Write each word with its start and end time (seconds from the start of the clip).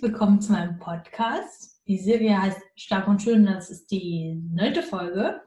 Willkommen 0.00 0.40
zu 0.40 0.52
meinem 0.52 0.78
Podcast. 0.78 1.82
Die 1.88 1.98
Serie 1.98 2.40
heißt 2.40 2.60
Stark 2.76 3.08
und 3.08 3.20
Schön, 3.20 3.46
das 3.46 3.68
ist 3.68 3.90
die 3.90 4.40
neunte 4.52 4.80
Folge. 4.80 5.40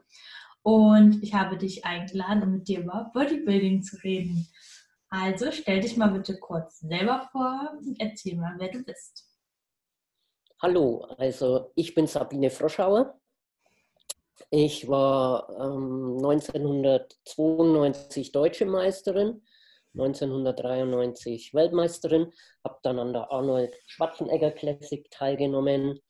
Und 0.60 1.22
ich 1.22 1.32
habe 1.32 1.56
dich 1.56 1.86
eingeladen, 1.86 2.42
um 2.42 2.52
mit 2.52 2.68
dir 2.68 2.80
über 2.80 3.10
Bodybuilding 3.14 3.82
zu 3.82 3.96
reden. 4.02 4.46
Also 5.08 5.50
stell 5.52 5.80
dich 5.80 5.96
mal 5.96 6.10
bitte 6.10 6.38
kurz 6.38 6.80
selber 6.80 7.30
vor 7.32 7.72
und 7.78 7.98
erzähl 7.98 8.36
mal, 8.36 8.56
wer 8.58 8.70
du 8.70 8.84
bist. 8.84 9.26
Hallo, 10.60 11.06
also 11.16 11.72
ich 11.74 11.94
bin 11.94 12.06
Sabine 12.06 12.50
Froschauer. 12.50 13.18
Ich 14.50 14.86
war 14.86 15.48
ähm, 15.48 16.18
1992 16.18 18.32
Deutsche 18.32 18.66
Meisterin 18.66 19.40
1993 19.94 21.54
Weltmeisterin, 21.54 22.32
habe 22.64 22.78
dann 22.82 22.98
an 22.98 23.12
der 23.12 23.30
Arnold 23.30 23.74
Schwarzenegger 23.86 24.50
Classic 24.50 25.08
teilgenommen, 25.10 26.00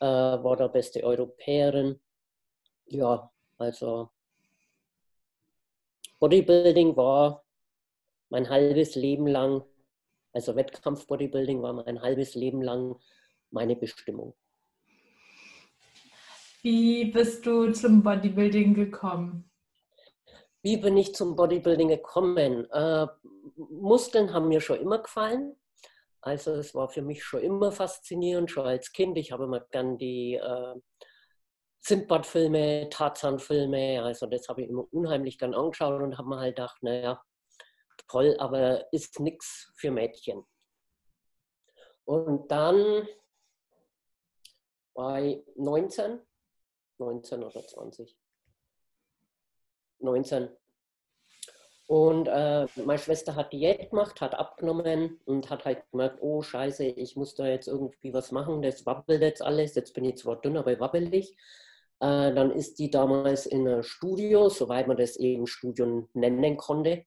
äh, 0.00 0.06
war 0.06 0.56
der 0.56 0.68
beste 0.68 1.02
Europäerin. 1.02 2.00
Ja, 2.86 3.30
also 3.58 4.10
Bodybuilding 6.18 6.96
war 6.96 7.44
mein 8.30 8.48
halbes 8.48 8.94
Leben 8.94 9.26
lang, 9.26 9.64
also 10.32 10.56
Wettkampf-Bodybuilding 10.56 11.62
war 11.62 11.72
mein 11.74 12.00
halbes 12.00 12.34
Leben 12.34 12.62
lang 12.62 12.96
meine 13.50 13.76
Bestimmung. 13.76 14.34
Wie 16.62 17.04
bist 17.12 17.46
du 17.46 17.70
zum 17.72 18.02
Bodybuilding 18.02 18.74
gekommen? 18.74 19.45
Wie 20.66 20.78
bin 20.78 20.96
ich 20.96 21.14
zum 21.14 21.36
Bodybuilding 21.36 21.86
gekommen? 21.86 22.68
Äh, 22.72 23.06
Muskeln 23.54 24.32
haben 24.32 24.48
mir 24.48 24.60
schon 24.60 24.80
immer 24.80 24.98
gefallen. 24.98 25.54
Also 26.20 26.54
es 26.54 26.74
war 26.74 26.88
für 26.88 27.02
mich 27.02 27.22
schon 27.22 27.40
immer 27.40 27.70
faszinierend, 27.70 28.50
schon 28.50 28.66
als 28.66 28.90
Kind. 28.90 29.16
Ich 29.16 29.30
habe 29.30 29.44
immer 29.44 29.60
gern 29.60 29.96
die 29.96 30.34
äh, 30.34 30.74
Sindbad-Filme, 31.82 32.88
Tarzan-Filme, 32.90 34.02
also 34.02 34.26
das 34.26 34.48
habe 34.48 34.62
ich 34.62 34.68
immer 34.68 34.92
unheimlich 34.92 35.38
gern 35.38 35.54
angeschaut 35.54 36.02
und 36.02 36.18
habe 36.18 36.30
mir 36.30 36.40
halt 36.40 36.56
gedacht, 36.56 36.82
naja, 36.82 37.22
toll, 38.08 38.34
aber 38.40 38.92
ist 38.92 39.20
nichts 39.20 39.70
für 39.76 39.92
Mädchen. 39.92 40.42
Und 42.06 42.50
dann 42.50 43.06
bei 44.94 45.44
19, 45.54 46.26
19 46.98 47.44
oder 47.44 47.64
20, 47.64 48.18
19. 50.00 50.48
Und 51.88 52.26
äh, 52.26 52.66
meine 52.84 52.98
Schwester 52.98 53.36
hat 53.36 53.52
Diät 53.52 53.90
gemacht, 53.90 54.20
hat 54.20 54.34
abgenommen 54.34 55.20
und 55.24 55.50
hat 55.50 55.64
halt 55.64 55.84
gemerkt, 55.92 56.18
oh 56.20 56.42
scheiße, 56.42 56.84
ich 56.84 57.14
muss 57.14 57.36
da 57.36 57.46
jetzt 57.46 57.68
irgendwie 57.68 58.12
was 58.12 58.32
machen, 58.32 58.60
das 58.60 58.84
wabbelt 58.86 59.22
jetzt 59.22 59.40
alles, 59.42 59.76
jetzt 59.76 59.94
bin 59.94 60.04
ich 60.04 60.16
zwar 60.16 60.40
dünn, 60.40 60.56
aber 60.56 60.78
wabbelig. 60.80 61.36
Äh, 62.00 62.34
dann 62.34 62.50
ist 62.50 62.78
die 62.80 62.90
damals 62.90 63.46
in 63.46 63.68
einem 63.68 63.82
Studio, 63.84 64.48
soweit 64.48 64.88
man 64.88 64.96
das 64.96 65.16
eben 65.16 65.46
Studio 65.46 66.08
nennen 66.12 66.56
konnte. 66.56 67.04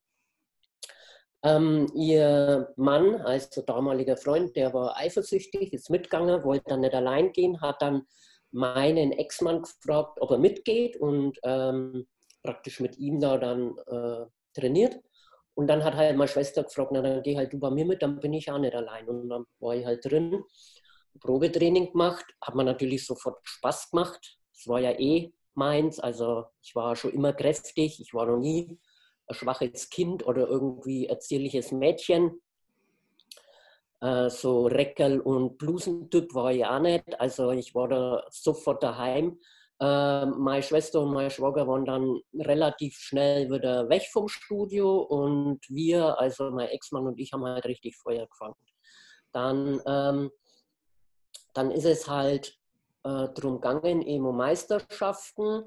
Ähm, 1.44 1.88
ihr 1.94 2.74
Mann, 2.78 3.16
also 3.22 3.62
damaliger 3.62 4.18
Freund, 4.18 4.56
der 4.56 4.74
war 4.74 4.98
eifersüchtig, 4.98 5.74
ist 5.74 5.90
mitgegangen, 5.90 6.44
wollte 6.44 6.66
dann 6.68 6.82
nicht 6.82 6.94
allein 6.94 7.32
gehen, 7.34 7.62
hat 7.62 7.82
dann 7.82 8.08
meinen 8.52 9.12
Ex-Mann 9.12 9.62
gefragt, 9.62 10.20
ob 10.22 10.32
er 10.32 10.38
mitgeht 10.38 10.98
und 10.98 11.38
ähm, 11.44 12.08
praktisch 12.50 12.80
mit 12.80 12.98
ihm 12.98 13.20
da 13.20 13.38
dann 13.38 13.78
äh, 13.88 14.26
trainiert. 14.60 15.00
Und 15.54 15.68
dann 15.68 15.84
hat 15.84 15.96
halt 15.96 16.18
meine 16.18 16.28
Schwester 16.28 16.64
gefragt, 16.64 16.92
na 16.94 17.02
dann 17.02 17.22
geh 17.22 17.36
halt 17.38 17.54
du 17.54 17.60
bei 17.60 17.70
mir 17.70 17.86
mit, 17.86 18.02
dann 18.02 18.20
bin 18.20 18.34
ich 18.34 18.50
auch 18.52 18.58
nicht 18.58 18.74
allein. 18.74 19.08
Und 19.08 19.30
dann 19.30 19.46
war 19.60 19.76
ich 19.76 19.86
halt 19.86 20.04
drin, 20.06 20.44
Probetraining 21.20 21.92
gemacht, 21.92 22.26
hat 22.42 22.56
mir 22.56 22.64
natürlich 22.64 23.06
sofort 23.06 23.40
Spaß 23.44 23.92
gemacht. 23.92 24.38
Es 24.54 24.68
war 24.68 24.80
ja 24.80 24.92
eh 24.98 25.32
meins, 25.54 26.00
also 26.00 26.46
ich 26.62 26.76
war 26.76 26.96
schon 26.96 27.12
immer 27.12 27.34
kräftig, 27.34 28.00
ich 28.00 28.14
war 28.14 28.26
noch 28.26 28.38
nie 28.38 28.80
ein 29.28 29.36
schwaches 29.36 29.90
Kind 29.90 30.26
oder 30.26 30.48
irgendwie 30.48 31.08
erzierliches 31.08 31.72
Mädchen. 31.72 32.42
Äh, 34.02 34.30
so 34.30 34.66
Reckel- 34.68 35.20
und 35.20 35.58
Blusentyp 35.58 36.34
war 36.34 36.52
ich 36.54 36.66
auch 36.66 36.80
nicht. 36.80 37.20
Also 37.20 37.52
ich 37.52 37.76
war 37.76 37.90
da 37.90 38.26
sofort 38.30 38.82
daheim 38.82 39.40
äh, 39.80 40.26
meine 40.26 40.64
Schwester 40.64 41.02
und 41.02 41.14
mein 41.14 41.30
Schwager 41.30 41.68
waren 41.68 41.86
dann 41.86 42.20
relativ 42.34 42.98
schnell 42.98 43.50
wieder 43.50 43.88
weg 43.90 44.04
vom 44.12 44.28
Studio 44.28 45.02
und 45.02 45.60
wir, 45.70 46.20
also 46.20 46.52
mein 46.52 46.68
Ex-Mann 46.68 47.08
und 47.08 47.20
ich, 47.20 47.32
haben 47.32 47.46
halt 47.46 47.66
richtig 47.66 47.96
Feuer 47.98 48.28
gefangen. 48.28 48.56
Dann, 49.32 49.82
ähm, 49.86 50.32
dann 51.54 51.72
ist 51.72 51.86
es 51.86 52.08
halt 52.08 52.58
äh, 53.04 53.30
drum 53.30 53.62
gegangen, 53.62 54.02
eben 54.02 54.36
Meisterschaften, 54.36 55.66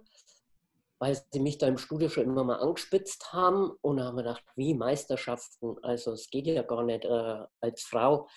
weil 0.98 1.18
sie 1.32 1.40
mich 1.40 1.58
da 1.58 1.66
im 1.66 1.78
Studio 1.78 2.08
schon 2.08 2.24
immer 2.24 2.44
mal 2.44 2.60
angespitzt 2.60 3.32
haben 3.32 3.72
und 3.80 4.00
haben 4.00 4.18
gedacht, 4.18 4.44
wie 4.56 4.74
Meisterschaften? 4.74 5.76
Also 5.82 6.12
es 6.12 6.28
geht 6.28 6.46
ja 6.46 6.62
gar 6.62 6.84
nicht 6.84 7.04
äh, 7.04 7.44
als 7.60 7.82
Frau. 7.82 8.28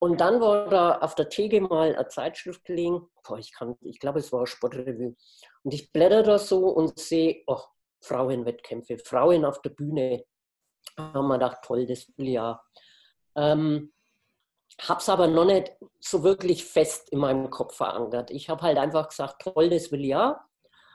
Und 0.00 0.20
dann 0.20 0.40
war 0.40 0.68
da 0.68 0.98
auf 0.98 1.14
der 1.14 1.28
Theke 1.28 1.60
mal 1.60 1.94
eine 1.94 2.08
Zeitschrift 2.08 2.64
gelegen. 2.64 3.08
Boah, 3.26 3.38
ich, 3.38 3.52
kann, 3.52 3.76
ich 3.80 3.98
glaube, 3.98 4.20
es 4.20 4.32
war 4.32 4.40
eine 4.40 4.46
Sportrevue. 4.46 5.16
Und 5.64 5.74
ich 5.74 5.92
blätter 5.92 6.22
da 6.22 6.38
so 6.38 6.68
und 6.68 6.98
sehe, 6.98 7.42
oh, 7.46 7.62
Frauenwettkämpfe, 8.00 8.98
Frauen 8.98 9.44
auf 9.44 9.60
der 9.62 9.70
Bühne. 9.70 10.24
Da 10.96 11.12
haben 11.12 11.26
wir 11.26 11.38
gedacht, 11.38 11.58
toll, 11.64 11.86
das 11.86 12.06
will 12.16 12.28
ja. 12.28 12.62
Ähm, 13.36 13.92
es 14.76 15.08
aber 15.08 15.26
noch 15.26 15.44
nicht 15.44 15.72
so 15.98 16.22
wirklich 16.22 16.64
fest 16.64 17.10
in 17.10 17.18
meinem 17.18 17.50
Kopf 17.50 17.76
verankert. 17.76 18.30
Ich 18.30 18.48
habe 18.48 18.62
halt 18.62 18.78
einfach 18.78 19.08
gesagt, 19.08 19.42
toll, 19.42 19.70
das 19.70 19.90
will 19.90 20.04
ja. 20.04 20.44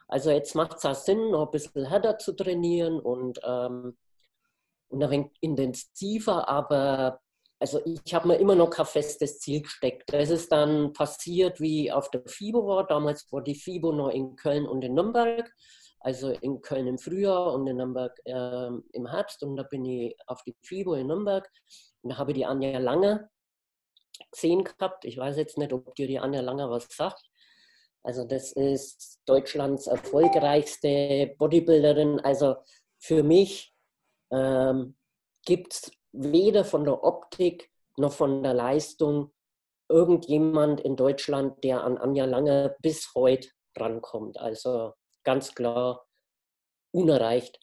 Also 0.08 0.31
jetzt 0.31 0.56
macht 0.56 0.78
es 0.78 0.86
auch 0.86 0.96
Sinn, 0.96 1.31
noch 1.31 1.46
ein 1.46 1.52
bisschen 1.52 1.86
härter 1.86 2.18
zu 2.18 2.34
trainieren 2.34 3.00
und, 3.00 3.40
ähm, 3.44 3.97
und 4.90 5.03
ein 5.03 5.09
wenig 5.09 5.31
intensiver, 5.42 6.47
aber 6.47 7.19
also 7.59 7.81
ich 7.86 8.14
habe 8.14 8.28
mir 8.28 8.36
immer 8.38 8.56
noch 8.56 8.69
kein 8.69 8.86
festes 8.86 9.40
Ziel 9.40 9.62
gesteckt. 9.62 10.12
Das 10.12 10.30
ist 10.30 10.52
dann 10.52 10.91
passiert, 10.94 11.62
wie 11.62 11.91
auf 11.91 12.09
der 12.12 12.24
FIBO 12.25 12.68
war. 12.68 12.86
Damals 12.86 13.31
war 13.31 13.41
die 13.41 13.56
FIBO 13.56 13.94
noch 13.94 14.09
in 14.09 14.36
Köln 14.36 14.66
und 14.66 14.84
in 14.84 14.94
Nürnberg. 14.94 15.50
Also 16.00 16.31
in 16.31 16.62
Köln 16.62 16.88
im 16.88 16.97
Frühjahr 16.97 17.53
und 17.53 17.66
in 17.68 17.78
Nürnberg 17.78 18.19
äh, 18.25 18.68
im 18.92 19.08
Herbst. 19.09 19.44
Und 19.44 19.56
da 19.56 19.63
bin 19.63 19.86
ich 19.86 20.16
auf 20.28 20.44
die 20.44 20.56
FIBO 20.62 20.96
in 20.96 21.08
Nürnberg. 21.08 21.50
Und 22.02 22.12
da 22.12 22.18
habe 22.18 22.31
ich 22.31 22.38
die 22.38 22.46
Anja 22.46 22.80
Lange 22.80 23.30
gesehen 24.31 24.66
gehabt. 24.66 25.06
Ich 25.06 25.18
weiß 25.18 25.38
jetzt 25.38 25.58
nicht, 25.58 25.72
ob 25.72 25.96
dir 25.96 26.08
die 26.08 26.19
Anja 26.19 26.42
Lange 26.42 26.69
was 26.69 26.88
sagt. 26.90 27.24
Also 28.03 28.25
das 28.25 28.52
ist 28.52 29.22
Deutschlands 29.25 29.88
erfolgreichste 29.88 31.34
Bodybuilderin. 31.38 32.19
Also 32.19 32.58
für 33.00 33.24
mich 33.24 33.74
ähm, 34.31 34.97
gibt 35.45 35.74
es 35.74 35.92
weder 36.13 36.63
von 36.63 36.86
der 36.86 37.04
Optik 37.04 37.69
noch 37.98 38.13
von 38.13 38.42
der 38.44 38.54
Leistung 38.54 39.31
irgendjemand 39.89 40.80
in 40.81 40.95
Deutschland, 40.95 41.63
der 41.63 41.83
an 41.83 41.98
Anja 41.98 42.25
Lange 42.25 42.75
bis 42.81 43.13
heute 43.15 43.50
rankommt. 43.75 44.39
Also 44.39 44.94
ganz 45.24 45.54
klar 45.54 46.07
unerreicht. 46.92 47.60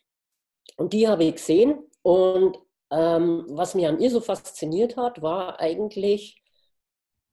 Und 0.77 0.93
die 0.93 1.09
habe 1.09 1.25
ich 1.25 1.37
gesehen. 1.37 1.91
Und 2.03 2.59
ähm, 2.91 3.47
was 3.49 3.75
mich 3.75 3.87
an 3.87 4.01
ihr 4.01 4.11
so 4.11 4.21
fasziniert 4.21 4.97
hat, 4.97 5.23
war 5.23 5.61
eigentlich 5.61 6.43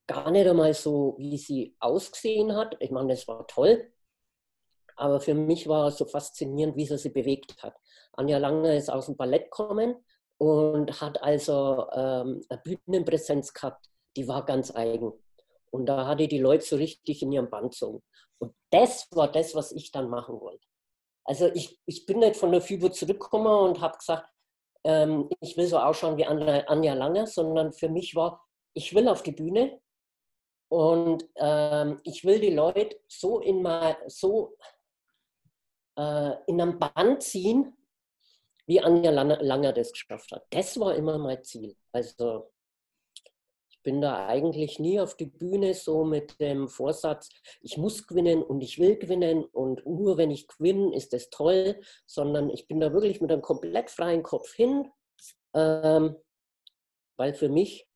gar 0.08 0.31
nicht 0.31 0.48
einmal 0.48 0.74
so, 0.74 1.16
wie 1.18 1.38
sie 1.38 1.75
ausgesehen 1.80 2.56
hat. 2.56 2.78
Ich 2.80 2.92
meine, 2.92 3.10
das 3.10 3.28
war 3.28 3.46
toll. 3.48 3.92
Aber 4.96 5.19
für 5.19 5.34
mich 5.34 5.68
war 5.68 5.88
es 5.88 5.98
so 5.98 6.06
faszinierend, 6.06 6.75
wie 6.75 6.86
sie 6.86 6.98
sich 6.98 7.14
bewegt 7.14 7.62
hat. 7.62 7.75
Anja 8.14 8.38
Lange 8.38 8.75
ist 8.75 8.90
aus 8.90 9.06
dem 9.06 9.16
Ballett 9.16 9.52
gekommen 9.52 10.04
und 10.38 11.01
hat 11.01 11.22
also 11.22 11.88
ähm, 11.94 12.42
eine 12.50 12.62
Bühnenpräsenz 12.63 13.54
gehabt, 13.54 13.86
die 14.16 14.28
war 14.28 14.45
ganz 14.45 14.75
eigen. 14.75 15.12
Und 15.72 15.86
da 15.88 16.07
hatte 16.07 16.28
die 16.28 16.39
Leute 16.39 16.66
so 16.66 16.75
richtig 16.75 17.22
in 17.22 17.31
ihrem 17.31 17.50
Band 17.50 17.72
gezogen. 17.72 18.01
Und 18.39 18.54
das 18.72 19.07
war 19.12 19.31
das, 19.31 19.56
was 19.56 19.72
ich 19.72 19.92
dann 19.92 20.10
machen 20.10 20.39
wollte. 20.39 20.66
Also 21.25 21.48
ich, 21.54 21.80
ich 21.86 22.06
bin 22.06 22.19
nicht 22.19 22.38
von 22.38 22.51
der 22.51 22.62
FIBO 22.62 22.89
zurückgekommen 22.89 23.69
und 23.69 23.81
habe 23.81 23.98
gesagt, 23.98 24.31
ähm, 24.84 25.30
ich 25.42 25.57
will 25.57 25.68
so 25.68 25.78
ausschauen 25.78 26.18
wie 26.18 26.25
Anja 26.25 26.94
Lange, 26.94 27.28
sondern 27.28 27.74
für 27.74 27.90
mich 27.90 28.16
war, 28.16 28.45
ich 28.74 28.95
will 28.95 29.07
auf 29.10 29.24
die 29.24 29.33
Bühne 29.33 29.81
und 30.69 31.28
ähm, 31.36 32.00
ich 32.04 32.24
will 32.24 32.40
die 32.40 32.54
Leute 32.54 32.98
so 33.07 33.40
in 33.40 33.62
mal 33.62 33.98
so 34.07 34.56
äh, 35.98 36.33
in 36.48 36.62
einem 36.62 36.80
Band 36.80 37.24
ziehen, 37.24 37.77
wie 38.68 38.81
Anja 38.81 39.12
Langer 39.12 39.74
das 39.74 39.92
geschafft 39.92 40.31
hat. 40.31 40.46
Das 40.52 40.80
war 40.80 40.96
immer 40.96 41.18
mein 41.18 41.44
Ziel. 41.44 41.75
Also 41.92 42.52
ich 43.69 43.81
bin 43.81 44.02
da 44.02 44.28
eigentlich 44.28 44.78
nie 44.80 45.00
auf 45.00 45.16
die 45.16 45.25
Bühne 45.25 45.74
so 45.74 46.04
mit 46.04 46.40
dem 46.40 46.68
Vorsatz, 46.68 47.30
ich 47.62 47.78
muss 47.78 48.06
gewinnen 48.06 48.44
und 48.44 48.62
ich 48.62 48.78
will 48.78 48.98
gewinnen 48.98 49.46
und 49.46 49.86
nur 49.86 50.18
wenn 50.18 50.31
ich 50.31 50.48
gewinne, 50.48 50.96
ist 50.96 51.14
das 51.14 51.30
toll, 51.30 51.80
sondern 52.06 52.50
ich 52.50 52.68
bin 52.68 52.80
da 52.80 52.92
wirklich 52.92 53.22
mit 53.22 53.31
einem 53.31 53.42
komplett 53.42 53.90
freien 53.90 54.24
Kopf 54.24 54.54
hin. 54.54 54.92
Ähm, 55.54 56.18
weil 57.16 57.34
für 57.34 57.50
mich 57.50 57.88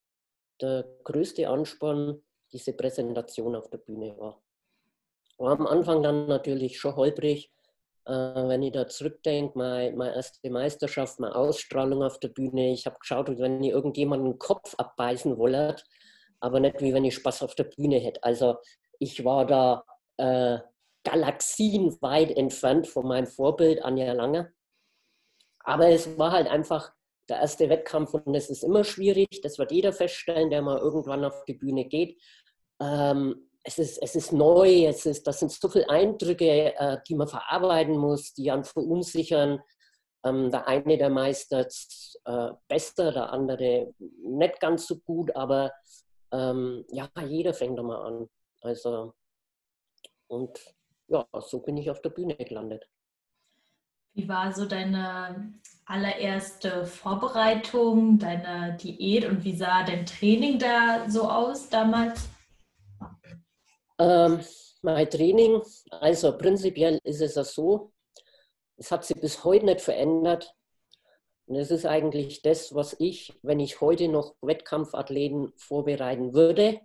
der 0.62 0.86
größte 1.04 1.48
Ansporn 1.48 2.24
diese 2.52 2.74
Präsentation 2.74 3.56
auf 3.56 3.70
der 3.70 3.78
Bühne 3.78 4.18
war. 4.18 4.42
War 5.38 5.60
am 5.60 5.68
Anfang 5.68 6.04
dann 6.04 6.28
natürlich 6.28 6.80
schon 6.80 6.96
holprig, 6.96 7.52
äh, 8.06 8.12
wenn 8.12 8.64
ich 8.64 8.72
da 8.72 8.88
zurückdenke, 8.88 9.58
meine, 9.58 9.96
meine 9.96 10.16
erste 10.16 10.50
Meisterschaft, 10.50 11.20
meine 11.20 11.36
Ausstrahlung 11.36 12.04
auf 12.04 12.20
der 12.20 12.30
Bühne. 12.30 12.72
Ich 12.72 12.86
habe 12.86 13.00
geschaut, 13.00 13.28
wenn 13.40 13.64
ich 13.64 13.72
irgendjemanden 13.72 14.32
den 14.32 14.40
Kopf 14.40 14.76
abbeißen 14.78 15.38
wollte, 15.38 15.84
aber 16.40 16.60
nicht 16.60 16.82
wie 16.82 16.94
wenn 16.94 17.06
ich 17.06 17.16
Spaß 17.16 17.44
auf 17.44 17.56
der 17.56 17.66
Bühne 17.66 17.98
hätte. 17.98 18.24
Also 18.24 18.58
ich 19.00 19.24
war 19.24 19.46
da 19.46 19.84
äh, 20.18 20.60
galaxienweit 21.04 22.32
entfernt 22.38 22.88
von 22.88 23.08
meinem 23.08 23.28
Vorbild 23.28 23.84
Anja 23.84 24.14
Lange. 24.14 24.54
Aber 25.64 25.90
es 25.90 26.18
war 26.18 26.32
halt 26.32 26.48
einfach 26.48 26.94
der 27.30 27.40
erste 27.40 27.70
Wettkampf 27.70 28.14
und 28.14 28.34
es 28.36 28.50
ist 28.50 28.64
immer 28.64 28.84
schwierig. 28.84 29.42
Das 29.42 29.58
wird 29.58 29.72
jeder 29.72 29.94
feststellen, 29.94 30.50
der 30.50 30.62
mal 30.62 30.80
irgendwann 30.80 31.24
auf 31.24 31.46
die 31.46 31.54
Bühne 31.54 31.86
geht. 31.86 32.20
Ähm, 32.80 33.51
es 33.64 33.78
ist, 33.78 33.98
es 34.02 34.16
ist 34.16 34.34
neu, 34.34 34.86
es 34.88 35.06
ist, 35.06 35.26
das 35.28 35.40
sind 35.40 35.52
so 35.52 35.70
viele 35.70 35.90
Eindrücke, 35.90 36.76
äh, 36.76 36.98
die 37.08 37.16
man 37.16 37.28
verarbeiten 37.28 37.98
muss, 37.98 38.34
die 38.34 38.50
einen 38.50 38.64
verunsichern. 38.64 39.62
Ähm, 40.24 40.52
der 40.52 40.68
eine, 40.68 40.98
der 40.98 41.10
meistert 41.10 41.74
äh, 42.26 42.50
besser, 42.68 43.12
der 43.12 43.32
andere 43.32 43.94
nicht 44.24 44.60
ganz 44.60 44.88
so 44.88 45.00
gut, 45.00 45.36
aber 45.36 45.72
ähm, 46.32 46.86
ja, 46.90 47.10
jeder 47.28 47.54
fängt 47.54 47.78
da 47.78 47.84
mal 47.84 48.06
an. 48.06 48.30
Also, 48.62 49.14
und 50.28 50.60
ja, 51.08 51.28
so 51.40 51.60
bin 51.60 51.78
ich 51.78 51.90
auf 51.90 52.02
der 52.02 52.12
Bühne 52.12 52.36
gelandet. 52.36 52.88
Wie 54.14 54.28
war 54.28 54.52
so 54.52 54.66
deine 54.66 55.54
allererste 55.86 56.86
Vorbereitung, 56.86 58.20
deine 58.20 58.78
Diät 58.78 59.26
und 59.26 59.44
wie 59.44 59.56
sah 59.56 59.84
dein 59.84 60.06
Training 60.06 60.60
da 60.60 61.10
so 61.10 61.30
aus 61.30 61.70
damals? 61.70 62.30
Ähm, 64.02 64.40
mein 64.82 65.08
Training, 65.12 65.62
also 65.92 66.36
prinzipiell 66.36 67.00
ist 67.04 67.22
es 67.22 67.36
ja 67.36 67.44
so, 67.44 67.94
es 68.78 68.92
hat 68.92 69.06
sich 69.06 69.20
bis 69.22 69.44
heute 69.44 69.68
nicht 69.68 69.82
verändert. 69.82 70.56
Und 71.46 71.58
es 71.58 71.70
ist 71.70 71.86
eigentlich 71.86 72.42
das, 72.42 72.74
was 72.74 72.96
ich, 73.00 73.32
wenn 73.44 73.60
ich 73.60 73.80
heute 73.80 74.08
noch 74.08 74.36
Wettkampfathleten 74.42 75.54
vorbereiten 75.56 76.34
würde, 76.34 76.82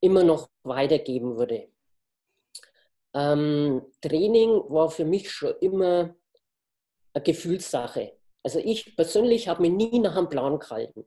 immer 0.00 0.22
noch 0.22 0.48
weitergeben 0.62 1.36
würde. 1.36 1.68
Ähm, 3.12 3.82
Training 4.00 4.50
war 4.68 4.90
für 4.90 5.04
mich 5.04 5.28
schon 5.28 5.56
immer 5.60 6.14
eine 7.12 7.24
Gefühlssache. 7.24 8.16
Also 8.44 8.60
ich 8.60 8.94
persönlich 8.94 9.48
habe 9.48 9.62
mich 9.62 9.72
nie 9.72 9.98
nach 9.98 10.16
einem 10.16 10.28
Plan 10.28 10.56
gehalten. 10.60 11.04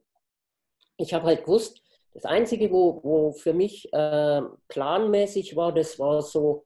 Ich 0.97 1.13
habe 1.13 1.27
halt 1.27 1.45
gewusst, 1.45 1.82
das 2.13 2.25
Einzige, 2.25 2.71
wo, 2.71 2.99
wo 3.03 3.31
für 3.31 3.53
mich 3.53 3.91
äh, 3.91 4.41
planmäßig 4.67 5.55
war, 5.55 5.73
das 5.73 5.97
war 5.97 6.21
so, 6.21 6.65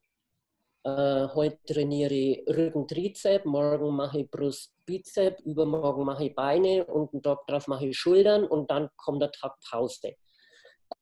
äh, 0.84 1.28
heute 1.34 1.58
trainiere 1.66 2.14
ich 2.14 2.48
Rücken, 2.48 2.88
Trizep, 2.88 3.46
morgen 3.46 3.96
mache 3.96 4.22
ich 4.22 4.32
Brust, 4.32 4.74
Bizep, 4.86 5.40
übermorgen 5.42 6.06
mache 6.06 6.26
ich 6.26 6.36
Beine 6.36 6.86
und 6.86 7.14
einen 7.14 7.24
Tag 7.24 7.48
drauf 7.48 7.68
mache 7.68 7.88
ich 7.88 7.98
Schultern 7.98 8.46
und 8.46 8.70
dann 8.70 8.90
kommt 8.98 9.22
der 9.22 9.32
Tag 9.32 9.56
Pause. 9.70 10.16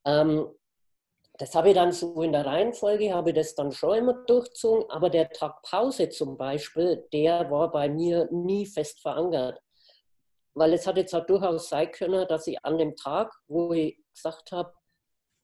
Ähm, 0.05 0.47
das 1.37 1.53
habe 1.53 1.69
ich 1.69 1.75
dann 1.75 1.91
so 1.91 2.21
in 2.21 2.31
der 2.31 2.45
Reihenfolge, 2.45 3.13
habe 3.13 3.31
ich 3.31 3.35
das 3.35 3.55
dann 3.55 3.71
schon 3.71 3.97
immer 3.97 4.13
durchzogen, 4.25 4.89
aber 4.89 5.09
der 5.09 5.29
Tag 5.29 5.61
Pause 5.63 6.09
zum 6.09 6.37
Beispiel, 6.37 7.07
der 7.11 7.49
war 7.51 7.71
bei 7.71 7.89
mir 7.89 8.29
nie 8.31 8.65
fest 8.65 9.01
verankert. 9.01 9.59
Weil 10.53 10.73
es 10.73 10.87
hat 10.87 10.95
jetzt 10.95 11.13
auch 11.13 11.25
durchaus 11.25 11.67
sein 11.67 11.91
können, 11.91 12.25
dass 12.27 12.47
ich 12.47 12.63
an 12.63 12.77
dem 12.77 12.95
Tag, 12.95 13.33
wo 13.47 13.73
ich 13.73 14.04
gesagt 14.15 14.51
habe, 14.51 14.73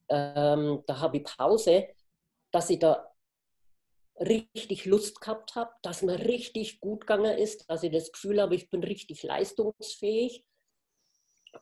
ähm, 0.10 0.84
da 0.88 1.00
habe 1.00 1.18
ich 1.18 1.24
Pause, 1.24 1.88
dass 2.52 2.70
ich 2.70 2.80
da 2.80 3.12
richtig 4.20 4.86
Lust 4.86 5.22
gehabt 5.22 5.56
habe, 5.56 5.72
dass 5.82 6.04
mir 6.04 6.20
richtig 6.20 6.80
gut 6.80 7.02
gegangen 7.02 7.38
ist, 7.38 7.70
dass 7.70 7.84
ich 7.84 7.92
das 7.92 8.12
Gefühl 8.12 8.42
habe, 8.42 8.56
ich 8.56 8.70
bin 8.70 8.84
richtig 8.84 9.24
leistungsfähig. 9.24 10.46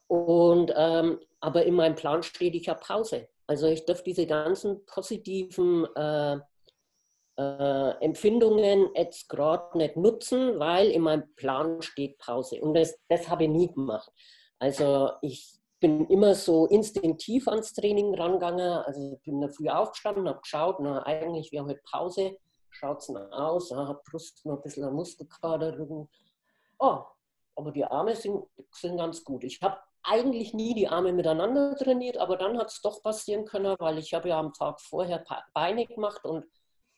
Und, 0.07 0.71
ähm, 0.75 1.19
aber 1.39 1.65
in 1.65 1.75
meinem 1.75 1.95
Plan 1.95 2.21
steht, 2.21 2.55
ich 2.55 2.69
habe 2.69 2.79
Pause. 2.79 3.29
Also 3.47 3.67
ich 3.67 3.85
darf 3.85 4.03
diese 4.03 4.27
ganzen 4.27 4.85
positiven 4.85 5.87
äh, 5.95 6.39
äh, 7.39 7.91
Empfindungen 8.01 8.89
jetzt 8.93 9.29
gerade 9.29 9.77
nicht 9.77 9.95
nutzen, 9.95 10.59
weil 10.59 10.89
in 10.89 11.03
meinem 11.03 11.33
Plan 11.35 11.81
steht 11.81 12.17
Pause. 12.19 12.61
Und 12.61 12.73
das, 12.73 12.99
das 13.07 13.29
habe 13.29 13.45
ich 13.45 13.49
nie 13.49 13.71
gemacht. 13.71 14.11
Also 14.59 15.11
ich 15.21 15.58
bin 15.79 16.05
immer 16.07 16.35
so 16.35 16.65
instinktiv 16.67 17.47
ans 17.47 17.73
Training 17.73 18.13
rangegangen. 18.15 18.71
Also 18.83 19.13
ich 19.13 19.21
bin 19.23 19.41
da 19.41 19.47
früh 19.47 19.69
aufgestanden, 19.69 20.27
habe 20.27 20.41
geschaut, 20.41 20.79
na 20.79 21.03
eigentlich, 21.05 21.51
wir 21.51 21.61
haben 21.61 21.69
heute 21.69 21.81
Pause, 21.89 22.37
schaut 22.69 22.99
es 22.99 23.09
aus, 23.09 23.71
habe 23.71 24.01
Brust 24.09 24.45
noch 24.45 24.57
ein 24.57 24.61
bisschen 24.61 24.93
Muskelkater, 24.93 25.77
Rücken. 25.77 26.09
Oh, 26.79 26.99
aber 27.55 27.71
die 27.71 27.85
Arme 27.85 28.15
sind, 28.15 28.43
sind 28.71 28.97
ganz 28.97 29.23
gut. 29.23 29.43
Ich 29.43 29.61
habe 29.61 29.77
eigentlich 30.03 30.53
nie 30.53 30.73
die 30.73 30.87
Arme 30.87 31.11
miteinander 31.11 31.75
trainiert, 31.75 32.17
aber 32.17 32.37
dann 32.37 32.57
hat 32.57 32.67
es 32.67 32.81
doch 32.81 33.03
passieren 33.03 33.45
können, 33.45 33.75
weil 33.79 33.97
ich 33.97 34.13
habe 34.13 34.29
ja 34.29 34.39
am 34.39 34.53
Tag 34.53 34.79
vorher 34.79 35.23
Beine 35.53 35.85
gemacht 35.85 36.23
und 36.25 36.45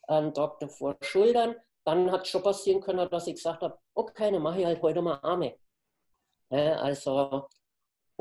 am 0.03 0.33
Tag 0.33 0.59
davor 0.59 0.97
Schultern. 1.01 1.55
Dann 1.83 2.11
hat 2.11 2.23
es 2.23 2.29
schon 2.29 2.43
passieren 2.43 2.79
können, 2.79 3.09
dass 3.09 3.25
ich 3.25 3.35
gesagt 3.35 3.63
habe, 3.63 3.77
okay, 3.95 4.31
dann 4.31 4.43
mache 4.43 4.59
ich 4.59 4.65
halt 4.65 4.81
heute 4.83 5.01
mal 5.01 5.19
Arme. 5.23 5.55
Also, 6.49 7.47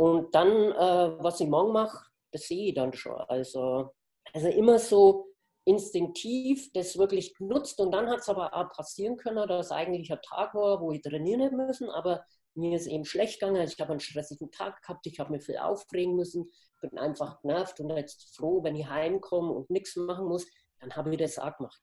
und 0.01 0.35
dann, 0.35 0.49
äh, 0.49 1.23
was 1.23 1.41
ich 1.41 1.49
morgen 1.49 1.75
mache, 1.75 2.07
das 2.33 2.49
sehe 2.49 2.69
ich 2.69 2.75
dann 2.75 2.95
schon. 2.95 3.21
Also, 3.29 3.91
also 4.33 4.49
immer 4.49 4.79
so 4.79 5.27
instinktiv 5.67 6.73
das 6.73 6.97
wirklich 6.97 7.35
genutzt 7.35 7.79
und 7.81 7.93
dann 7.93 8.09
hat 8.09 8.21
es 8.21 8.31
aber 8.31 8.55
auch 8.55 8.73
passieren 8.73 9.19
können, 9.19 9.47
dass 9.47 9.71
eigentlich 9.71 10.11
ein 10.11 10.23
Tag 10.23 10.55
war, 10.55 10.81
wo 10.81 10.91
ich 10.91 11.03
trainieren 11.03 11.55
müssen, 11.55 11.91
aber 11.91 12.25
mir 12.55 12.77
ist 12.77 12.87
eben 12.87 13.05
schlecht 13.05 13.41
gegangen, 13.41 13.63
ich 13.63 13.79
habe 13.79 13.91
einen 13.91 14.01
stressigen 14.01 14.51
Tag 14.51 14.81
gehabt, 14.81 15.07
ich 15.07 15.21
habe 15.21 15.33
mir 15.33 15.41
viel 15.41 15.59
aufregen 15.59 16.17
müssen, 16.17 16.51
bin 16.81 16.97
einfach 16.97 17.43
genervt 17.43 17.79
und 17.81 17.91
jetzt 17.91 18.35
froh, 18.35 18.63
wenn 18.63 18.77
ich 18.77 18.89
heimkomme 18.89 19.53
und 19.53 19.69
nichts 19.69 19.97
machen 19.97 20.29
muss, 20.29 20.47
dann 20.79 20.97
habe 20.97 21.13
ich 21.13 21.19
das 21.19 21.39
auch 21.39 21.55
gemacht. 21.59 21.79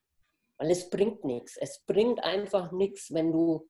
Weil 0.58 0.72
es 0.72 0.90
bringt 0.90 1.24
nichts. 1.24 1.56
Es 1.56 1.84
bringt 1.86 2.24
einfach 2.24 2.72
nichts, 2.72 3.14
wenn 3.14 3.32
du, 3.32 3.70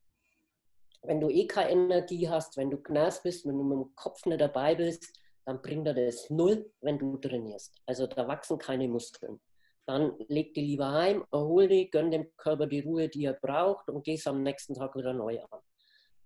wenn 1.07 1.21
du 1.21 1.29
eh 1.29 1.47
keine 1.47 1.71
Energie 1.71 2.29
hast, 2.29 2.57
wenn 2.57 2.69
du 2.69 2.81
genervt 2.81 3.23
bist, 3.23 3.45
wenn 3.45 3.57
du 3.57 3.63
mit 3.63 3.77
dem 3.77 3.95
Kopf 3.95 4.25
nicht 4.25 4.41
dabei 4.41 4.75
bist, 4.75 5.07
dann 5.45 5.61
bringt 5.61 5.87
er 5.87 5.93
das 5.93 6.29
null, 6.29 6.69
wenn 6.81 6.99
du 6.99 7.15
trainierst. 7.17 7.73
Also 7.85 8.07
da 8.07 8.27
wachsen 8.27 8.57
keine 8.57 8.89
Muskeln. 8.89 9.39
Dann 9.85 10.17
leg 10.27 10.53
die 10.53 10.61
lieber 10.61 10.91
heim, 10.91 11.25
erhol 11.31 11.69
dich, 11.69 11.89
gönn 11.91 12.11
dem 12.11 12.35
Körper 12.35 12.67
die 12.67 12.81
Ruhe, 12.81 13.07
die 13.07 13.23
er 13.23 13.33
braucht 13.33 13.87
und 13.87 14.03
gehst 14.03 14.27
am 14.27 14.43
nächsten 14.43 14.73
Tag 14.73 14.97
wieder 14.97 15.13
neu 15.13 15.39
an. 15.49 15.61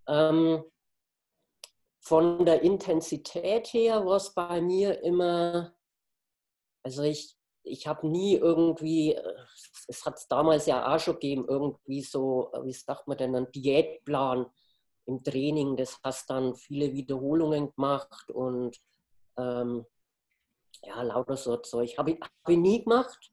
Ähm, 0.08 0.64
von 2.00 2.44
der 2.44 2.64
Intensität 2.64 3.68
her 3.68 4.04
war 4.04 4.16
es 4.16 4.34
bei 4.34 4.60
mir 4.62 5.04
immer, 5.04 5.76
also 6.82 7.04
ich, 7.04 7.38
ich 7.62 7.86
habe 7.86 8.08
nie 8.08 8.38
irgendwie, 8.38 9.16
es 9.88 10.04
hat 10.04 10.18
es 10.18 10.28
damals 10.28 10.66
ja 10.66 10.92
auch 10.92 11.00
schon 11.00 11.14
gegeben, 11.14 11.46
irgendwie 11.48 12.02
so, 12.02 12.52
wie 12.64 12.74
sagt 12.74 13.08
man 13.08 13.20
denn, 13.20 13.36
einen 13.36 13.52
Diätplan 13.52 14.48
im 15.06 15.24
Training. 15.24 15.76
Das 15.76 16.00
hast 16.04 16.30
dann 16.30 16.56
viele 16.56 16.94
Wiederholungen 16.94 17.74
gemacht 17.76 18.30
und 18.32 18.78
ähm, 19.38 19.86
ja, 20.84 21.02
lauter 21.02 21.38
so 21.38 21.58
Zeug. 21.58 21.98
Habe 21.98 22.12
ich, 22.12 22.22
hab 22.22 22.50
ich 22.50 22.58
nie 22.58 22.84
gemacht. 22.84 23.32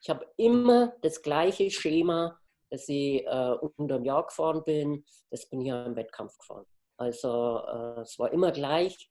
Ich 0.00 0.10
habe 0.10 0.26
immer 0.36 0.94
das 1.02 1.22
gleiche 1.22 1.70
Schema 1.70 2.40
dass 2.70 2.88
ich 2.88 3.26
äh, 3.26 3.56
unter 3.76 3.96
dem 3.98 4.04
Jahr 4.04 4.24
gefahren 4.26 4.62
bin, 4.64 5.04
das 5.30 5.46
bin 5.46 5.60
ich 5.60 5.68
ja 5.68 5.84
im 5.84 5.96
Wettkampf 5.96 6.38
gefahren. 6.38 6.66
Also 6.96 7.58
äh, 7.66 8.00
es 8.00 8.18
war 8.18 8.32
immer 8.32 8.52
gleich. 8.52 9.10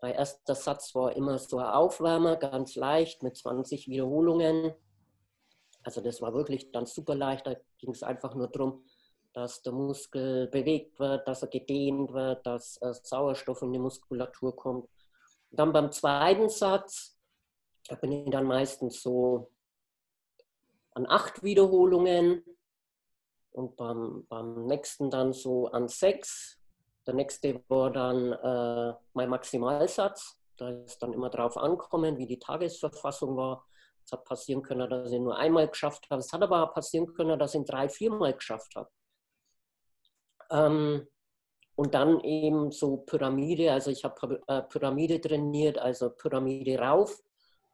Mein 0.00 0.14
erster 0.14 0.54
Satz 0.54 0.94
war 0.94 1.16
immer 1.16 1.38
so 1.38 1.58
ein 1.58 1.66
Aufwärmer, 1.66 2.36
ganz 2.36 2.76
leicht 2.76 3.22
mit 3.22 3.36
20 3.36 3.88
Wiederholungen. 3.88 4.74
Also 5.82 6.00
das 6.00 6.20
war 6.20 6.32
wirklich 6.32 6.70
dann 6.70 6.86
super 6.86 7.14
leicht. 7.14 7.46
Da 7.46 7.54
ging 7.78 7.90
es 7.90 8.02
einfach 8.02 8.34
nur 8.34 8.48
darum, 8.48 8.84
dass 9.36 9.60
der 9.60 9.74
Muskel 9.74 10.46
bewegt 10.46 10.98
wird, 10.98 11.28
dass 11.28 11.42
er 11.42 11.48
gedehnt 11.48 12.10
wird, 12.14 12.46
dass 12.46 12.80
äh, 12.80 12.94
Sauerstoff 12.94 13.60
in 13.60 13.74
die 13.74 13.78
Muskulatur 13.78 14.56
kommt. 14.56 14.88
Und 15.50 15.60
dann 15.60 15.74
beim 15.74 15.92
zweiten 15.92 16.48
Satz, 16.48 17.18
da 17.86 17.96
bin 17.96 18.12
ich 18.12 18.30
dann 18.30 18.46
meistens 18.46 19.02
so 19.02 19.52
an 20.92 21.06
acht 21.06 21.42
Wiederholungen 21.42 22.44
und 23.52 23.76
beim, 23.76 24.24
beim 24.26 24.64
nächsten 24.64 25.10
dann 25.10 25.34
so 25.34 25.66
an 25.66 25.88
sechs. 25.88 26.58
Der 27.06 27.12
nächste 27.12 27.62
war 27.68 27.92
dann 27.92 28.32
äh, 28.32 28.94
mein 29.12 29.28
Maximalsatz. 29.28 30.40
Da 30.56 30.70
ist 30.70 31.02
dann 31.02 31.12
immer 31.12 31.28
drauf 31.28 31.58
ankommen, 31.58 32.16
wie 32.16 32.26
die 32.26 32.38
Tagesverfassung 32.38 33.36
war. 33.36 33.66
Es 34.02 34.12
hat 34.12 34.24
passieren 34.24 34.62
können, 34.62 34.88
dass 34.88 35.12
ich 35.12 35.20
nur 35.20 35.36
einmal 35.36 35.68
geschafft 35.68 36.08
habe. 36.08 36.20
Es 36.20 36.32
hat 36.32 36.40
aber 36.40 36.62
auch 36.62 36.72
passieren 36.72 37.12
können, 37.12 37.38
dass 37.38 37.54
ich 37.54 37.66
drei, 37.66 37.90
viermal 37.90 38.32
geschafft 38.32 38.74
habe. 38.76 38.88
Ähm, 40.50 41.06
und 41.76 41.94
dann 41.94 42.20
eben 42.20 42.72
so 42.72 42.98
Pyramide, 42.98 43.72
also 43.72 43.90
ich 43.90 44.02
habe 44.02 44.42
äh, 44.48 44.62
Pyramide 44.62 45.20
trainiert, 45.20 45.78
also 45.78 46.10
Pyramide 46.10 46.78
rauf 46.78 47.22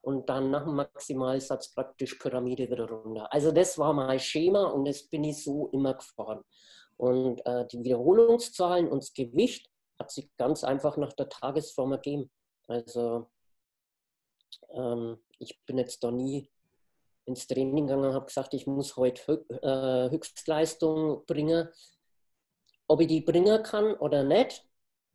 und 0.00 0.29
dann 0.29 0.50
nach 0.50 0.64
dem 0.64 0.75
Maximalsatz 0.75 1.73
praktisch 1.73 2.14
Pyramide 2.17 2.69
wieder 2.69 2.91
runter. 2.91 3.33
Also 3.33 3.52
das 3.52 3.79
war 3.79 3.93
mein 3.93 4.19
Schema 4.19 4.64
und 4.64 4.87
das 4.87 5.05
bin 5.05 5.23
ich 5.25 5.45
so 5.45 5.69
immer 5.69 5.95
gefahren. 5.95 6.43
Und 6.97 7.47
äh, 7.47 7.67
die 7.69 7.83
Wiederholungszahlen 7.83 8.88
und 8.88 9.02
das 9.02 9.14
Gewicht 9.14 9.71
hat 9.99 10.11
sich 10.11 10.29
ganz 10.37 10.64
einfach 10.64 10.97
nach 10.97 11.12
der 11.12 11.29
Tagesform 11.29 11.93
ergeben. 11.93 12.29
Also 12.67 13.31
ähm, 14.71 15.19
ich 15.38 15.61
bin 15.64 15.79
jetzt 15.79 16.02
da 16.02 16.11
nie 16.11 16.50
ins 17.25 17.47
Training 17.47 17.87
gegangen 17.87 18.07
und 18.07 18.14
habe 18.14 18.26
gesagt, 18.26 18.55
ich 18.55 18.67
muss 18.67 18.97
heute 18.97 19.45
äh, 19.62 20.11
Höchstleistung 20.11 21.25
bringen. 21.26 21.69
Ob 22.89 23.01
ich 23.01 23.09
die 23.09 23.21
bringen 23.21 23.62
kann 23.62 23.95
oder 23.95 24.23
nicht, 24.25 24.65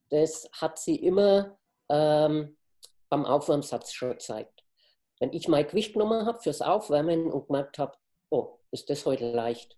das 0.10 0.50
hat 0.54 0.80
sie 0.80 0.96
immer 0.96 1.58
ähm, 1.90 2.58
beim 3.10 3.26
Aufwärmsatz 3.26 3.92
schon 3.92 4.12
gezeigt. 4.12 4.64
Wenn 5.20 5.34
ich 5.34 5.48
mein 5.48 5.68
Gewicht 5.68 5.94
genommen 5.94 6.26
habe 6.26 6.40
fürs 6.40 6.62
Aufwärmen 6.62 7.32
und 7.32 7.48
gemerkt 7.48 7.80
habe, 7.80 7.98
oh, 8.30 8.60
ist 8.72 8.90
das 8.90 9.06
heute 9.06 9.32
leicht? 9.32 9.78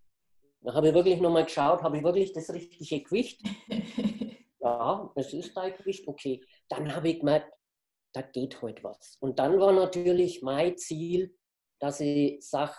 Dann 0.62 0.75
habe 0.75 0.89
ich 0.89 0.93
wirklich 0.93 1.22
nochmal 1.22 1.46
geschaut, 1.46 1.81
habe 1.84 1.98
ich 1.98 2.03
wirklich 2.03 2.34
das 2.34 2.50
richtige 2.50 3.01
Gewicht? 3.03 3.41
ja, 4.60 5.12
es 5.15 5.34
ist 5.34 5.55
dein 5.55 5.75
Gewicht, 5.77 6.08
okay. 6.08 6.43
Dann 6.67 6.93
habe 6.93 7.10
ich 7.10 7.19
gemerkt, 7.19 7.53
da 8.13 8.22
geht 8.22 8.62
heute 8.62 8.84
was. 8.84 9.17
Und 9.19 9.39
dann 9.39 9.60
war 9.60 9.72
natürlich 9.72 10.41
mein 10.41 10.77
Ziel, 10.77 11.38
dass 11.79 12.00
ich 12.01 12.41
sage, 12.41 12.74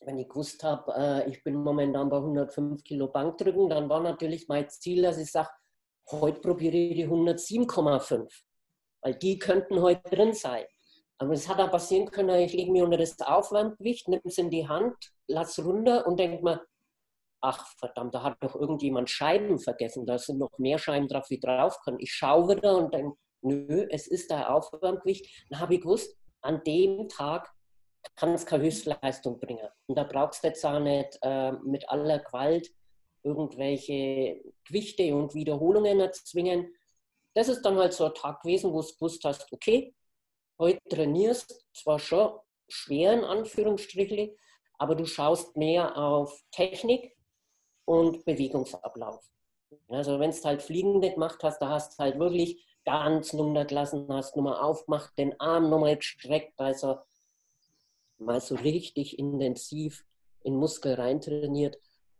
wenn 0.00 0.18
ich 0.18 0.28
gewusst 0.28 0.62
habe, 0.62 0.92
äh, 0.96 1.30
ich 1.30 1.42
bin 1.42 1.54
momentan 1.56 2.08
bei 2.08 2.16
105 2.16 2.82
Kilo 2.84 3.08
Bankdrücken, 3.08 3.68
dann 3.68 3.88
war 3.88 4.00
natürlich 4.00 4.48
mein 4.48 4.68
Ziel, 4.68 5.02
dass 5.02 5.18
ich 5.18 5.30
sage, 5.30 5.50
heute 6.10 6.40
probiere 6.40 6.76
ich 6.76 6.96
die 6.96 7.08
107,5, 7.08 8.28
weil 9.02 9.14
die 9.14 9.38
könnten 9.38 9.80
heute 9.80 10.08
drin 10.10 10.32
sein. 10.32 10.64
Aber 11.18 11.32
es 11.32 11.48
hat 11.48 11.60
auch 11.60 11.70
passieren 11.70 12.10
können, 12.10 12.40
ich 12.40 12.54
lege 12.54 12.72
mir 12.72 12.84
unter 12.84 12.96
das 12.96 13.20
Aufwärmgewicht, 13.20 14.08
nehme 14.08 14.22
es 14.24 14.38
in 14.38 14.50
die 14.50 14.66
Hand, 14.66 14.94
lass 15.26 15.58
runter 15.62 16.06
und 16.06 16.18
denke 16.18 16.42
mir, 16.42 16.62
ach 17.42 17.66
verdammt, 17.78 18.14
da 18.14 18.22
hat 18.22 18.36
doch 18.40 18.54
irgendjemand 18.54 19.10
Scheiben 19.10 19.58
vergessen, 19.58 20.06
da 20.06 20.18
sind 20.18 20.38
noch 20.38 20.58
mehr 20.58 20.78
Scheiben 20.78 21.08
drauf, 21.08 21.28
wie 21.28 21.40
drauf 21.40 21.78
können. 21.84 21.98
Ich 22.00 22.12
schaue 22.12 22.56
wieder 22.56 22.76
und 22.76 22.94
denke, 22.94 23.16
nö, 23.42 23.86
es 23.90 24.06
ist 24.06 24.30
da 24.30 24.48
Aufwärmgewicht. 24.48 25.46
Dann 25.50 25.60
habe 25.60 25.74
ich 25.74 25.82
gewusst, 25.82 26.16
an 26.42 26.62
dem 26.64 27.08
Tag 27.08 27.52
kann 28.16 28.34
es 28.34 28.46
keine 28.46 28.64
Höchstleistung 28.64 29.38
bringen. 29.38 29.68
Und 29.86 29.96
da 29.96 30.04
brauchst 30.04 30.42
du 30.42 30.48
jetzt 30.48 30.64
auch 30.64 30.78
nicht 30.78 31.18
äh, 31.22 31.52
mit 31.52 31.88
aller 31.88 32.18
Gewalt 32.18 32.70
irgendwelche 33.22 34.40
Gewichte 34.64 35.14
und 35.14 35.34
Wiederholungen 35.34 36.00
erzwingen. 36.00 36.74
Das 37.34 37.48
ist 37.48 37.62
dann 37.62 37.76
halt 37.76 37.92
so 37.92 38.06
ein 38.06 38.14
Tag 38.14 38.42
gewesen, 38.42 38.72
wo 38.72 38.80
du 38.80 38.88
gewusst 38.94 39.24
hast, 39.24 39.52
okay, 39.52 39.94
heute 40.58 40.80
trainierst, 40.88 41.66
zwar 41.74 41.98
schon 41.98 42.38
schwer 42.68 43.12
in 43.12 43.24
Anführungsstrichen, 43.24 44.30
aber 44.78 44.94
du 44.94 45.04
schaust 45.04 45.56
mehr 45.56 45.96
auf 45.96 46.42
Technik 46.50 47.16
und 47.84 48.24
Bewegungsablauf. 48.24 49.24
Also 49.88 50.18
wenn 50.18 50.30
du 50.30 50.44
halt 50.44 50.62
Fliegende 50.62 51.12
gemacht 51.12 51.42
hast, 51.42 51.60
da 51.60 51.68
hast 51.68 51.98
du 51.98 52.04
halt 52.04 52.18
wirklich 52.18 52.64
ganz 52.84 53.34
runtergelassen 53.34 54.06
hast, 54.08 54.36
nochmal 54.36 54.60
aufgemacht, 54.60 55.16
den 55.18 55.38
Arm 55.40 55.68
nochmal 55.68 55.96
gestreckt, 55.96 56.58
also 56.58 56.98
mal 58.20 58.40
so 58.40 58.54
richtig 58.54 59.18
intensiv 59.18 60.04
in 60.42 60.56
Muskel 60.56 60.94
reintrainiert. 60.94 61.78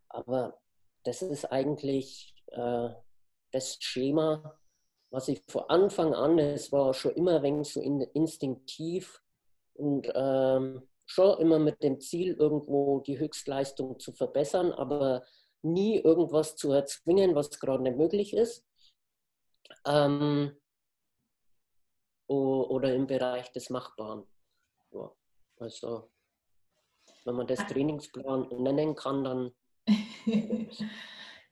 Aber 0.08 0.58
das 1.04 1.22
ist 1.22 1.46
eigentlich 1.46 2.34
äh, 2.48 2.88
das 3.52 3.76
Schema, 3.80 4.58
was 5.10 5.28
ich 5.28 5.42
von 5.48 5.64
Anfang 5.68 6.14
an, 6.14 6.38
es 6.38 6.70
war 6.72 6.94
schon 6.94 7.12
immer 7.12 7.36
ein 7.36 7.42
wenig 7.42 7.72
so 7.72 7.80
in, 7.80 8.00
instinktiv 8.00 9.22
und 9.74 10.10
ähm, 10.14 10.88
schon 11.06 11.38
immer 11.40 11.58
mit 11.58 11.82
dem 11.82 12.00
Ziel, 12.00 12.34
irgendwo 12.34 13.00
die 13.00 13.18
Höchstleistung 13.18 13.98
zu 13.98 14.12
verbessern, 14.12 14.72
aber 14.72 15.24
nie 15.62 15.98
irgendwas 15.98 16.56
zu 16.56 16.72
erzwingen, 16.72 17.34
was 17.34 17.58
gerade 17.58 17.82
nicht 17.82 17.96
möglich 17.96 18.34
ist. 18.34 18.64
Ähm, 19.84 20.56
oder 22.28 22.94
im 22.94 23.08
Bereich 23.08 23.50
des 23.50 23.70
Machbaren. 23.70 24.24
Ja, 24.92 25.12
also, 25.60 26.10
wenn 27.24 27.34
man 27.34 27.46
das. 27.46 27.66
Trainingsplan 27.66 28.48
nennen 28.58 28.94
kann, 28.94 29.24
dann. 29.24 29.52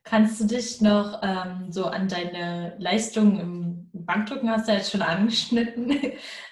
Kannst 0.03 0.41
du 0.41 0.45
dich 0.45 0.81
noch 0.81 1.21
ähm, 1.21 1.71
so 1.71 1.85
an 1.85 2.07
deine 2.07 2.75
Leistung 2.79 3.39
im 3.39 3.89
Bankdrücken 3.93 4.49
hast 4.49 4.67
du 4.67 4.71
jetzt 4.71 4.91
schon 4.91 5.01
angeschnitten? 5.01 5.91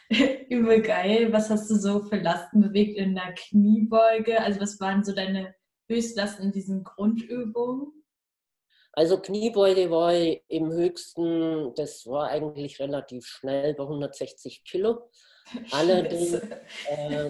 Übel 0.50 0.82
geil. 0.82 1.34
Was 1.34 1.50
hast 1.50 1.70
du 1.72 1.76
so 1.76 2.04
für 2.04 2.18
Lasten 2.18 2.62
bewegt 2.62 2.98
in 2.98 3.16
der 3.16 3.34
Kniebeuge? 3.34 4.42
Also 4.42 4.62
was 4.62 4.80
waren 4.80 5.04
so 5.04 5.14
deine 5.14 5.56
Höchstlasten 5.90 6.46
in 6.46 6.52
diesen 6.52 6.84
Grundübungen? 6.84 7.92
Also 8.92 9.20
Kniebeuge 9.20 9.90
war 9.92 10.14
im 10.14 10.72
höchsten, 10.72 11.74
das 11.76 12.06
war 12.06 12.30
eigentlich 12.30 12.80
relativ 12.80 13.28
schnell 13.28 13.74
bei 13.76 13.84
160 13.84 14.64
Kilo. 14.66 15.10
Allerdings, 15.72 16.34
äh, 16.90 17.30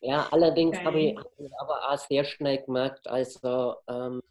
ja, 0.00 0.26
allerdings 0.30 0.78
habe 0.78 0.98
ich 1.00 1.18
aber 1.58 1.90
auch 1.90 1.98
sehr 1.98 2.24
schnell 2.24 2.62
gemerkt, 2.62 3.06
also, 3.06 3.76
ähm, 3.86 4.22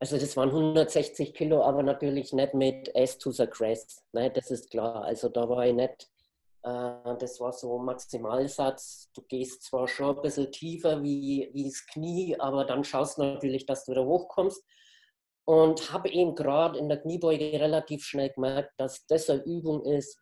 also 0.00 0.18
das 0.18 0.36
waren 0.36 0.48
160 0.48 1.34
Kilo, 1.34 1.62
aber 1.62 1.82
natürlich 1.82 2.32
nicht 2.32 2.54
mit 2.54 2.94
S 2.94 3.18
to 3.18 3.30
the 3.30 3.46
Crest. 3.46 4.02
Ne, 4.12 4.30
das 4.30 4.50
ist 4.50 4.70
klar. 4.70 5.04
Also 5.04 5.28
da 5.28 5.48
war 5.48 5.66
ich 5.66 5.74
nicht 5.74 6.10
äh, 6.66 7.16
das 7.18 7.40
war 7.40 7.52
so 7.52 7.78
Maximalsatz. 7.78 9.10
Du 9.14 9.22
gehst 9.22 9.62
zwar 9.62 9.86
schon 9.86 10.16
ein 10.16 10.22
bisschen 10.22 10.50
tiefer 10.50 11.02
wie, 11.02 11.48
wie 11.52 11.64
das 11.64 11.86
Knie, 11.86 12.38
aber 12.38 12.64
dann 12.64 12.84
schaust 12.84 13.18
du 13.18 13.22
natürlich, 13.22 13.66
dass 13.66 13.84
du 13.84 13.92
wieder 13.92 14.04
hochkommst. 14.04 14.62
Und 15.44 15.92
habe 15.92 16.10
eben 16.10 16.34
gerade 16.34 16.76
in 16.78 16.88
der 16.88 17.00
Kniebeuge 17.00 17.52
relativ 17.60 18.04
schnell 18.04 18.30
gemerkt, 18.30 18.72
dass 18.78 19.06
das 19.06 19.30
eine 19.30 19.44
Übung 19.44 19.84
ist, 19.84 20.18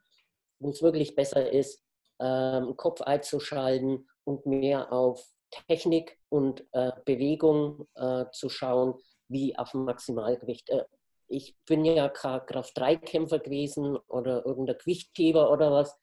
wo 0.59 0.71
es 0.71 0.83
wirklich 0.83 1.15
besser 1.15 1.51
ist, 1.51 1.83
ähm, 2.21 2.77
Kopf 2.77 3.01
einzuschalten 3.03 4.09
und 4.25 4.47
mehr 4.47 4.93
auf 4.93 5.25
Technik 5.69 6.19
und 6.29 6.65
äh, 6.73 6.93
Bewegung 7.05 7.87
äh, 7.95 8.25
zu 8.33 8.49
schauen, 8.49 8.95
wie 9.29 9.57
auf 9.57 9.75
Maximalgewicht. 9.75 10.69
Äh, 10.71 10.85
ich 11.29 11.57
bin 11.67 11.85
ja 11.85 12.09
kein 12.09 12.45
Kraft-3-Kämpfer 12.47 13.39
gewesen 13.39 13.97
oder 14.09 14.45
irgendein 14.45 14.79
Gewichtheber 14.79 15.51
oder 15.51 15.73
was. 15.73 15.99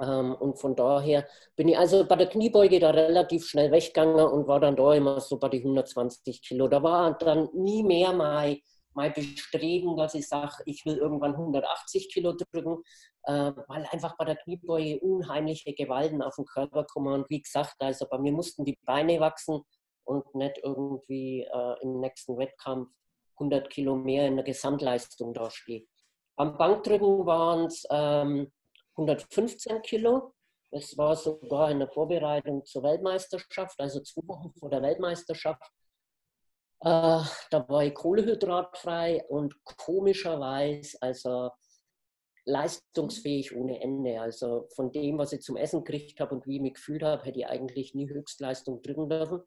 Ähm, 0.00 0.34
und 0.34 0.58
von 0.58 0.76
daher 0.76 1.26
bin 1.56 1.68
ich 1.68 1.78
also 1.78 2.06
bei 2.06 2.16
der 2.16 2.28
Kniebeuge 2.28 2.78
da 2.78 2.90
relativ 2.90 3.46
schnell 3.46 3.70
weggegangen 3.72 4.26
und 4.26 4.46
war 4.46 4.60
dann 4.60 4.76
da 4.76 4.92
immer 4.94 5.20
so 5.20 5.38
bei 5.38 5.48
die 5.48 5.58
120 5.58 6.42
Kilo. 6.42 6.68
Da 6.68 6.82
war 6.82 7.16
dann 7.18 7.48
nie 7.54 7.82
mehr 7.82 8.12
mein, 8.12 8.58
mein 8.96 9.12
Bestreben, 9.12 9.96
dass 9.96 10.14
ich 10.14 10.26
sage, 10.26 10.62
ich 10.64 10.84
will 10.86 10.96
irgendwann 10.96 11.32
180 11.32 12.12
Kilo 12.12 12.32
drücken, 12.32 12.82
äh, 13.24 13.52
weil 13.68 13.86
einfach 13.92 14.16
bei 14.16 14.24
der 14.24 14.36
Kniebeuge 14.36 14.98
unheimliche 15.00 15.74
Gewalten 15.74 16.22
auf 16.22 16.36
den 16.36 16.46
Körper 16.46 16.84
kommen. 16.84 17.12
Und 17.12 17.30
wie 17.30 17.42
gesagt, 17.42 17.76
also 17.78 18.06
bei 18.08 18.18
mir 18.18 18.32
mussten 18.32 18.64
die 18.64 18.78
Beine 18.84 19.20
wachsen 19.20 19.60
und 20.04 20.34
nicht 20.34 20.58
irgendwie 20.62 21.42
äh, 21.42 21.82
im 21.82 22.00
nächsten 22.00 22.38
Wettkampf 22.38 22.88
100 23.38 23.68
Kilo 23.68 23.96
mehr 23.96 24.26
in 24.26 24.36
der 24.36 24.44
Gesamtleistung 24.44 25.34
dastehen. 25.34 25.86
Am 26.36 26.56
Bankdrücken 26.56 27.26
waren 27.26 27.66
es 27.66 27.86
ähm, 27.90 28.50
115 28.96 29.82
Kilo. 29.82 30.32
Das 30.70 30.96
war 30.96 31.16
sogar 31.16 31.70
in 31.70 31.78
der 31.80 31.88
Vorbereitung 31.88 32.64
zur 32.64 32.82
Weltmeisterschaft, 32.82 33.78
also 33.78 34.00
zwei 34.00 34.26
Wochen 34.26 34.52
vor 34.58 34.70
der 34.70 34.82
Weltmeisterschaft. 34.82 35.62
Äh, 36.80 37.22
da 37.50 37.68
war 37.68 37.84
ich 37.84 37.94
kohlehydratfrei 37.94 39.24
und 39.28 39.54
komischerweise, 39.64 40.98
also 41.00 41.50
leistungsfähig 42.44 43.54
ohne 43.56 43.80
Ende. 43.80 44.20
Also 44.20 44.68
von 44.74 44.92
dem, 44.92 45.18
was 45.18 45.32
ich 45.32 45.42
zum 45.42 45.56
Essen 45.56 45.84
gekriegt 45.84 46.20
habe 46.20 46.34
und 46.34 46.46
wie 46.46 46.56
ich 46.56 46.62
mich 46.62 46.74
gefühlt 46.74 47.02
habe, 47.02 47.24
hätte 47.24 47.40
ich 47.40 47.46
eigentlich 47.46 47.94
nie 47.94 48.08
Höchstleistung 48.08 48.82
drücken 48.82 49.08
dürfen. 49.08 49.42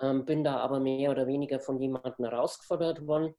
Ähm, 0.00 0.24
bin 0.24 0.44
da 0.44 0.58
aber 0.58 0.80
mehr 0.80 1.10
oder 1.10 1.26
weniger 1.26 1.60
von 1.60 1.80
jemandem 1.80 2.24
herausgefordert 2.24 3.06
worden. 3.06 3.34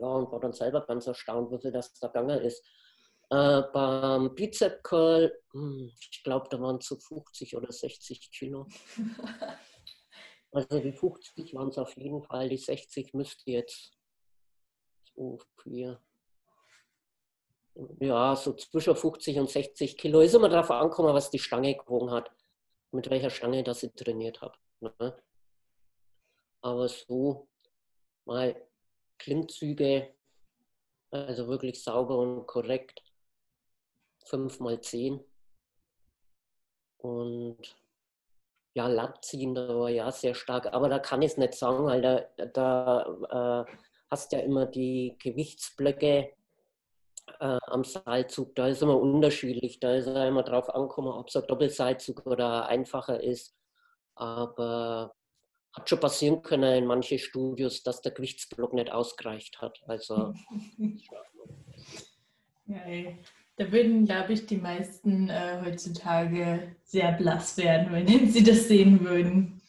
Ja, 0.00 0.06
und 0.06 0.30
war 0.32 0.40
dann 0.40 0.52
selber 0.52 0.84
ganz 0.86 1.06
erstaunt, 1.06 1.50
wie 1.52 1.70
das 1.70 1.92
da 1.94 2.08
gegangen 2.08 2.40
ist. 2.40 2.64
Äh, 3.30 3.62
beim 3.72 4.34
Bizep 4.34 4.82
Curl, 4.82 5.32
hm, 5.52 5.90
ich 6.10 6.22
glaube, 6.22 6.48
da 6.50 6.60
waren 6.60 6.76
es 6.76 6.86
so 6.86 6.96
50 6.96 7.56
oder 7.56 7.72
60 7.72 8.30
Kilo. 8.30 8.66
Also 10.54 10.78
die 10.78 10.92
50 10.92 11.52
waren 11.54 11.70
es 11.70 11.78
auf 11.78 11.96
jeden 11.96 12.22
Fall, 12.22 12.48
die 12.48 12.56
60 12.56 13.12
müsste 13.12 13.50
jetzt 13.50 13.92
so 15.16 15.40
vier. 15.60 16.00
Ja, 17.98 18.36
so 18.36 18.52
zwischen 18.52 18.94
50 18.94 19.40
und 19.40 19.50
60 19.50 19.96
Kilo. 19.96 20.20
Ist 20.20 20.34
immer 20.34 20.48
darauf 20.48 20.70
angekommen, 20.70 21.12
was 21.12 21.30
die 21.30 21.40
Stange 21.40 21.74
gewogen 21.74 22.12
hat, 22.12 22.30
mit 22.92 23.10
welcher 23.10 23.30
Stange 23.30 23.64
das 23.64 23.82
ich 23.82 23.92
trainiert 23.94 24.42
habe. 24.42 24.56
Ne? 24.78 25.20
Aber 26.60 26.88
so 26.88 27.48
mal 28.24 28.54
Klimmzüge, 29.18 30.14
also 31.10 31.48
wirklich 31.48 31.82
sauber 31.82 32.16
und 32.16 32.46
korrekt, 32.46 33.02
fünf 34.24 34.60
mal 34.60 34.80
zehn. 34.80 35.18
Und 36.98 37.76
ja, 38.74 38.88
Latziehen, 38.88 39.54
da 39.54 39.68
war 39.68 39.88
ja 39.88 40.10
sehr 40.10 40.34
stark, 40.34 40.66
aber 40.66 40.88
da 40.88 40.98
kann 40.98 41.22
ich 41.22 41.32
es 41.32 41.36
nicht 41.36 41.54
sagen, 41.54 41.86
weil 41.86 42.02
da, 42.02 42.46
da 42.46 43.64
äh, 43.66 43.72
hast 44.10 44.32
ja 44.32 44.40
immer 44.40 44.66
die 44.66 45.16
Gewichtsblöcke 45.22 46.32
äh, 47.40 47.58
am 47.66 47.84
Seilzug, 47.84 48.54
da 48.56 48.66
ist 48.66 48.82
immer 48.82 49.00
unterschiedlich, 49.00 49.78
da 49.78 49.94
ist 49.94 50.06
ja 50.06 50.26
immer 50.26 50.42
drauf 50.42 50.68
angekommen, 50.74 51.08
ob 51.08 51.28
es 51.28 51.36
ein 51.36 51.46
Doppelseilzug 51.46 52.26
oder 52.26 52.66
einfacher 52.66 53.22
ist. 53.22 53.56
Aber 54.16 55.14
hat 55.72 55.88
schon 55.88 56.00
passieren 56.00 56.42
können 56.42 56.78
in 56.78 56.86
manchen 56.86 57.18
Studios, 57.18 57.82
dass 57.82 58.00
der 58.00 58.12
Gewichtsblock 58.12 58.72
nicht 58.74 58.92
ausgereicht 58.92 59.60
hat. 59.60 59.82
Also. 59.86 60.34
Geil. 62.66 63.18
Da 63.56 63.70
würden, 63.70 64.04
glaube 64.04 64.32
ich, 64.32 64.46
die 64.46 64.56
meisten 64.56 65.28
äh, 65.28 65.62
heutzutage 65.64 66.76
sehr 66.82 67.12
blass 67.12 67.56
werden, 67.56 67.92
wenn 67.92 68.30
sie 68.30 68.42
das 68.42 68.68
sehen 68.68 69.00
würden. 69.04 69.62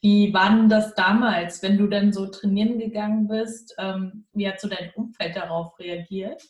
Wie 0.00 0.34
war 0.34 0.50
denn 0.50 0.68
das 0.68 0.94
damals, 0.94 1.62
wenn 1.62 1.78
du 1.78 1.86
dann 1.86 2.12
so 2.12 2.26
trainieren 2.26 2.78
gegangen 2.78 3.28
bist? 3.28 3.74
Ähm, 3.78 4.26
wie 4.32 4.48
hat 4.48 4.60
so 4.60 4.68
dein 4.68 4.92
Umfeld 4.94 5.36
darauf 5.36 5.78
reagiert? 5.78 6.42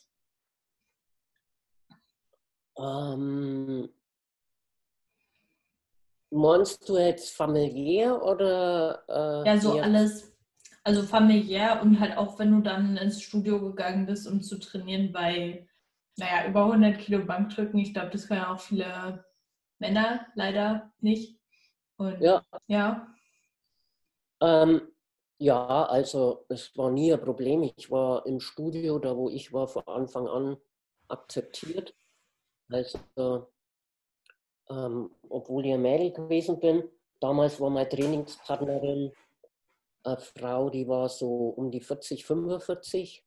Ähm, 2.75 3.89
meinst 6.31 6.89
du 6.89 6.97
jetzt 6.97 7.35
familiär 7.35 8.23
oder? 8.23 9.03
Äh, 9.07 9.47
ja, 9.47 9.57
so 9.59 9.79
alles, 9.79 10.35
also 10.83 11.03
familiär 11.03 11.79
und 11.83 11.99
halt 11.99 12.17
auch, 12.17 12.39
wenn 12.39 12.51
du 12.51 12.61
dann 12.61 12.97
ins 12.97 13.21
Studio 13.21 13.61
gegangen 13.61 14.07
bist, 14.07 14.27
um 14.27 14.41
zu 14.41 14.59
trainieren 14.59 15.11
bei, 15.11 15.67
naja, 16.17 16.47
über 16.47 16.65
100 16.65 16.99
Kilo 16.99 17.25
Bankdrücken. 17.25 17.79
Ich 17.79 17.93
glaube, 17.93 18.11
das 18.11 18.27
können 18.27 18.41
ja 18.41 18.53
auch 18.53 18.59
viele 18.59 19.25
Männer 19.79 20.27
leider 20.35 20.91
nicht. 20.99 21.39
Und, 21.97 22.21
ja. 22.21 22.43
Ja. 22.67 23.07
Ähm, 24.41 24.81
ja, 25.37 25.85
also 25.85 26.45
es 26.49 26.75
war 26.77 26.91
nie 26.91 27.13
ein 27.13 27.21
Problem. 27.21 27.63
Ich 27.63 27.89
war 27.89 28.25
im 28.25 28.39
Studio, 28.39 28.99
da 28.99 29.15
wo 29.15 29.29
ich 29.29 29.51
war, 29.51 29.67
von 29.67 29.83
Anfang 29.87 30.27
an 30.27 30.57
akzeptiert. 31.07 31.95
Also, 32.69 33.51
ähm, 34.69 35.11
obwohl 35.29 35.65
ich 35.65 35.73
ein 35.73 35.81
Mädel 35.81 36.11
gewesen 36.11 36.59
bin, 36.59 36.83
damals 37.19 37.59
war 37.59 37.69
meine 37.69 37.89
Trainingspartnerin 37.89 39.11
eine 40.03 40.17
Frau, 40.17 40.69
die 40.69 40.87
war 40.87 41.09
so 41.09 41.49
um 41.49 41.71
die 41.71 41.81
40, 41.81 42.25
45. 42.25 43.25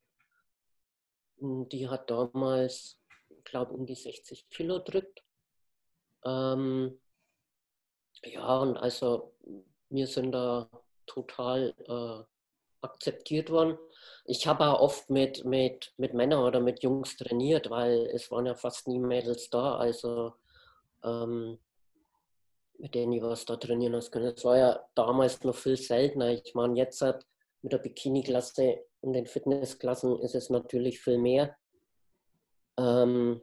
Und 1.39 1.71
die 1.71 1.89
hat 1.89 2.11
damals, 2.11 2.99
glaube 3.45 3.73
um 3.73 3.87
die 3.87 3.95
60 3.95 4.49
Kilo 4.49 4.79
drückt. 4.79 5.23
Ähm, 6.25 6.99
ja, 8.25 8.59
und 8.59 8.77
also 8.77 9.35
wir 9.91 10.07
sind 10.07 10.33
da 10.33 10.69
total 11.07 11.75
äh, 11.87 12.85
akzeptiert 12.85 13.51
worden. 13.51 13.79
Ich 14.25 14.47
habe 14.47 14.67
auch 14.67 14.81
oft 14.81 15.11
mit, 15.11 15.45
mit, 15.45 15.93
mit 15.97 16.15
Männern 16.15 16.43
oder 16.43 16.61
mit 16.61 16.83
Jungs 16.83 17.17
trainiert, 17.17 17.71
weil 17.71 18.07
es 18.13 18.31
waren 18.31 18.47
ja 18.47 18.55
fast 18.55 18.89
nie 18.89 18.99
Mädels 18.99 19.51
da. 19.51 19.77
Also 19.77 20.35
ähm, 21.05 21.59
mit 22.79 22.95
denen 22.95 23.13
ich 23.13 23.23
was 23.23 23.45
da 23.45 23.57
trainieren 23.57 23.95
hast 23.95 24.11
können. 24.11 24.35
Es 24.37 24.45
war 24.45 24.59
ja 24.59 24.81
damals 24.95 25.43
noch 25.45 25.55
viel 25.55 25.77
seltener. 25.77 26.31
Ich 26.31 26.55
meine, 26.55 26.77
jetzt 26.77 27.01
hat 27.03 27.27
mit 27.63 27.73
der 27.73 27.79
Bikini-Klasse 27.79 28.85
und 29.01 29.13
den 29.13 29.27
Fitnessklassen 29.27 30.19
ist 30.21 30.35
es 30.35 30.51
natürlich 30.51 31.01
viel 31.01 31.19
mehr. 31.19 31.57
Ähm, 32.79 33.41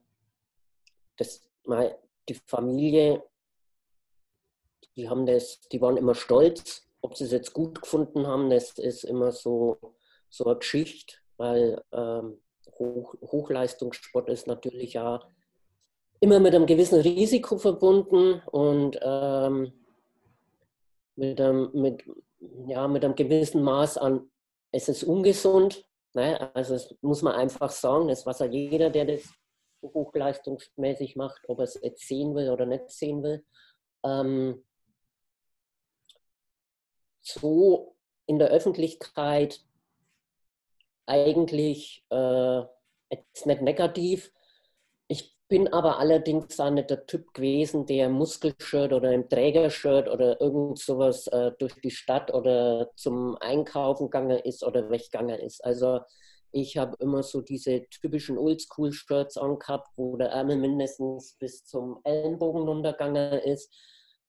das, 1.18 1.50
die 2.30 2.36
Familie, 2.46 3.24
die 4.96 5.10
haben 5.10 5.26
das, 5.26 5.62
die 5.72 5.82
waren 5.82 5.98
immer 5.98 6.16
stolz 6.16 6.84
ob 7.04 7.18
sie 7.18 7.26
es 7.26 7.32
jetzt 7.32 7.54
gut 7.54 7.82
gefunden 7.82 8.26
haben, 8.26 8.50
das 8.50 8.80
ist 8.80 9.04
immer 9.04 9.32
so, 9.32 9.78
so 10.30 10.46
eine 10.46 10.58
Geschichte, 10.58 11.18
weil 11.38 11.84
ähm, 11.92 12.40
Hoch, 12.80 13.16
Hochleistungssport 13.22 14.30
ist 14.30 14.48
natürlich 14.48 14.94
ja 14.94 15.22
immer 16.22 16.40
mit 16.40 16.56
einem 16.56 16.66
gewissen 16.66 17.02
Risiko 17.02 17.58
verbunden 17.58 18.42
und 18.50 18.98
ähm, 19.02 19.74
mit, 21.18 21.42
einem, 21.42 21.72
mit, 21.74 22.06
ja, 22.68 22.88
mit 22.88 23.04
einem 23.04 23.16
gewissen 23.16 23.64
Maß 23.64 23.98
an, 23.98 24.30
es 24.72 24.90
ist 24.90 25.04
ungesund. 25.04 25.88
Ne? 26.14 26.54
Also 26.56 26.74
das 26.74 26.96
muss 27.02 27.22
man 27.22 27.36
einfach 27.36 27.72
sagen, 27.72 28.08
das 28.08 28.26
weiß 28.26 28.40
ja 28.40 28.46
jeder, 28.46 28.90
der 28.90 29.06
das 29.06 29.34
hochleistungsmäßig 29.82 31.16
macht, 31.16 31.42
ob 31.48 31.60
er 31.60 31.66
es 31.66 31.80
jetzt 31.82 32.08
sehen 32.08 32.36
will 32.36 32.50
oder 32.50 32.66
nicht 32.66 32.90
sehen 32.90 33.24
will. 33.24 33.44
Ähm, 34.06 34.64
so 37.22 37.96
in 38.26 38.40
der 38.40 38.50
Öffentlichkeit 38.50 39.62
eigentlich 41.06 42.06
äh, 42.10 42.62
jetzt 43.10 43.46
nicht 43.46 43.62
negativ. 43.62 44.32
Bin 45.54 45.68
aber 45.68 46.00
allerdings 46.00 46.60
auch 46.60 46.72
nicht 46.72 46.90
der 46.90 47.06
Typ 47.06 47.32
gewesen, 47.32 47.86
der 47.86 48.08
im 48.08 48.14
Muskelshirt 48.14 48.92
oder 48.92 49.12
im 49.12 49.30
Trägershirt 49.30 50.10
oder 50.10 50.42
irgend 50.42 50.80
sowas 50.80 51.28
äh, 51.28 51.52
durch 51.60 51.80
die 51.80 51.92
Stadt 51.92 52.34
oder 52.34 52.90
zum 52.96 53.38
Einkaufen 53.40 54.08
gegangen 54.08 54.40
ist 54.40 54.64
oder 54.64 54.90
weggegangen 54.90 55.40
ist. 55.40 55.64
Also 55.64 56.00
ich 56.52 56.76
habe 56.78 56.98
immer 57.00 57.22
so 57.22 57.42
diese 57.42 57.88
typischen 57.90 58.40
Oldschool-Shirts 58.40 59.38
angehabt, 59.38 59.90
wo 59.96 60.18
der 60.18 60.30
Ärmel 60.30 60.58
mindestens 60.58 61.36
bis 61.38 61.64
zum 61.66 62.00
Ellenbogen 62.04 62.64
runtergegangen 62.64 63.40
ist 63.42 63.72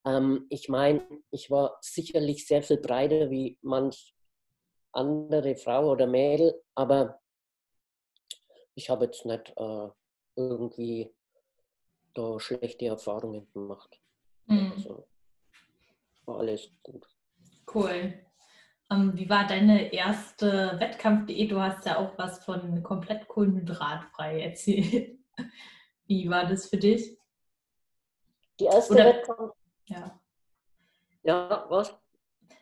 ähm, 0.05 0.45
ich 0.51 0.69
meine, 0.69 1.07
ich 1.31 1.51
war 1.51 1.79
sicherlich 1.81 2.47
sehr 2.47 2.63
viel 2.63 2.77
breiter 2.77 3.31
wie 3.31 3.57
manch 3.63 4.15
andere 4.93 5.57
Frau 5.57 5.91
oder 5.91 6.07
Mädel, 6.07 6.63
aber 6.75 7.19
ich 8.75 8.91
habe 8.91 9.07
jetzt 9.07 9.25
nicht 9.25 9.55
äh, 9.57 9.89
irgendwie 10.37 11.13
da 12.15 12.39
schlechte 12.41 12.87
Erfahrungen 12.87 13.51
gemacht. 13.53 14.01
Mhm. 14.47 14.73
Also, 14.73 15.09
war 16.27 16.39
alles 16.39 16.71
gut. 16.83 17.07
Cool. 17.73 18.15
Ähm, 18.91 19.17
wie 19.17 19.29
war 19.29 19.47
deine 19.47 19.93
erste 19.93 20.77
Wettkampfdiät? 20.79 21.51
Du 21.51 21.61
hast 21.61 21.87
ja 21.87 21.99
auch 21.99 22.17
was 22.19 22.45
von 22.45 22.83
komplett 22.83 23.27
kohlenhydratfrei 23.29 24.43
erzählt. 24.43 25.19
Wie 26.07 26.29
war 26.29 26.45
das 26.45 26.69
für 26.69 26.77
dich? 26.77 27.19
Die 28.61 28.67
erste 28.67 28.95
Wettkampf 28.95 29.55
ja. 29.87 30.21
Ja, 31.23 31.67
was? 31.69 31.95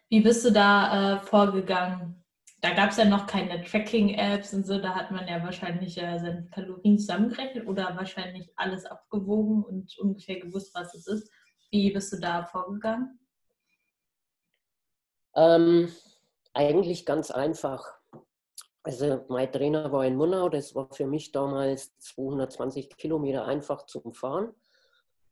Wie 0.09 0.21
bist 0.21 0.45
du 0.45 0.53
da 0.53 1.17
äh, 1.17 1.21
vorgegangen? 1.21 2.22
Da 2.63 2.75
gab 2.75 2.91
es 2.91 2.97
ja 2.97 3.05
noch 3.05 3.27
keine 3.27 3.61
Tracking-Apps 3.65 4.55
und 4.55 4.65
so, 4.65 4.79
da 4.79 4.95
hat 4.95 5.11
man 5.11 5.27
ja 5.27 5.43
wahrscheinlich 5.43 5.99
äh, 5.99 6.19
seine 6.21 6.49
Kalorien 6.55 6.97
zusammengerechnet 6.97 7.67
oder 7.67 7.97
wahrscheinlich 7.97 8.53
alles 8.55 8.87
abgewogen 8.87 9.65
und 9.65 9.99
ungefähr 9.99 10.39
gewusst, 10.39 10.73
was 10.73 10.95
es 10.95 11.09
ist. 11.09 11.29
Wie 11.73 11.93
bist 11.93 12.13
du 12.13 12.21
da 12.21 12.45
vorgegangen? 12.45 13.19
Ähm, 15.35 15.93
eigentlich 16.55 17.05
ganz 17.05 17.33
einfach. 17.33 17.85
Also 18.85 19.25
mein 19.29 19.51
Trainer 19.51 19.91
war 19.91 20.05
in 20.05 20.15
Munau, 20.15 20.49
das 20.49 20.77
war 20.77 20.89
für 20.93 21.07
mich 21.09 21.33
damals 21.33 21.99
220 21.99 22.97
Kilometer 22.97 23.45
einfach 23.45 23.87
zum 23.87 24.15
Fahren. 24.15 24.55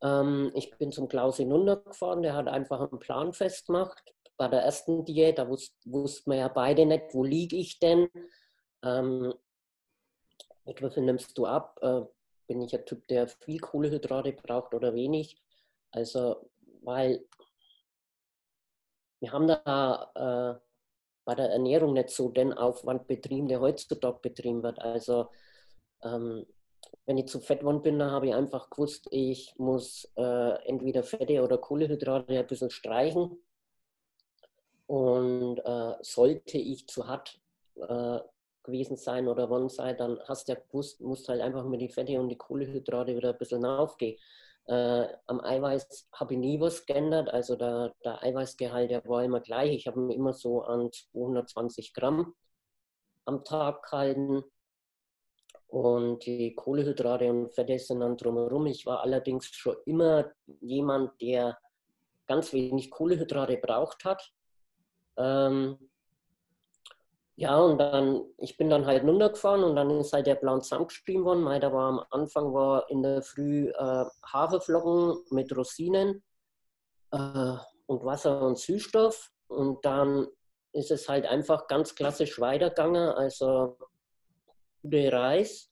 Ähm, 0.03 0.51
ich 0.55 0.77
bin 0.79 0.91
zum 0.91 1.07
Klaus 1.07 1.37
hinuntergefahren, 1.37 2.23
der 2.23 2.35
hat 2.35 2.49
einfach 2.49 2.81
einen 2.81 2.99
Plan 2.99 3.33
festgemacht. 3.33 4.03
Bei 4.41 4.49
der 4.49 4.63
ersten 4.63 5.05
Diät, 5.05 5.37
da 5.37 5.51
wussten 5.51 5.93
wusst 5.93 6.27
man 6.27 6.39
ja 6.39 6.49
beide 6.49 6.87
nicht, 6.87 7.13
wo 7.13 7.23
liege 7.25 7.57
ich 7.57 7.79
denn. 7.79 8.09
Ähm, 8.83 9.35
wie 10.65 10.91
viel 10.91 11.03
nimmst 11.03 11.37
du 11.37 11.45
ab? 11.45 11.79
Äh, 11.83 12.01
bin 12.47 12.63
ich 12.63 12.75
ein 12.75 12.87
Typ, 12.87 13.07
der 13.09 13.29
viel 13.29 13.61
Kohlehydrate 13.61 14.33
braucht 14.33 14.73
oder 14.73 14.95
wenig? 14.95 15.39
Also, 15.91 16.51
weil 16.81 17.23
wir 19.21 19.31
haben 19.31 19.47
da 19.47 20.11
äh, 20.15 20.67
bei 21.27 21.35
der 21.35 21.51
Ernährung 21.51 21.93
nicht 21.93 22.09
so 22.09 22.31
den 22.31 22.55
Aufwand 22.55 23.09
betrieben, 23.09 23.47
der 23.47 23.61
heutzutage 23.61 24.21
betrieben 24.23 24.63
wird. 24.63 24.79
Also 24.79 25.29
ähm, 26.03 26.47
wenn 27.05 27.19
ich 27.19 27.27
zu 27.27 27.41
fett 27.41 27.61
geworden 27.61 27.83
bin, 27.83 27.99
dann 27.99 28.11
habe 28.11 28.29
ich 28.29 28.35
einfach 28.35 28.71
gewusst, 28.71 29.07
ich 29.11 29.55
muss 29.59 30.11
äh, 30.17 30.67
entweder 30.67 31.03
Fette 31.03 31.43
oder 31.43 31.59
Kohlenhydrate 31.59 32.39
ein 32.39 32.47
bisschen 32.47 32.71
streichen. 32.71 33.39
Und 34.91 35.59
äh, 35.61 35.95
sollte 36.01 36.59
ich 36.59 36.89
zu 36.89 37.07
hart 37.07 37.41
äh, 37.77 38.19
gewesen 38.65 38.97
sein 38.97 39.29
oder 39.29 39.49
wann 39.49 39.69
sein, 39.69 39.97
dann 39.97 40.19
hast 40.27 40.49
du 40.49 40.55
ja 40.55 40.59
gewusst, 40.59 41.01
musst 41.01 41.29
halt 41.29 41.41
einfach 41.43 41.65
mit 41.65 41.81
die 41.81 41.89
Fette 41.89 42.19
und 42.19 42.29
die 42.29 42.37
Kohlenhydrate 42.37 43.15
wieder 43.15 43.31
ein 43.31 43.39
bisschen 43.39 43.65
aufgehen. 43.65 44.19
Äh, 44.67 45.07
am 45.29 45.41
Eiweiß 45.43 46.09
habe 46.13 46.35
ich 46.35 46.41
nie 46.41 46.61
was 46.61 46.87
geändert. 46.87 47.31
Also 47.31 47.55
der, 47.55 47.95
der 48.05 48.21
Eiweißgehalt, 48.21 48.91
der 48.91 49.05
war 49.07 49.23
immer 49.23 49.39
gleich. 49.39 49.71
Ich 49.77 49.87
habe 49.87 50.01
ihn 50.01 50.11
immer 50.11 50.33
so 50.33 50.63
an 50.63 50.91
220 50.91 51.95
Gramm 51.95 52.35
am 53.27 53.45
Tag 53.45 53.85
gehalten. 53.85 54.43
Und 55.69 56.27
die 56.27 56.53
Kohlehydrate 56.57 57.31
und 57.31 57.55
Fette 57.55 57.79
sind 57.79 58.01
dann 58.01 58.17
drumherum. 58.17 58.67
Ich 58.67 58.87
war 58.87 59.03
allerdings 59.03 59.47
schon 59.47 59.77
immer 59.87 60.33
jemand, 60.61 61.13
der 61.23 61.57
ganz 62.27 62.53
wenig 62.53 62.91
Kohlehydrate 62.91 63.57
braucht 63.57 64.05
hat. 64.05 64.33
Ähm, 65.21 65.79
ja, 67.37 67.59
und 67.59 67.79
dann, 67.79 68.23
ich 68.39 68.57
bin 68.57 68.69
dann 68.69 68.87
halt 68.87 69.03
runtergefahren 69.03 69.65
und 69.65 69.77
dann 69.77 69.91
ist 69.93 70.13
halt 70.13 70.27
der 70.27 70.35
Plan 70.35 70.61
zusammengeschrieben 70.61 71.25
worden. 71.25 71.45
Weil 71.45 71.61
da 71.61 71.73
war 71.73 71.89
am 71.89 72.05
Anfang 72.11 72.53
war 72.53 72.89
in 72.91 73.03
der 73.03 73.23
Früh 73.23 73.69
äh, 73.69 74.05
Haferflocken 74.27 75.25
mit 75.31 75.55
Rosinen 75.57 76.23
äh, 77.13 77.55
und 77.87 78.05
Wasser 78.05 78.43
und 78.43 78.59
Süßstoff. 78.59 79.31
Und 79.49 79.85
dann 79.85 80.27
ist 80.73 80.91
es 80.91 81.09
halt 81.09 81.27
einfach 81.27 81.67
ganz 81.67 81.95
klassisch 81.95 82.39
weitergegangen. 82.41 83.09
Also 83.09 83.79
gute 84.83 85.13
Reis. 85.13 85.71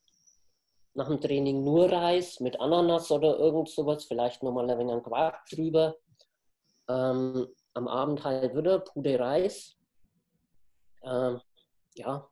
Nach 0.94 1.08
dem 1.08 1.20
Training 1.20 1.64
nur 1.64 1.92
Reis 1.92 2.40
mit 2.40 2.58
Ananas 2.58 3.11
oder 3.11 3.38
irgend 3.38 3.68
sowas, 3.68 4.04
vielleicht 4.04 4.42
nochmal 4.42 4.68
ein 4.70 4.78
wenig 4.78 5.04
Quark 5.04 5.44
drüber. 5.50 5.96
Ähm, 6.88 7.46
am 7.74 7.88
Abend 7.88 8.24
halt 8.24 8.57
wieder 8.57 8.81
Pude 8.81 9.18
Reis. 9.18 9.76
Ähm, 11.02 11.40
ja, 11.94 12.28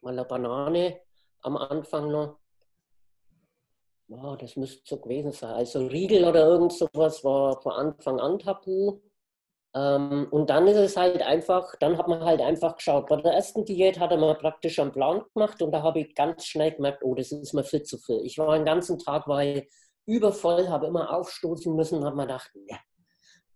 mal 0.00 0.12
eine 0.12 0.24
Banane 0.24 1.00
am 1.42 1.56
Anfang 1.56 2.10
noch. 2.10 2.38
Ja, 4.08 4.36
das 4.36 4.56
müsste 4.56 4.82
so 4.84 4.98
gewesen 4.98 5.32
sein. 5.32 5.54
Also 5.54 5.86
Riegel 5.86 6.24
oder 6.24 6.46
irgend 6.46 6.72
sowas 6.72 7.22
war 7.24 7.60
von 7.60 7.72
Anfang 7.72 8.20
an 8.20 8.38
tabu. 8.38 9.00
Ähm, 9.74 10.28
und 10.30 10.48
dann 10.48 10.66
ist 10.66 10.78
es 10.78 10.96
halt 10.96 11.20
einfach, 11.22 11.74
dann 11.78 11.98
hat 11.98 12.08
man 12.08 12.24
halt 12.24 12.40
einfach 12.40 12.76
geschaut. 12.76 13.06
Bei 13.08 13.16
der 13.16 13.32
ersten 13.34 13.64
Diät 13.66 13.98
hat 14.00 14.10
er 14.10 14.16
mir 14.16 14.34
praktisch 14.34 14.78
einen 14.78 14.92
Plan 14.92 15.22
gemacht 15.34 15.60
und 15.60 15.72
da 15.72 15.82
habe 15.82 16.00
ich 16.00 16.14
ganz 16.14 16.46
schnell 16.46 16.72
gemerkt, 16.72 17.02
oh, 17.04 17.14
das 17.14 17.32
ist 17.32 17.52
mir 17.52 17.64
viel 17.64 17.82
zu 17.82 17.98
viel. 17.98 18.20
Ich 18.24 18.38
war 18.38 18.56
den 18.56 18.64
ganzen 18.64 18.98
Tag 18.98 19.26
ich 19.28 19.68
übervoll, 20.06 20.68
habe 20.68 20.86
immer 20.86 21.14
aufstoßen 21.14 21.76
müssen 21.76 21.98
und 21.98 22.06
habe 22.06 22.16
mir 22.16 22.22
gedacht, 22.22 22.50
ja. 22.66 22.78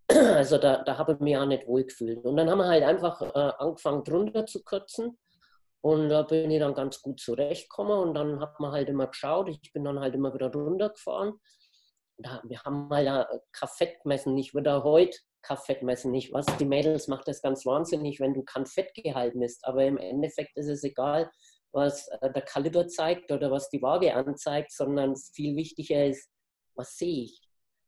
Also 0.08 0.58
da, 0.58 0.82
da 0.82 0.98
habe 0.98 1.12
ich 1.14 1.20
mich 1.20 1.36
auch 1.36 1.46
nicht 1.46 1.66
wohl 1.66 1.84
gefühlt. 1.84 2.24
Und 2.24 2.36
dann 2.36 2.50
haben 2.50 2.58
wir 2.58 2.66
halt 2.66 2.82
einfach 2.82 3.22
äh, 3.22 3.52
angefangen 3.58 4.04
drunter 4.04 4.46
zu 4.46 4.62
kürzen. 4.62 5.18
Und 5.80 6.10
da 6.10 6.22
bin 6.22 6.50
ich 6.50 6.60
dann 6.60 6.74
ganz 6.74 7.00
gut 7.02 7.18
zurechtgekommen 7.18 7.98
und 7.98 8.14
dann 8.14 8.40
hat 8.40 8.60
man 8.60 8.72
halt 8.72 8.88
immer 8.88 9.08
geschaut. 9.08 9.48
Ich 9.48 9.72
bin 9.72 9.84
dann 9.84 9.98
halt 9.98 10.14
immer 10.14 10.32
wieder 10.32 10.52
runtergefahren. 10.52 11.34
Da, 12.18 12.40
wir 12.44 12.62
haben 12.62 12.88
mal 12.88 13.10
halt 13.10 13.28
kein 13.52 13.68
Fett 13.68 14.02
gemessen. 14.02 14.36
Ich 14.38 14.54
würde 14.54 14.84
heute 14.84 15.18
Kaffett 15.42 15.82
messen 15.82 16.12
nicht. 16.12 16.32
Was 16.32 16.46
die 16.58 16.64
Mädels 16.64 17.08
macht 17.08 17.26
das 17.26 17.42
ganz 17.42 17.66
wahnsinnig, 17.66 18.20
wenn 18.20 18.32
du 18.32 18.42
kein 18.44 18.64
Fettgehalt 18.64 19.34
misst. 19.34 19.66
Aber 19.66 19.84
im 19.84 19.98
Endeffekt 19.98 20.56
ist 20.56 20.68
es 20.68 20.84
egal, 20.84 21.30
was 21.72 22.08
äh, 22.20 22.32
der 22.32 22.42
Kaliber 22.42 22.86
zeigt 22.86 23.32
oder 23.32 23.50
was 23.50 23.68
die 23.68 23.82
Waage 23.82 24.14
anzeigt, 24.14 24.72
sondern 24.72 25.16
viel 25.16 25.56
wichtiger 25.56 26.06
ist, 26.06 26.30
was 26.74 26.96
sehe 26.96 27.24
ich. 27.24 27.40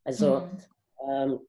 Also 0.04 0.40
mhm. 0.40 0.58
ähm, 1.10 1.40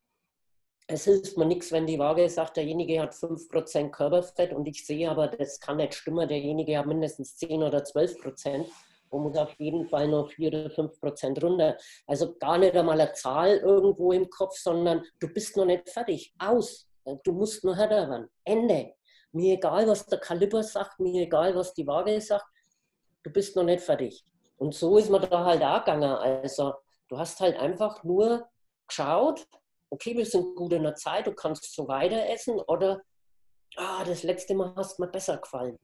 es 0.87 1.05
hilft 1.05 1.37
mir 1.37 1.45
nichts, 1.45 1.71
wenn 1.71 1.87
die 1.87 1.97
Waage 1.97 2.29
sagt, 2.29 2.57
derjenige 2.57 3.01
hat 3.01 3.13
5% 3.13 3.89
Körperfett 3.89 4.53
und 4.53 4.67
ich 4.67 4.85
sehe 4.85 5.09
aber, 5.09 5.27
das 5.27 5.59
kann 5.59 5.77
nicht 5.77 5.95
stimmen, 5.95 6.27
derjenige 6.27 6.77
hat 6.77 6.85
mindestens 6.85 7.37
10 7.37 7.63
oder 7.63 7.79
12% 7.79 8.65
und 9.09 9.23
muss 9.23 9.37
auf 9.37 9.53
jeden 9.57 9.87
Fall 9.87 10.07
noch 10.07 10.29
4 10.29 10.47
oder 10.49 10.69
5 10.69 10.99
Prozent 10.99 11.43
runter. 11.43 11.77
Also 12.05 12.35
gar 12.35 12.57
nicht 12.57 12.75
einmal 12.75 12.99
eine 13.01 13.13
Zahl 13.13 13.57
irgendwo 13.57 14.11
im 14.11 14.29
Kopf, 14.29 14.57
sondern 14.57 15.03
du 15.19 15.27
bist 15.27 15.57
noch 15.57 15.65
nicht 15.65 15.89
fertig. 15.89 16.33
Aus. 16.37 16.87
Du 17.23 17.31
musst 17.31 17.63
nur 17.63 17.75
härter 17.75 18.09
werden. 18.09 18.29
Ende. 18.43 18.93
Mir 19.31 19.55
egal, 19.55 19.87
was 19.87 20.05
der 20.05 20.19
Kaliber 20.19 20.63
sagt, 20.63 20.99
mir 20.99 21.23
egal, 21.23 21.55
was 21.55 21.73
die 21.73 21.85
Waage 21.85 22.19
sagt, 22.21 22.45
du 23.23 23.31
bist 23.31 23.55
noch 23.55 23.63
nicht 23.63 23.81
fertig. 23.81 24.23
Und 24.57 24.73
so 24.73 24.97
ist 24.97 25.09
man 25.09 25.21
da 25.21 25.45
halt 25.45 25.61
auch 25.63 25.79
gegangen. 25.79 26.03
Also 26.03 26.73
du 27.09 27.17
hast 27.17 27.39
halt 27.41 27.57
einfach 27.57 28.03
nur 28.03 28.47
geschaut, 28.87 29.47
okay, 29.89 30.15
wir 30.15 30.25
sind 30.25 30.55
gut 30.55 30.73
in 30.73 30.83
der 30.83 30.95
Zeit, 30.95 31.27
du 31.27 31.33
kannst 31.33 31.73
so 31.73 31.87
weiter 31.87 32.29
essen 32.29 32.59
oder 32.59 33.01
ah, 33.77 34.03
das 34.03 34.23
letzte 34.23 34.55
Mal 34.55 34.73
hast 34.75 34.99
mir 34.99 35.07
besser 35.07 35.37
gefallen. 35.37 35.77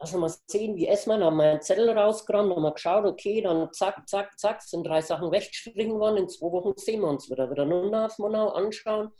Also 0.00 0.18
mal 0.18 0.32
sehen, 0.46 0.76
wie 0.76 0.86
essen 0.86 1.18
wir, 1.18 1.26
haben 1.26 1.36
wir 1.36 1.50
einen 1.50 1.60
Zettel 1.60 1.90
rausgerannt, 1.90 2.54
haben 2.54 2.62
wir 2.62 2.72
geschaut, 2.72 3.04
okay, 3.04 3.40
dann 3.40 3.72
zack, 3.72 4.08
zack, 4.08 4.38
zack, 4.38 4.62
sind 4.62 4.86
drei 4.86 5.00
Sachen 5.00 5.32
weggestrichen 5.32 5.98
worden, 5.98 6.18
in 6.18 6.28
zwei 6.28 6.52
Wochen 6.52 6.72
sehen 6.76 7.00
wir 7.00 7.08
uns 7.08 7.28
wieder. 7.28 7.50
Wieder 7.50 7.64
nur 7.64 7.90
nach 7.90 8.16
Monau 8.18 8.50
anschauen, 8.50 9.10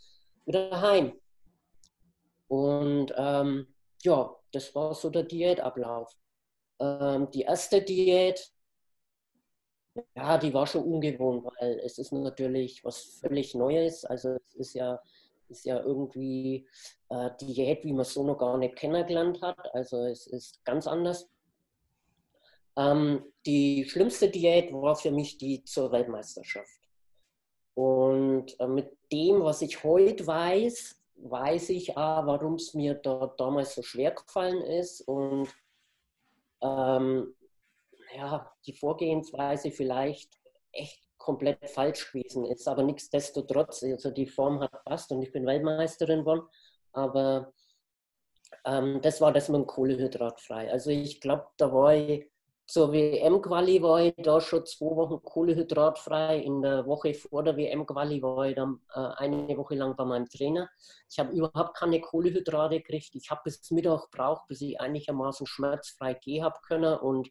wieder 0.46 0.80
heim. 0.80 1.20
Und 2.46 3.12
ähm, 3.16 3.74
ja, 4.02 4.34
das 4.52 4.72
war 4.74 4.94
so 4.94 5.10
der 5.10 5.24
Diätablauf. 5.24 6.14
Ähm, 6.78 7.28
die 7.32 7.42
erste 7.42 7.82
Diät, 7.82 8.52
ja, 10.16 10.38
die 10.38 10.52
war 10.54 10.66
schon 10.66 10.84
ungewohnt, 10.84 11.44
weil 11.44 11.80
es 11.84 11.98
ist 11.98 12.12
natürlich 12.12 12.84
was 12.84 13.18
völlig 13.20 13.54
Neues. 13.54 14.04
Also 14.04 14.36
es 14.44 14.54
ist 14.54 14.74
ja 14.74 15.00
ist 15.48 15.64
ja 15.64 15.80
irgendwie 15.80 16.66
äh, 17.08 17.30
Diät, 17.40 17.84
wie 17.84 17.92
man 17.92 18.04
so 18.04 18.22
noch 18.22 18.38
gar 18.38 18.58
nicht 18.58 18.76
kennengelernt 18.76 19.40
hat. 19.42 19.74
Also 19.74 20.04
es 20.04 20.26
ist 20.26 20.64
ganz 20.64 20.86
anders. 20.86 21.28
Ähm, 22.76 23.24
die 23.46 23.84
schlimmste 23.88 24.28
Diät 24.28 24.72
war 24.72 24.94
für 24.94 25.10
mich 25.10 25.38
die 25.38 25.64
zur 25.64 25.90
Weltmeisterschaft. 25.90 26.78
Und 27.74 28.58
äh, 28.60 28.66
mit 28.66 28.96
dem, 29.12 29.42
was 29.42 29.62
ich 29.62 29.82
heute 29.84 30.26
weiß, 30.26 30.96
weiß 31.16 31.70
ich 31.70 31.96
auch, 31.96 32.26
warum 32.26 32.54
es 32.54 32.74
mir 32.74 32.94
da 32.94 33.32
damals 33.38 33.74
so 33.74 33.82
schwer 33.82 34.12
gefallen 34.12 34.62
ist 34.62 35.00
und 35.02 35.48
ähm, 36.60 37.34
ja, 38.16 38.50
die 38.66 38.72
Vorgehensweise 38.72 39.70
vielleicht 39.70 40.38
echt 40.72 41.00
komplett 41.18 41.68
falsch 41.68 42.12
gewesen 42.12 42.46
ist. 42.46 42.66
Aber 42.68 42.82
nichtsdestotrotz, 42.82 43.82
also 43.82 44.10
die 44.10 44.26
Form 44.26 44.60
hat 44.60 44.84
passt 44.84 45.10
und 45.12 45.22
ich 45.22 45.32
bin 45.32 45.46
Weltmeisterin 45.46 46.20
geworden. 46.20 46.48
Aber 46.92 47.52
ähm, 48.64 49.00
das 49.02 49.20
war 49.20 49.32
das 49.32 49.48
mit 49.48 49.60
dem 49.60 49.66
Kohlehydrat 49.66 50.40
frei. 50.40 50.70
Also 50.70 50.90
ich 50.90 51.20
glaube, 51.20 51.46
da 51.56 51.72
war 51.72 51.94
ich 51.94 52.28
zur 52.68 52.92
WM-Quali 52.92 53.80
war 53.82 54.02
ich 54.02 54.14
da 54.18 54.42
schon 54.42 54.66
zwei 54.66 54.94
Wochen 54.94 55.22
kohlenhydratfrei. 55.22 56.36
In 56.36 56.60
der 56.60 56.86
Woche 56.86 57.14
vor 57.14 57.42
der 57.42 57.56
WM-Quali 57.56 58.20
war 58.22 58.46
ich 58.46 58.56
dann 58.56 58.80
äh, 58.94 59.00
eine 59.16 59.56
Woche 59.56 59.74
lang 59.74 59.96
bei 59.96 60.04
meinem 60.04 60.28
Trainer. 60.28 60.68
Ich 61.10 61.18
habe 61.18 61.32
überhaupt 61.32 61.78
keine 61.78 61.98
Kohlenhydrate 61.98 62.76
gekriegt. 62.76 63.14
Ich 63.14 63.30
habe 63.30 63.40
bis 63.44 63.70
Mittag 63.70 64.10
gebraucht, 64.10 64.42
bis 64.48 64.60
ich 64.60 64.78
einigermaßen 64.78 65.46
schmerzfrei 65.46 66.12
gehen 66.12 66.44
habe 66.44 66.58
können 66.60 66.98
und 66.98 67.30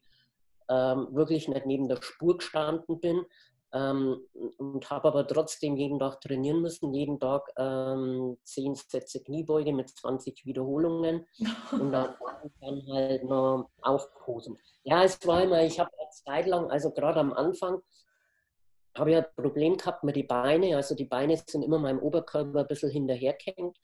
ähm, 0.69 1.08
wirklich 1.12 1.47
nicht 1.47 1.65
neben 1.65 1.88
der 1.88 2.01
Spur 2.01 2.38
gestanden 2.38 2.99
bin 2.99 3.25
ähm, 3.73 4.21
und 4.58 4.89
habe 4.89 5.10
aber 5.10 5.27
trotzdem 5.27 5.75
jeden 5.75 5.99
Tag 5.99 6.21
trainieren 6.21 6.62
müssen, 6.62 6.93
jeden 6.93 7.19
Tag 7.19 7.51
ähm, 7.58 8.38
10 8.43 8.75
Sätze 8.75 9.21
Kniebeuge 9.21 9.73
mit 9.73 9.89
20 9.89 10.45
Wiederholungen 10.45 11.25
und 11.71 11.91
dann, 11.91 12.15
dann 12.62 12.84
halt 12.91 13.23
noch 13.25 13.69
aufposen. 13.82 14.58
Ja, 14.84 15.03
es 15.03 15.25
war 15.27 15.43
immer, 15.43 15.63
ich 15.63 15.80
habe 15.80 15.91
eine 15.97 16.10
Zeit 16.10 16.47
lang, 16.47 16.69
also 16.71 16.91
gerade 16.91 17.19
am 17.19 17.34
Anfang, 17.34 17.82
habe 18.97 19.12
ich 19.12 19.17
ein 19.17 19.25
Problem 19.36 19.77
gehabt 19.77 20.03
mit 20.03 20.15
den 20.15 20.27
Beinen. 20.27 20.73
Also 20.73 20.95
die 20.95 21.06
Beine 21.06 21.39
sind 21.45 21.63
immer 21.63 21.80
meinem 21.80 21.99
Oberkörper 21.99 22.62
ein 22.62 22.67
bisschen 22.67 22.89
hinterhergehängt. 22.89 23.77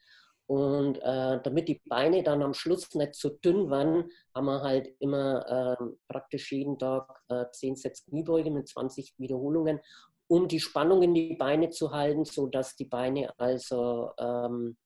Und 0.46 0.98
äh, 0.98 1.40
damit 1.42 1.68
die 1.68 1.80
Beine 1.86 2.22
dann 2.22 2.42
am 2.42 2.52
Schluss 2.52 2.94
nicht 2.94 3.14
zu 3.14 3.30
dünn 3.30 3.70
waren, 3.70 4.10
haben 4.34 4.44
wir 4.44 4.60
halt 4.60 4.94
immer 4.98 5.78
äh, 5.80 5.84
praktisch 6.06 6.52
jeden 6.52 6.78
Tag 6.78 7.22
äh, 7.28 7.46
10 7.50 7.76
Sätze 7.76 8.04
Kniebeuge 8.10 8.50
mit 8.50 8.68
20 8.68 9.14
Wiederholungen, 9.18 9.80
um 10.26 10.46
die 10.46 10.60
Spannung 10.60 11.02
in 11.02 11.14
die 11.14 11.36
Beine 11.36 11.70
zu 11.70 11.92
halten, 11.92 12.24
sodass 12.26 12.76
die 12.76 12.84
Beine 12.84 13.32
also 13.38 14.10
ähm, 14.18 14.76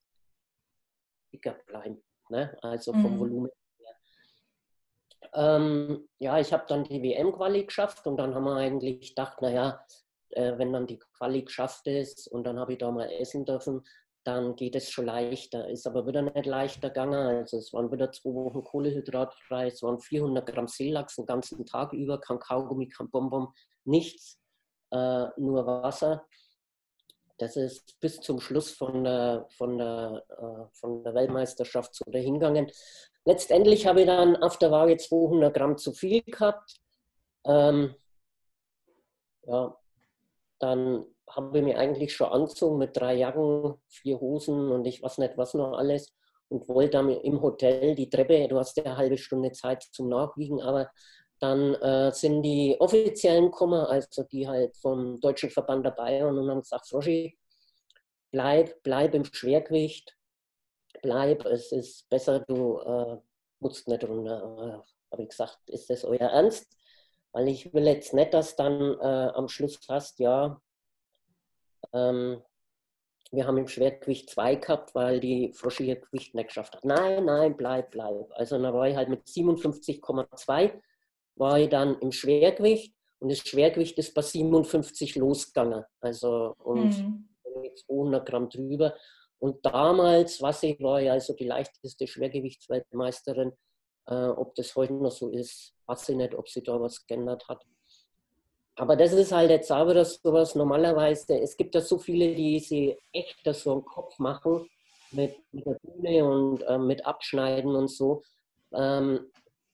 dicker 1.33 1.57
bleiben. 1.65 2.01
Ne? 2.29 2.57
Also 2.61 2.93
vom 2.93 3.15
mhm. 3.15 3.19
Volumen 3.19 3.51
her. 3.79 3.95
Ähm, 5.33 6.07
ja, 6.19 6.39
ich 6.39 6.53
habe 6.53 6.65
dann 6.67 6.85
die 6.85 7.03
WM-Quali 7.03 7.65
geschafft 7.65 8.07
und 8.07 8.15
dann 8.17 8.33
haben 8.33 8.45
wir 8.45 8.55
eigentlich 8.55 9.09
gedacht, 9.09 9.41
naja, 9.41 9.83
äh, 10.31 10.57
wenn 10.57 10.71
dann 10.71 10.87
die 10.87 10.99
Quali 10.99 11.43
geschafft 11.43 11.87
ist 11.87 12.27
und 12.27 12.45
dann 12.45 12.59
habe 12.59 12.73
ich 12.73 12.77
da 12.77 12.91
mal 12.91 13.09
essen 13.11 13.45
dürfen, 13.45 13.83
dann 14.23 14.55
geht 14.55 14.75
es 14.75 14.89
schon 14.91 15.05
leichter. 15.05 15.67
Ist 15.69 15.87
aber 15.87 16.05
wieder 16.05 16.21
nicht 16.21 16.45
leichter 16.45 16.89
gegangen. 16.89 17.13
Also 17.13 17.57
es 17.57 17.73
waren 17.73 17.91
wieder 17.91 18.11
zwei 18.11 18.33
Wochen 18.33 18.63
Kohlehydratfrei, 18.63 19.67
es 19.67 19.81
waren 19.81 19.99
400 19.99 20.45
Gramm 20.45 20.67
Seelachs 20.67 21.15
den 21.15 21.25
ganzen 21.25 21.65
Tag 21.65 21.93
über, 21.93 22.19
kein 22.19 22.39
Kaugummi, 22.39 22.89
kein 22.89 23.09
Bonbon, 23.09 23.47
nichts, 23.85 24.39
äh, 24.91 25.27
nur 25.37 25.65
Wasser. 25.65 26.25
Das 27.37 27.55
ist 27.55 27.97
bis 28.01 28.19
zum 28.19 28.41
Schluss 28.41 28.71
von 28.71 29.03
der, 29.05 29.47
von 29.57 29.77
der, 29.77 30.25
äh, 30.29 30.77
von 30.77 31.03
der 31.03 31.13
Weltmeisterschaft 31.13 31.95
so 31.95 32.03
dahingegangen. 32.11 32.69
Letztendlich 33.23 33.87
habe 33.87 34.01
ich 34.01 34.07
dann 34.07 34.35
auf 34.35 34.57
der 34.57 34.71
Waage 34.71 34.97
200 34.97 35.53
Gramm 35.53 35.77
zu 35.77 35.93
viel 35.93 36.21
gehabt. 36.23 36.81
Ähm, 37.45 37.95
ja, 39.43 39.77
dann 40.59 41.05
habe 41.29 41.57
ich 41.59 41.63
mir 41.63 41.77
eigentlich 41.77 42.13
schon 42.15 42.27
angezogen 42.29 42.77
mit 42.77 42.95
drei 42.97 43.15
Jacken, 43.15 43.75
vier 43.87 44.19
Hosen 44.19 44.71
und 44.71 44.85
ich 44.85 45.01
weiß 45.01 45.19
nicht 45.19 45.37
was 45.37 45.53
noch 45.53 45.73
alles 45.77 46.13
und 46.49 46.67
wollte 46.67 46.91
dann 46.91 47.09
im 47.09 47.41
Hotel 47.41 47.95
die 47.95 48.09
Treppe, 48.09 48.47
du 48.47 48.57
hast 48.57 48.77
ja 48.77 48.83
eine 48.83 48.97
halbe 48.97 49.17
Stunde 49.17 49.51
Zeit 49.51 49.83
zum 49.91 50.09
Nachwiegen, 50.09 50.61
aber 50.61 50.89
dann 51.39 51.75
äh, 51.75 52.11
sind 52.11 52.43
die 52.43 52.75
Offiziellen 52.79 53.45
gekommen, 53.45 53.79
also 53.85 54.23
die 54.23 54.47
halt 54.47 54.75
vom 54.77 55.19
Deutschen 55.21 55.49
Verband 55.49 55.85
dabei 55.85 56.21
waren 56.21 56.37
und 56.37 56.49
haben 56.49 56.61
gesagt, 56.61 56.89
Froschi, 56.89 57.37
bleib, 58.31 58.81
bleib 58.83 59.13
im 59.15 59.25
Schwergewicht, 59.25 60.15
bleib, 61.01 61.45
es 61.45 61.71
ist 61.71 62.09
besser, 62.09 62.41
du 62.41 62.79
äh, 62.79 63.17
musst 63.59 63.87
nicht 63.87 64.03
runter. 64.03 64.83
Habe 65.11 65.23
ich 65.23 65.29
gesagt, 65.29 65.57
ist 65.67 65.89
das 65.89 66.03
euer 66.03 66.19
Ernst? 66.19 66.67
Weil 67.31 67.47
ich 67.47 67.73
will 67.73 67.85
jetzt 67.87 68.13
nicht, 68.13 68.33
dass 68.33 68.55
dann 68.55 68.97
äh, 68.99 69.31
am 69.33 69.47
Schluss 69.47 69.79
hast, 69.87 70.19
ja, 70.19 70.59
ähm, 71.93 72.41
wir 73.31 73.45
haben 73.45 73.57
im 73.57 73.67
Schwergewicht 73.67 74.29
zwei 74.29 74.55
gehabt, 74.55 74.95
weil 74.95 75.19
die 75.19 75.53
Froschi 75.53 75.95
Gewicht 75.95 76.33
nicht 76.33 76.47
geschafft 76.47 76.75
hat. 76.75 76.85
Nein, 76.85 77.25
nein, 77.25 77.55
bleib, 77.55 77.91
bleib. 77.91 78.31
Also 78.31 78.57
dann 78.59 78.73
war 78.73 78.87
ich 78.87 78.95
halt 78.95 79.09
mit 79.09 79.25
57,2 79.25 80.73
war 81.35 81.57
ich 81.57 81.69
dann 81.69 81.97
im 81.99 82.11
Schwergewicht 82.11 82.93
und 83.19 83.31
das 83.31 83.39
Schwergewicht 83.39 83.97
ist 83.97 84.13
bei 84.13 84.21
57 84.21 85.15
losgegangen. 85.15 85.85
Also 86.01 86.53
und 86.59 86.97
mhm. 86.97 87.29
200 87.87 88.27
Gramm 88.27 88.49
drüber. 88.49 88.95
Und 89.39 89.65
damals, 89.65 90.41
was 90.41 90.63
ich 90.63 90.79
war, 90.81 90.99
ja 90.99 91.13
also 91.13 91.33
die 91.33 91.45
leichteste 91.45 92.07
Schwergewichtsweltmeisterin. 92.07 93.53
Äh, 94.07 94.27
ob 94.27 94.55
das 94.55 94.75
heute 94.75 94.93
noch 94.93 95.11
so 95.11 95.29
ist, 95.29 95.73
weiß 95.85 96.09
ich 96.09 96.17
nicht, 96.17 96.35
ob 96.35 96.49
sie 96.49 96.63
da 96.63 96.79
was 96.79 97.05
geändert 97.05 97.47
hat. 97.47 97.63
Aber 98.79 98.95
das 98.95 99.11
ist 99.11 99.33
halt 99.33 99.49
jetzt 99.49 99.69
auch 99.73 99.89
wieder 99.89 100.05
sowas 100.05 100.55
normalerweise. 100.55 101.37
Es 101.37 101.57
gibt 101.57 101.75
ja 101.75 101.81
so 101.81 101.97
viele, 101.97 102.33
die 102.33 102.59
sie 102.59 102.97
echt 103.11 103.35
das 103.43 103.63
so 103.63 103.73
im 103.73 103.83
Kopf 103.83 104.17
machen 104.19 104.69
mit, 105.11 105.35
mit 105.51 105.65
der 105.65 105.77
Bühne 105.83 106.23
und 106.23 106.61
äh, 106.61 106.77
mit 106.77 107.05
Abschneiden 107.05 107.75
und 107.75 107.89
so. 107.89 108.23
Ähm, 108.73 109.29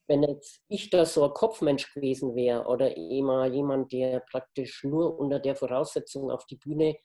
wenn 0.08 0.24
jetzt 0.24 0.60
ich 0.66 0.90
da 0.90 1.04
so 1.04 1.22
ein 1.24 1.34
Kopfmensch 1.34 1.94
gewesen 1.94 2.34
wäre 2.34 2.66
oder 2.66 2.96
immer 2.96 3.46
jemand, 3.46 3.92
der 3.92 4.24
praktisch 4.28 4.82
nur 4.82 5.16
unter 5.20 5.38
der 5.38 5.54
Voraussetzung 5.54 6.32
auf 6.32 6.44
die 6.46 6.56
Bühne 6.56 6.96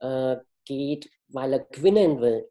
äh, 0.00 0.36
geht, 0.66 1.08
weil 1.28 1.54
er 1.54 1.60
gewinnen 1.60 2.20
will, 2.20 2.50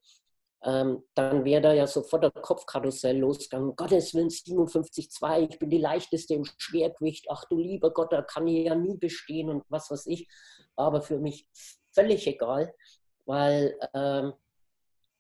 ähm, 0.64 1.04
dann 1.16 1.46
wäre 1.46 1.62
da 1.62 1.74
ja 1.74 1.88
sofort 1.88 2.24
der 2.24 2.32
Kopfkarussell 2.32 3.18
losgegangen. 3.18 3.76
Gottes 3.76 4.14
Willen 4.14 4.30
57,2, 4.30 5.50
ich 5.50 5.60
bin 5.60 5.70
die 5.70 5.78
leichteste 5.78 6.34
im 6.34 6.46
Schwergewicht. 6.58 7.28
Ach 7.30 7.46
du 7.46 7.58
lieber 7.58 7.92
Gott, 7.92 8.12
da 8.12 8.22
kann 8.22 8.48
ich 8.48 8.66
ja 8.66 8.76
nie 8.76 8.98
bestehen 8.98 9.50
und 9.50 9.64
was 9.70 9.90
weiß 9.90 10.08
ich. 10.08 10.28
Aber 10.76 11.02
für 11.02 11.20
mich 11.20 11.48
völlig 11.94 12.28
egal, 12.28 12.74
weil 13.26 13.78
ähm, 13.94 14.34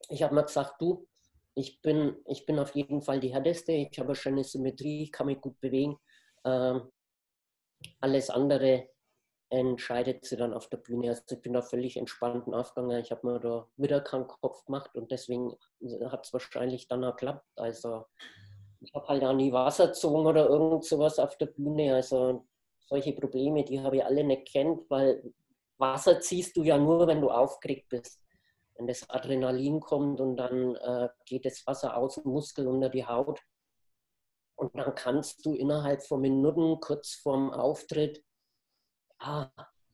ich 0.10 0.24
habe 0.24 0.36
mal 0.36 0.42
gesagt, 0.42 0.82
du, 0.82 1.08
ich 1.56 1.82
bin, 1.82 2.18
ich 2.26 2.46
bin 2.46 2.60
auf 2.60 2.76
jeden 2.76 3.02
Fall 3.02 3.20
die 3.20 3.34
härteste, 3.34 3.72
ich 3.72 3.98
habe 4.00 4.10
eine 4.10 4.16
schöne 4.16 4.44
Symmetrie, 4.44 5.04
ich 5.04 5.12
kann 5.12 5.28
mich 5.28 5.42
gut 5.42 5.60
bewegen. 5.60 5.98
Ähm, 6.44 6.90
alles 8.02 8.30
andere 8.30 8.90
entscheidet 9.50 10.26
sie 10.26 10.38
dann 10.38 10.54
auf 10.54 10.68
der 10.68 10.78
Bühne. 10.78 11.10
Also 11.10 11.24
ich 11.32 11.42
bin 11.42 11.54
da 11.54 11.62
völlig 11.62 11.98
entspannt 11.98 12.48
aufgegangen. 12.54 13.00
Ich 13.00 13.12
habe 13.12 13.28
mir 13.28 13.40
da 13.40 13.68
wieder 13.78 14.02
keinen 14.02 14.28
Kopf 14.28 14.66
gemacht 14.66 14.96
und 14.96 15.12
deswegen 15.12 15.56
hat 16.12 16.26
es 16.26 16.34
wahrscheinlich 16.34 16.88
dann 16.88 17.04
auch 17.04 17.16
geklappt. 17.16 17.46
Also 17.56 18.06
ich 18.82 18.94
habe 18.94 19.08
halt 19.08 19.24
auch 19.24 19.34
nie 19.34 19.52
Wasser 19.52 19.88
gezogen 19.88 20.28
oder 20.28 20.48
irgend 20.48 20.86
sowas 20.86 21.18
auf 21.20 21.38
der 21.38 21.48
Bühne. 21.48 21.96
Also 21.96 22.46
solche 22.80 23.14
Probleme, 23.14 23.64
die 23.64 23.82
habe 23.82 23.98
ich 23.98 24.06
alle 24.06 24.24
nicht 24.24 24.48
kennt, 24.48 24.90
weil 24.90 25.34
Wasser 25.78 26.20
ziehst 26.20 26.56
du 26.56 26.64
ja 26.64 26.78
nur, 26.78 27.08
wenn 27.08 27.22
du 27.22 27.30
aufgeregt 27.30 27.90
bist. 27.90 28.22
Wenn 28.76 28.88
das 28.88 29.10
Adrenalin 29.10 29.80
kommt 29.80 30.22
und 30.22 30.38
dann 30.38 30.76
äh, 30.76 31.10
geht 31.26 31.46
das 31.46 31.66
Wasser 31.66 31.98
aus 31.98 32.16
dem 32.16 32.32
Muskel 32.32 32.68
unter 32.68 32.90
die 32.90 33.06
Haut. 33.06 33.42
Und 34.56 34.78
dann 34.78 34.94
kannst 34.94 35.46
du 35.46 35.54
innerhalb 35.54 36.04
von 36.04 36.22
Minuten 36.22 36.80
kurz 36.80 37.16
vorm 37.16 37.52
Auftritt 37.52 38.24
ah, 39.20 39.50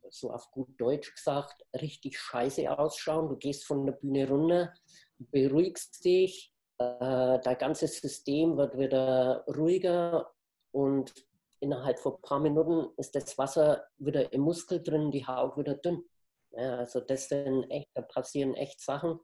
so 0.10 0.32
auf 0.32 0.52
gut 0.52 0.70
Deutsch 0.80 1.14
gesagt, 1.14 1.66
richtig 1.74 2.18
scheiße 2.18 2.78
ausschauen. 2.78 3.30
Du 3.30 3.36
gehst 3.36 3.66
von 3.66 3.86
der 3.86 3.94
Bühne 3.94 4.28
runter, 4.28 4.74
beruhigst 5.18 6.04
dich, 6.06 6.54
äh, 6.78 7.40
dein 7.40 7.58
ganzes 7.58 8.00
System 8.00 8.58
wird 8.58 8.78
wieder 8.78 9.46
ruhiger 9.48 10.32
und 10.72 11.14
innerhalb 11.60 12.00
von 12.00 12.16
ein 12.16 12.22
paar 12.22 12.40
Minuten 12.40 12.94
ist 12.98 13.16
das 13.16 13.38
Wasser 13.38 13.88
wieder 13.98 14.32
im 14.34 14.42
Muskel 14.42 14.84
drin, 14.84 15.12
die 15.12 15.26
Haut 15.26 15.58
wieder 15.58 15.76
dünn. 15.76 16.04
Ja, 16.52 16.78
also 16.78 17.00
das 17.00 17.30
sind 17.30 17.70
echt, 17.70 17.90
da 17.94 18.02
passieren 18.02 18.56
echt 18.56 18.80
Sachen. 18.82 19.20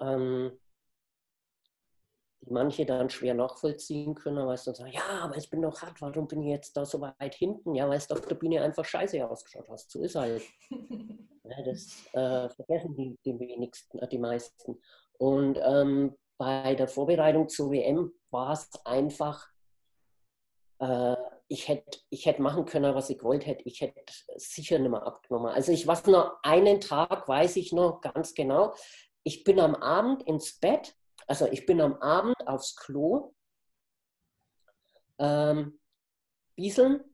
Ähm, 0.00 0.58
die 2.40 2.52
manche 2.52 2.86
dann 2.86 3.10
schwer 3.10 3.34
nachvollziehen 3.34 4.14
können, 4.14 4.46
weil 4.46 4.56
sie 4.56 4.66
dann 4.66 4.74
sagen, 4.74 4.92
ja, 4.92 5.22
aber 5.22 5.36
ich 5.36 5.50
bin 5.50 5.62
doch 5.62 5.82
hart, 5.82 6.00
warum 6.00 6.28
bin 6.28 6.42
ich 6.42 6.50
jetzt 6.50 6.76
da 6.76 6.84
so 6.84 7.00
weit 7.00 7.34
hinten? 7.34 7.74
Ja, 7.74 7.88
weil 7.88 7.98
es 7.98 8.10
auf 8.10 8.26
der 8.26 8.36
Bühne 8.36 8.62
einfach 8.62 8.84
scheiße 8.84 9.28
ausgeschaut 9.28 9.68
hast. 9.68 9.90
So 9.90 10.02
ist 10.02 10.14
halt. 10.14 10.42
ja, 10.70 11.62
das 11.64 12.06
äh, 12.12 12.48
vergessen 12.50 12.94
die, 12.96 13.18
die 13.24 13.38
wenigsten, 13.38 13.98
äh, 13.98 14.08
die 14.08 14.18
meisten. 14.18 14.80
Und 15.18 15.58
ähm, 15.62 16.16
bei 16.38 16.76
der 16.76 16.86
Vorbereitung 16.86 17.48
zur 17.48 17.72
WM 17.72 18.12
war 18.30 18.52
es 18.52 18.70
einfach, 18.84 19.48
äh, 20.78 21.16
ich 21.48 21.66
hätte 21.66 21.98
ich 22.10 22.26
hätt 22.26 22.38
machen 22.38 22.66
können, 22.66 22.94
was 22.94 23.10
ich 23.10 23.22
wollte 23.22 23.46
hätte. 23.46 23.62
Ich 23.64 23.80
hätte 23.80 24.00
sicher 24.36 24.78
nicht 24.78 24.90
mehr 24.90 25.02
abgenommen. 25.02 25.50
Also 25.50 25.72
ich 25.72 25.86
weiß 25.86 26.06
noch, 26.06 26.36
einen 26.42 26.80
Tag 26.80 27.26
weiß 27.28 27.56
ich 27.56 27.72
noch 27.72 28.00
ganz 28.00 28.34
genau. 28.34 28.74
Ich 29.24 29.42
bin 29.42 29.58
am 29.58 29.74
Abend 29.74 30.22
ins 30.22 30.60
Bett 30.60 30.94
also 31.28 31.46
ich 31.46 31.66
bin 31.66 31.80
am 31.80 31.94
Abend 31.96 32.36
aufs 32.46 32.74
Klo, 32.74 33.34
ähm, 35.18 35.78
bieseln, 36.56 37.04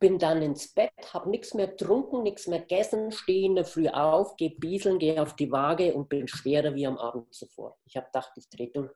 bin 0.00 0.18
dann 0.18 0.42
ins 0.42 0.74
Bett, 0.74 0.92
habe 1.14 1.30
nichts 1.30 1.54
mehr 1.54 1.68
getrunken, 1.68 2.24
nichts 2.24 2.48
mehr 2.48 2.58
gegessen, 2.58 3.12
stehe 3.12 3.46
in 3.46 3.54
der 3.54 3.64
Früh 3.64 3.88
auf, 3.88 4.36
gehe 4.36 4.50
bieseln, 4.50 4.98
gehe 4.98 5.22
auf 5.22 5.36
die 5.36 5.52
Waage 5.52 5.94
und 5.94 6.08
bin 6.08 6.26
schwerer 6.26 6.74
wie 6.74 6.86
am 6.86 6.98
Abend 6.98 7.32
zuvor. 7.32 7.78
Ich 7.84 7.96
habe 7.96 8.06
gedacht, 8.06 8.32
ich 8.36 8.48
drehe 8.50 8.70
durch. 8.70 8.92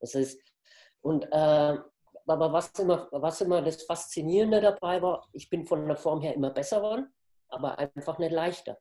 Das 0.00 0.14
ist, 0.14 0.40
und, 1.02 1.24
äh, 1.24 1.78
aber 2.26 2.52
was 2.52 2.70
immer, 2.78 3.08
was 3.12 3.42
immer 3.42 3.60
das 3.60 3.82
Faszinierende 3.82 4.62
dabei 4.62 5.02
war, 5.02 5.28
ich 5.32 5.50
bin 5.50 5.66
von 5.66 5.86
der 5.86 5.96
Form 5.96 6.22
her 6.22 6.34
immer 6.34 6.50
besser 6.50 6.78
geworden, 6.78 7.12
aber 7.48 7.78
einfach 7.78 8.18
nicht 8.18 8.32
leichter. 8.32 8.78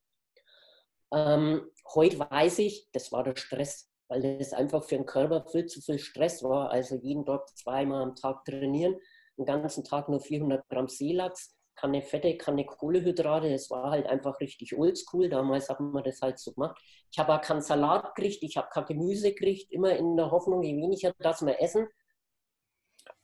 Ähm, 1.12 1.70
heute 1.94 2.20
weiß 2.20 2.60
ich, 2.60 2.89
das 2.94 3.12
war 3.12 3.24
der 3.26 3.36
Stress 3.36 3.92
weil 4.13 4.38
das 4.38 4.54
einfach 4.54 4.84
für 4.84 4.95
den 4.95 5.06
Körper 5.06 5.43
viel 5.49 5.65
zu 5.65 5.82
viel 5.82 5.97
Stress 5.97 6.43
war. 6.43 6.69
Also 6.69 6.95
jeden 6.95 7.26
Tag 7.26 7.47
zweimal 7.58 8.04
am 8.04 8.15
Tag 8.15 8.45
trainieren, 8.45 8.95
den 9.38 9.45
ganzen 9.45 9.84
Tag 9.84 10.08
nur 10.08 10.19
400 10.19 10.69
Gramm 10.69 10.88
Seelachs, 10.88 11.56
keine 11.76 12.04
Fette, 12.04 12.38
keine 12.38 12.65
Kohlehydrate. 12.65 13.49
Das 13.49 13.71
war 13.71 13.89
halt 13.89 14.06
einfach 14.06 14.39
richtig 14.39 14.78
oldschool. 14.78 15.30
Damals 15.30 15.67
hat 15.67 15.80
man 15.80 16.04
das 16.04 16.21
halt 16.21 16.38
so 16.38 16.54
gemacht. 16.54 16.80
Ich 17.12 17.17
habe 17.17 17.34
auch 17.34 17.41
keinen 17.41 17.62
Salat 17.62 18.13
gekriegt, 18.13 18.43
ich 18.43 18.56
habe 18.56 18.69
kein 18.71 18.86
Gemüse 18.86 19.34
gekriegt, 19.34 19.71
immer 19.71 19.95
in 19.95 20.15
der 20.15 20.30
Hoffnung, 20.30 20.62
je 20.62 20.76
weniger 20.76 21.12
das 21.17 21.43
wir 21.43 21.60
essen, 21.60 21.88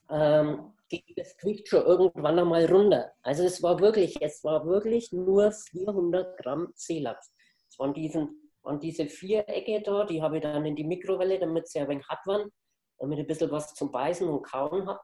ähm, 0.10 0.74
das 1.16 1.38
Gewicht 1.38 1.68
schon 1.68 1.86
irgendwann 1.86 2.40
einmal 2.40 2.66
runter. 2.66 3.12
Also 3.22 3.44
es 3.44 3.62
war 3.62 3.80
wirklich, 3.80 4.20
es 4.22 4.44
war 4.44 4.66
wirklich 4.66 5.12
nur 5.12 5.52
400 5.52 6.36
Gramm 6.38 6.74
Seelachs. 6.74 7.32
Es 7.70 7.78
waren 7.78 7.94
diesen 7.94 8.49
und 8.62 8.84
diese 8.84 9.08
Vierecke 9.08 9.82
da, 9.82 10.06
die 10.06 10.22
habe 10.22 10.38
ich 10.38 10.44
dann 10.44 10.66
in 10.66 10.76
die 10.76 10.84
Mikrowelle, 10.84 11.40
damit 11.40 11.68
sie 11.68 11.80
ein 11.80 11.88
wenig 11.88 12.08
hart 12.08 12.26
waren, 12.28 12.50
damit 12.98 13.18
ich 13.18 13.24
ein 13.24 13.28
bisschen 13.28 13.52
was 13.52 13.74
zum 13.74 13.92
Beißen 13.92 14.28
und 14.28 14.44
Kauen 14.44 14.88
habe. 14.88 15.00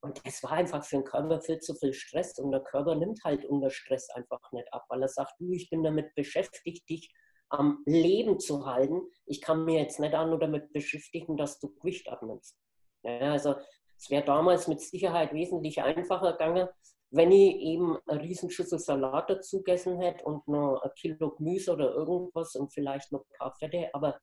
Und 0.00 0.20
es 0.24 0.42
war 0.42 0.52
einfach 0.52 0.84
für 0.84 0.96
den 0.96 1.04
Körper 1.04 1.40
viel 1.40 1.58
zu 1.58 1.74
viel 1.74 1.92
Stress. 1.92 2.38
Und 2.38 2.50
der 2.52 2.60
Körper 2.60 2.94
nimmt 2.94 3.24
halt 3.24 3.44
unter 3.44 3.70
Stress 3.70 4.10
einfach 4.10 4.40
nicht 4.52 4.72
ab, 4.72 4.84
weil 4.88 5.02
er 5.02 5.08
sagt, 5.08 5.32
du, 5.38 5.52
ich 5.52 5.70
bin 5.70 5.82
damit 5.82 6.14
beschäftigt, 6.14 6.88
dich 6.88 7.12
am 7.48 7.82
Leben 7.86 8.38
zu 8.38 8.66
halten. 8.66 9.02
Ich 9.24 9.40
kann 9.40 9.64
mir 9.64 9.80
jetzt 9.80 10.00
nicht 10.00 10.14
auch 10.14 10.26
nur 10.26 10.38
damit 10.38 10.72
beschäftigen, 10.72 11.36
dass 11.36 11.58
du 11.58 11.74
Gewicht 11.74 12.08
abnimmst. 12.08 12.56
Ja, 13.02 13.32
also 13.32 13.54
es 13.96 14.10
wäre 14.10 14.24
damals 14.24 14.68
mit 14.68 14.80
Sicherheit 14.80 15.32
wesentlich 15.32 15.80
einfacher 15.80 16.32
gegangen, 16.32 16.68
wenn 17.10 17.30
ich 17.32 17.56
eben 17.56 17.98
eine 18.06 18.20
Riesenschüssel 18.20 18.78
Salat 18.78 19.30
dazu 19.30 19.58
gegessen 19.58 20.00
hätte 20.00 20.24
und 20.24 20.46
noch 20.48 20.82
ein 20.82 20.90
Kilo 20.96 21.34
Gemüse 21.36 21.72
oder 21.72 21.92
irgendwas 21.92 22.54
und 22.56 22.72
vielleicht 22.72 23.12
noch 23.12 23.20
ein 23.20 23.38
paar 23.38 23.54
Fette, 23.54 23.90
aber 23.92 24.18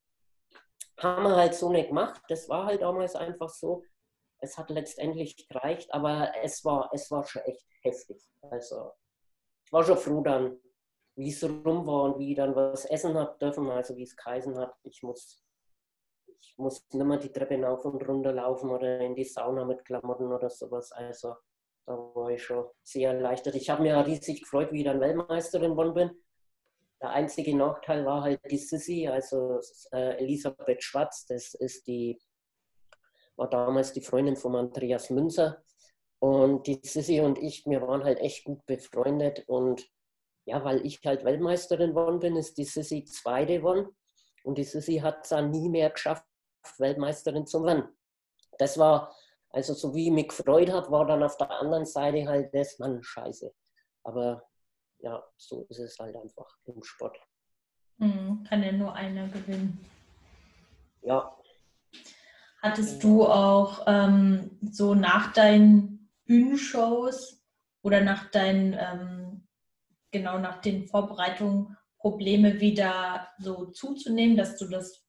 haben 0.98 1.24
wir 1.24 1.36
halt 1.36 1.56
so 1.56 1.72
nicht 1.72 1.90
gemacht. 1.90 2.22
Das 2.28 2.48
war 2.50 2.66
halt 2.66 2.82
damals 2.82 3.16
einfach 3.16 3.50
so. 3.50 3.84
Es 4.40 4.58
hat 4.58 4.70
letztendlich 4.70 5.48
gereicht, 5.48 5.94
aber 5.94 6.34
es 6.44 6.64
war, 6.66 6.90
es 6.94 7.10
war 7.10 7.24
schon 7.26 7.42
echt 7.44 7.66
heftig. 7.82 8.22
Also 8.42 8.92
ich 9.66 9.72
war 9.72 9.84
schon 9.84 9.98
froh 9.98 10.22
dann, 10.22 10.60
wie 11.16 11.30
es 11.30 11.44
rum 11.44 11.88
war 11.88 12.04
und 12.04 12.20
wie 12.20 12.32
ich 12.32 12.36
dann 12.36 12.56
was 12.56 12.86
essen 12.86 13.16
habe 13.16 13.38
dürfen, 13.40 13.70
also 13.70 13.96
wie 13.96 14.04
es 14.04 14.16
geheißen 14.16 14.58
hat. 14.58 14.76
Ich 14.84 15.02
muss, 15.02 15.44
ich 16.40 16.56
muss 16.58 16.86
nicht 16.92 17.06
mehr 17.06 17.18
die 17.18 17.32
Treppe 17.32 17.62
rauf 17.62 17.86
und 17.86 18.08
runter 18.08 18.34
laufen 18.34 18.70
oder 18.70 19.00
in 19.00 19.16
die 19.16 19.24
Sauna 19.24 19.64
mit 19.64 19.86
Klamotten 19.86 20.32
oder 20.32 20.50
sowas. 20.50 20.92
Also 20.92 21.36
da 21.86 21.94
war 21.94 22.30
ich 22.32 22.44
schon 22.44 22.66
sehr 22.84 23.12
erleichtert. 23.12 23.56
Ich 23.56 23.70
habe 23.70 23.84
mir 23.84 24.06
riesig 24.06 24.42
gefreut, 24.42 24.72
wie 24.72 24.80
ich 24.80 24.86
dann 24.86 25.02
Weltmeisterin 25.02 25.72
geworden 25.72 25.94
bin. 25.94 26.12
Der 27.02 27.10
einzige 27.10 27.56
Nachteil 27.56 28.06
war 28.06 28.24
halt 28.24 28.40
die 28.50 28.58
Sissy, 28.58 29.08
also 29.08 29.60
äh, 29.92 30.18
Elisabeth 30.24 30.82
Schwarz, 30.82 31.26
das 31.26 31.54
ist 31.54 31.86
die, 31.86 32.18
war 33.36 33.50
damals 33.50 33.92
die 33.92 34.02
Freundin 34.02 34.38
von 34.38 34.56
Andreas 34.56 35.10
Münzer. 35.10 35.62
Und 36.20 36.68
die 36.68 36.80
Sissy 36.82 37.20
und 37.20 37.38
ich, 37.40 37.66
wir 37.66 37.82
waren 37.82 38.06
halt 38.06 38.20
echt 38.20 38.46
gut 38.46 38.66
befreundet. 38.66 39.44
Und 39.48 39.86
ja, 40.46 40.64
weil 40.64 40.86
ich 40.86 41.02
halt 41.04 41.26
Weltmeisterin 41.26 41.90
geworden 41.90 42.20
bin, 42.20 42.38
ist 42.38 42.58
die 42.58 42.64
Sissy 42.64 43.04
zweite 43.04 43.58
geworden. 43.58 43.90
Und 44.44 44.58
die 44.58 44.64
Sissy 44.64 45.00
hat 45.00 45.24
es 45.24 45.30
dann 45.30 45.52
nie 45.52 45.68
mehr 45.68 45.90
geschafft, 45.90 46.26
Weltmeisterin 46.78 47.46
zu 47.46 47.64
werden. 47.66 47.90
Das 48.58 48.78
war, 48.78 49.14
also 49.54 49.74
so 49.76 49.94
wie 49.94 50.08
ich 50.08 50.12
mich 50.12 50.30
gefreut 50.30 50.72
habe, 50.72 50.92
war 50.92 51.06
dann 51.06 51.24
auf 51.24 51.38
der 51.38 51.52
anderen 51.52 51.86
Seite 51.86 52.28
halt 52.28 52.54
das, 52.54 52.80
Mann, 52.80 53.02
scheiße. 53.04 53.54
Aber 54.04 54.44
ja, 55.00 55.24
so 55.38 55.66
ist 55.70 55.80
es 55.80 55.98
halt 56.00 56.16
einfach 56.16 56.58
im 56.66 56.84
Sport. 56.84 57.18
Mhm, 57.98 58.46
kann 58.50 58.64
ja 58.64 58.72
nur 58.72 58.94
einer 58.94 59.28
gewinnen. 59.28 59.86
Ja. 61.04 61.38
Hattest 62.64 63.04
du 63.04 63.26
auch 63.26 63.84
ähm, 63.86 64.58
so 64.72 64.96
nach 64.96 65.34
deinen 65.34 66.10
Bühnenshows 66.26 67.44
oder 67.84 68.02
nach 68.02 68.32
deinen, 68.32 68.74
ähm, 68.74 69.48
genau 70.10 70.40
nach 70.40 70.62
den 70.62 70.88
Vorbereitungen 70.88 71.78
Probleme 72.00 72.60
wieder 72.60 73.28
so 73.38 73.68
zuzunehmen, 73.68 74.36
dass 74.36 74.58
du 74.58 74.68
das 74.68 75.03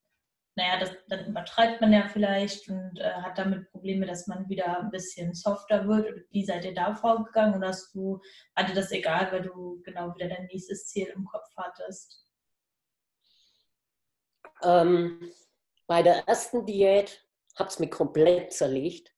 naja, 0.55 0.79
das, 0.79 0.91
dann 1.09 1.25
übertreibt 1.27 1.81
man 1.81 1.91
ja 1.91 2.07
vielleicht 2.07 2.69
und 2.69 2.97
äh, 2.99 3.11
hat 3.11 3.37
damit 3.37 3.69
Probleme, 3.71 4.05
dass 4.05 4.27
man 4.27 4.47
wieder 4.47 4.79
ein 4.79 4.89
bisschen 4.89 5.33
softer 5.33 5.85
wird. 5.87 6.25
Wie 6.31 6.45
seid 6.45 6.63
ihr 6.63 6.73
da 6.73 6.95
vorgegangen 6.95 7.55
oder 7.55 7.67
hast 7.69 7.93
du, 7.93 8.21
dir 8.57 8.73
das 8.73 8.91
egal, 8.91 9.31
weil 9.31 9.41
du 9.41 9.81
genau 9.83 10.15
wieder 10.15 10.29
dein 10.29 10.45
nächstes 10.45 10.87
Ziel 10.87 11.07
im 11.07 11.25
Kopf 11.25 11.49
hattest? 11.57 12.25
Ähm, 14.63 15.29
bei 15.87 16.01
der 16.01 16.25
ersten 16.27 16.65
Diät 16.65 17.27
hat 17.55 17.69
es 17.69 17.79
mich 17.79 17.91
komplett 17.91 18.53
zerlegt. 18.53 19.13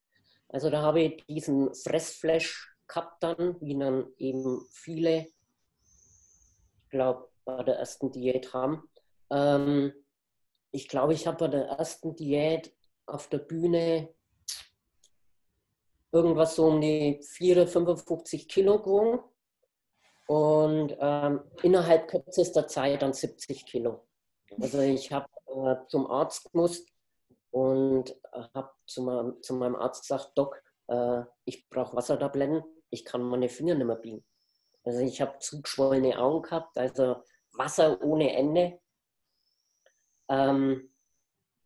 Also 0.48 0.70
da 0.70 0.82
habe 0.82 1.02
ich 1.02 1.24
diesen 1.26 1.72
Fressflash 1.72 2.74
gehabt 2.88 3.22
dann, 3.22 3.60
wie 3.60 3.78
dann 3.78 4.12
eben 4.16 4.66
viele, 4.70 5.28
ich 6.84 6.90
glaube, 6.90 7.28
bei 7.44 7.62
der 7.62 7.76
ersten 7.76 8.10
Diät 8.10 8.52
haben. 8.52 8.88
Ähm, 9.30 9.92
ich 10.70 10.88
glaube, 10.88 11.14
ich 11.14 11.26
habe 11.26 11.38
bei 11.38 11.48
der 11.48 11.66
ersten 11.66 12.14
Diät 12.14 12.74
auf 13.06 13.28
der 13.28 13.38
Bühne 13.38 14.14
irgendwas 16.12 16.56
so 16.56 16.66
um 16.66 16.80
die 16.80 17.20
4, 17.22 17.66
55 17.66 18.48
Kilo 18.48 18.82
gewogen 18.82 19.20
und 20.26 20.96
ähm, 21.00 21.40
innerhalb 21.62 22.08
kürzester 22.08 22.66
Zeit 22.66 23.02
dann 23.02 23.12
70 23.12 23.66
Kilo. 23.66 24.06
Also 24.60 24.80
ich 24.80 25.12
habe 25.12 25.28
äh, 25.46 25.76
zum 25.88 26.10
Arzt 26.10 26.50
gemusst 26.52 26.88
und 27.50 28.14
habe 28.54 28.70
zu, 28.86 29.02
meinem, 29.02 29.42
zu 29.42 29.54
meinem 29.54 29.76
Arzt 29.76 30.02
gesagt, 30.02 30.32
Doc, 30.36 30.62
äh, 30.88 31.22
ich 31.44 31.68
brauche 31.68 31.96
Wassertabletten, 31.96 32.62
ich 32.90 33.04
kann 33.04 33.22
meine 33.22 33.48
Finger 33.48 33.74
nicht 33.74 33.86
mehr 33.86 33.96
biegen. 33.96 34.24
Also 34.84 35.00
ich 35.00 35.20
habe 35.20 35.38
zugeschwollene 35.38 36.18
Augen 36.18 36.42
gehabt, 36.42 36.78
also 36.78 37.22
Wasser 37.52 38.00
ohne 38.02 38.34
Ende. 38.34 38.80
Ähm, 40.28 40.90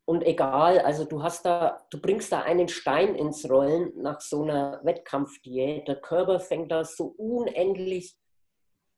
und 0.05 0.23
egal, 0.25 0.81
also 0.81 1.05
du 1.05 1.23
hast 1.23 1.45
da, 1.45 1.87
du 1.91 2.01
bringst 2.01 2.33
da 2.33 2.43
einen 2.43 2.69
Stein 2.69 3.15
ins 3.15 3.49
Rollen 3.49 3.93
nach 3.97 4.21
so 4.21 4.43
einer 4.43 4.81
Wettkampfdiät. 4.85 5.87
Der 5.87 6.01
Körper 6.01 6.41
fängt 6.41 6.73
da 6.73 6.85
so 6.85 7.15
unendlich 7.17 8.17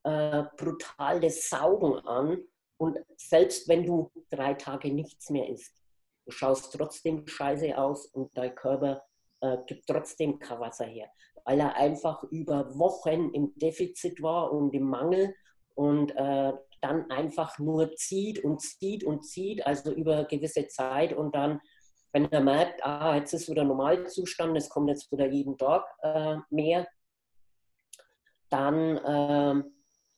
äh, 0.05 0.45
brutal 0.57 1.21
das 1.21 1.49
Saugen 1.49 1.99
an. 2.07 2.43
Und 2.79 2.99
selbst 3.17 3.69
wenn 3.69 3.85
du 3.85 4.11
drei 4.31 4.55
Tage 4.55 4.93
nichts 4.93 5.31
mehr 5.31 5.49
isst, 5.49 5.81
du 6.27 6.33
schaust 6.33 6.73
trotzdem 6.73 7.27
scheiße 7.27 7.77
aus 7.77 8.07
und 8.07 8.37
dein 8.37 8.55
Körper 8.55 9.03
äh, 9.41 9.59
gibt 9.67 9.87
trotzdem 9.87 10.39
kein 10.39 10.61
Wasser 10.61 10.87
her, 10.87 11.09
weil 11.45 11.61
er 11.61 11.77
einfach 11.77 12.23
über 12.25 12.77
Wochen 12.79 13.31
im 13.35 13.53
Defizit 13.57 14.23
war 14.23 14.53
und 14.53 14.75
im 14.75 14.85
Mangel 14.85 15.35
und 15.75 16.11
äh, 16.17 16.53
dann 16.85 17.11
einfach 17.11 17.59
nur 17.59 17.97
zieht 17.97 18.45
und 18.45 18.61
zieht 18.61 19.05
und 19.05 19.25
zieht, 19.25 19.67
also 19.67 19.93
über 19.93 20.25
gewisse 20.25 20.69
Zeit 20.69 21.15
und 21.15 21.35
dann, 21.35 21.61
wenn 22.13 22.31
er 22.31 22.43
merkt, 22.43 22.85
ah, 22.85 23.17
jetzt 23.17 23.33
ist 23.33 23.49
wieder 23.49 23.65
Normalzustand, 23.65 24.57
es 24.57 24.69
kommt 24.69 24.91
jetzt 24.91 25.11
wieder 25.11 25.27
jeden 25.27 25.57
Tag 25.57 25.85
äh, 26.03 26.37
mehr, 26.51 26.87
dann 28.51 28.97
äh, 28.99 29.63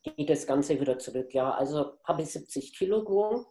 geht 0.02 0.28
das 0.28 0.46
Ganze 0.46 0.78
wieder 0.80 0.98
zurück. 0.98 1.32
Ja, 1.32 1.52
also 1.52 1.98
habe 2.04 2.22
ich 2.22 2.32
70 2.32 2.76
Kilo 2.76 3.04
gewogen. 3.04 3.46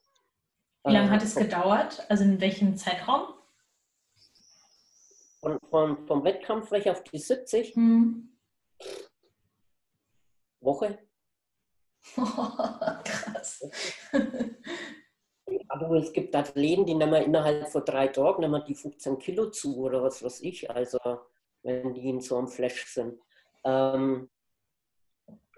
Wie 0.86 0.94
lange 0.94 1.10
hat 1.10 1.24
es 1.24 1.36
äh, 1.38 1.44
gedauert? 1.44 2.06
Also 2.10 2.26
in 2.26 2.40
welchem 2.42 2.76
Zeitraum? 2.76 3.34
Von, 5.40 5.60
von, 5.70 6.06
vom 6.06 6.24
Wettkampf 6.24 6.70
weg 6.72 6.88
auf 6.88 7.04
die 7.04 7.18
70? 7.18 7.76
Hm. 7.76 8.38
Woche. 10.60 11.00
Krass. 13.04 13.68
Aber 15.68 15.96
es 15.98 16.14
gibt 16.14 16.36
Athleten, 16.36 16.86
die 16.86 16.96
nehmen 16.96 17.22
innerhalb 17.22 17.68
von 17.68 17.84
drei 17.84 18.08
Tagen 18.08 18.42
nehmen 18.42 18.64
die 18.66 18.76
15 18.76 19.20
Kilo 19.20 19.50
zu 19.50 19.78
oder 19.78 20.02
was 20.02 20.24
weiß 20.24 20.42
ich, 20.42 20.70
also 20.70 20.98
wenn 21.64 21.94
die 21.94 22.10
in 22.10 22.22
so 22.22 22.38
einem 22.38 22.48
Flash 22.48 22.86
sind. 22.86 23.20
Ähm, 23.64 24.30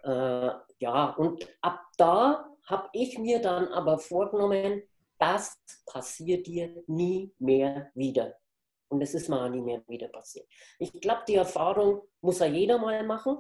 äh, 0.04 0.50
ja, 0.80 1.10
und 1.18 1.48
ab 1.62 1.82
da 1.98 2.50
habe 2.66 2.90
ich 2.94 3.18
mir 3.18 3.42
dann 3.42 3.68
aber 3.70 4.00
vorgenommen, 4.00 4.84
das 5.20 5.60
passiert 5.86 6.48
dir 6.48 6.84
nie 6.88 7.34
mehr 7.40 7.92
wieder. 7.94 8.36
Und 8.90 9.02
es 9.02 9.14
ist 9.14 9.28
mal 9.30 9.50
nie 9.50 9.62
mehr 9.62 9.84
wieder 9.88 10.08
passiert. 10.08 10.48
Ich 10.80 10.94
glaube, 10.94 11.24
die 11.28 11.36
Erfahrung 11.36 12.04
muss 12.22 12.40
ja 12.40 12.46
jeder 12.46 12.78
mal 12.78 13.04
machen 13.06 13.40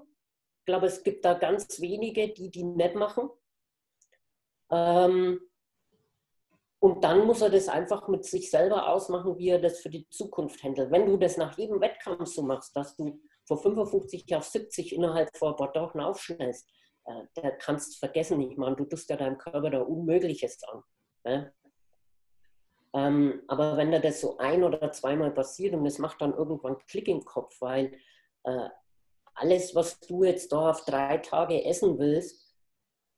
glaube, 0.67 0.85
es 0.85 1.03
gibt 1.03 1.25
da 1.25 1.33
ganz 1.33 1.81
wenige, 1.81 2.29
die 2.29 2.51
die 2.51 2.63
nicht 2.63 2.93
machen. 2.93 3.29
Ähm, 4.69 5.39
und 6.79 7.03
dann 7.03 7.25
muss 7.25 7.41
er 7.41 7.49
das 7.49 7.69
einfach 7.69 8.07
mit 8.07 8.23
sich 8.25 8.51
selber 8.51 8.89
ausmachen, 8.89 9.37
wie 9.39 9.49
er 9.49 9.59
das 9.59 9.79
für 9.79 9.89
die 9.89 10.07
Zukunft 10.09 10.63
handelt. 10.63 10.91
Wenn 10.91 11.07
du 11.07 11.17
das 11.17 11.37
nach 11.37 11.57
jedem 11.57 11.81
Wettkampf 11.81 12.27
so 12.27 12.43
machst, 12.43 12.75
dass 12.75 12.95
du 12.95 13.19
von 13.45 13.57
55 13.57 14.35
auf 14.35 14.43
70 14.43 14.93
innerhalb 14.93 15.35
von 15.35 15.55
ein 15.55 16.01
aufschnellst, 16.01 16.69
äh, 17.05 17.23
da 17.33 17.49
kannst 17.51 17.95
du 17.95 17.99
vergessen. 17.99 18.39
Ich 18.41 18.57
meine, 18.57 18.75
du 18.75 18.85
tust 18.85 19.09
ja 19.09 19.15
deinem 19.15 19.37
Körper 19.39 19.71
da 19.71 19.81
Unmögliches 19.81 20.61
an. 20.63 20.83
Ne? 21.23 21.53
Ähm, 22.93 23.41
aber 23.47 23.77
wenn 23.77 23.91
dir 23.91 23.99
das 23.99 24.21
so 24.21 24.37
ein 24.37 24.63
oder 24.63 24.91
zweimal 24.91 25.31
passiert 25.31 25.73
und 25.73 25.85
es 25.85 25.97
macht 25.97 26.21
dann 26.21 26.33
irgendwann 26.33 26.77
Klick 26.87 27.07
im 27.07 27.23
Kopf, 27.25 27.59
weil 27.61 27.97
äh, 28.43 28.69
alles, 29.37 29.75
was 29.75 29.99
du 29.99 30.23
jetzt 30.23 30.51
da 30.51 30.71
auf 30.71 30.85
drei 30.85 31.17
Tage 31.19 31.63
essen 31.63 31.97
willst, 31.99 32.43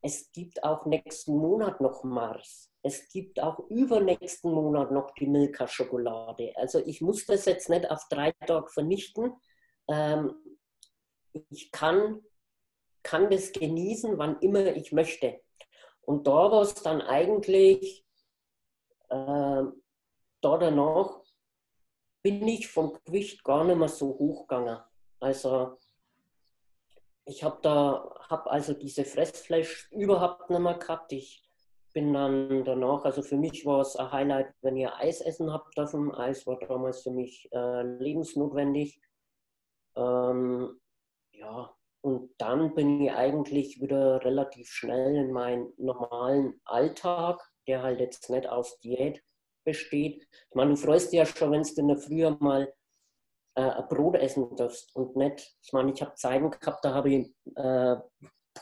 es 0.02 0.32
gibt 0.32 0.64
auch 0.64 0.86
nächsten 0.86 1.36
Monat 1.38 1.82
noch 1.82 2.04
Mars. 2.04 2.72
Es 2.82 3.10
gibt 3.10 3.41
auch 3.41 3.60
übernächsten 3.70 4.52
Monat 4.54 4.91
noch 4.91 5.12
die 5.16 5.28
Milka-Schokolade. 5.28 6.54
Also 6.56 6.80
ich 6.86 7.02
muss 7.02 7.26
das 7.26 7.46
jetzt 7.46 7.70
nicht 7.70 7.89
auf 7.89 8.08
drei 8.10 8.32
Tage 8.46 8.70
vernichten. 8.70 9.34
Ähm, 9.89 10.34
ich 11.50 11.72
kann, 11.72 12.22
kann 13.04 13.30
das 13.30 13.52
genießen, 13.52 14.18
wann 14.18 14.39
immer 14.39 14.76
ich 14.76 14.94
möchte. 14.94 15.41
Und 16.02 16.28
da 16.28 16.52
war 16.52 16.62
es 16.62 16.76
dann 16.76 17.02
eigentlich, 17.02 18.06
äh, 19.10 19.64
da 20.41 20.58
danach 20.58 21.22
bin 22.24 22.48
ich 22.48 22.68
vom 22.68 22.98
Gewicht 23.06 23.44
gar 23.44 23.66
nicht 23.66 23.78
mehr 23.78 23.89
so 23.89 24.08
hochgegangen. 24.08 24.80
Also 25.20 25.78
ich 27.30 27.44
habe 27.44 27.60
da, 27.62 28.12
habe 28.28 28.50
also 28.50 28.74
diese 28.74 29.06
Fressflash 29.06 29.92
überhaupt 29.92 30.50
nicht 30.50 30.60
mehr 30.60 30.74
gehabt. 30.74 31.12
Ich 31.12 31.48
bin 31.94 32.14
dann 32.14 32.66
danach, 32.66 33.06
also 33.06 33.22
für 33.22 33.38
mich 33.38 33.66
war 33.66 33.82
es 33.82 33.96
ein 33.96 34.12
Highlight, 34.12 34.54
wenn 34.62 34.78
ihr 34.78 34.96
Eis 34.96 35.22
essen 35.22 35.54
habt 35.54 35.78
dürfen. 35.78 36.12
Eis 36.14 36.48
war 36.48 36.58
damals 36.60 37.04
für 37.04 37.12
mich 37.12 37.48
äh, 37.52 37.84
lebensnotwendig. 37.84 39.00
Ähm, 39.96 40.80
ja, 41.34 41.72
und 42.02 42.32
dann 42.40 42.74
bin 42.74 43.02
ich 43.02 43.12
eigentlich 43.12 43.80
wieder 43.80 44.26
relativ 44.26 44.70
schnell 44.70 45.16
in 45.16 45.32
meinen 45.32 45.72
normalen 45.78 46.60
Alltag, 46.66 47.40
der 47.68 47.84
halt 47.84 48.00
jetzt 48.00 48.30
nicht 48.32 48.48
aus 48.48 48.80
Diät 48.80 49.24
besteht. 49.64 50.28
Ich 50.32 50.56
meine, 50.56 50.72
du 50.72 50.78
freust 50.78 51.12
dich 51.12 51.20
ja 51.20 51.26
schon, 51.26 51.52
wenn 51.52 51.62
du 51.62 51.70
in 51.78 51.88
der 51.90 51.98
Früh 51.98 52.28
mal 52.40 52.74
äh, 53.60 53.84
Brot 53.89 54.16
essen 54.16 54.55
darfst 54.55 54.95
und 54.95 55.16
nicht, 55.16 55.57
ich 55.62 55.74
meine, 55.74 55.91
ich 55.91 56.01
habe 56.01 56.16
Zeiten 56.16 56.49
gehabt, 56.49 56.84
da 56.84 56.93
habe 56.93 57.10
ich 57.10 57.34
äh, 57.55 57.95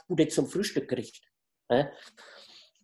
Pude 0.07 0.27
zum 0.27 0.47
Frühstück 0.47 0.87
gekriegt. 0.87 1.21
Äh? 1.69 1.85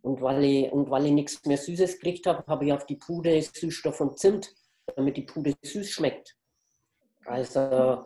Und 0.02 0.22
weil 0.22 0.44
ich, 0.44 0.72
und 0.72 0.90
weil 0.90 1.06
ich 1.06 1.12
nichts 1.12 1.46
mehr 1.46 1.58
Süßes 1.58 2.00
gekriegt 2.00 2.28
habe, 2.28 2.44
habe 2.48 2.66
ich 2.66 2.74
auf 2.74 2.86
die 2.86 2.98
Pude 2.98 3.42
Süßstoff 3.42 4.02
und 4.02 4.20
Zimt, 4.20 4.54
damit 4.96 5.18
die 5.18 5.22
Pude 5.22 5.54
süß 5.64 5.90
schmeckt. 5.90 6.36
Also 7.26 8.06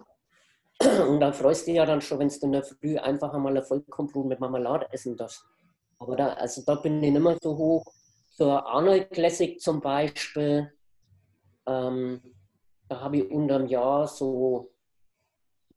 Und 1.07 1.19
da 1.19 1.31
freust 1.31 1.63
du 1.63 1.71
dich 1.71 1.77
ja 1.77 1.85
dann 1.85 2.01
schon, 2.01 2.19
wenn 2.19 2.29
du 2.29 2.35
in 2.41 2.51
der 2.51 2.63
Früh 2.63 2.97
einfach 2.97 3.33
einmal 3.33 3.57
ein 3.57 3.63
Vollkornbrot 3.63 4.27
mit 4.27 4.39
Marmelade 4.39 4.87
essen 4.91 5.17
darfst. 5.17 5.43
Aber 5.99 6.15
da, 6.15 6.33
also 6.33 6.61
da 6.65 6.75
bin 6.75 7.01
ich 7.01 7.11
nicht 7.11 7.21
mehr 7.21 7.37
so 7.41 7.57
hoch. 7.57 7.85
Zur 8.29 8.65
Arnold 8.67 9.09
Classic 9.09 9.59
zum 9.59 9.81
Beispiel, 9.81 10.71
ähm, 11.65 12.21
da 12.87 13.01
habe 13.01 13.17
ich 13.17 13.29
unterm 13.29 13.67
Jahr 13.67 14.07
so, 14.07 14.71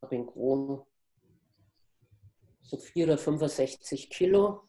habe 0.02 0.16
ich 0.16 0.26
gewohnt, 0.26 0.84
so 2.62 2.78
465 2.78 4.10
Kilo. 4.10 4.62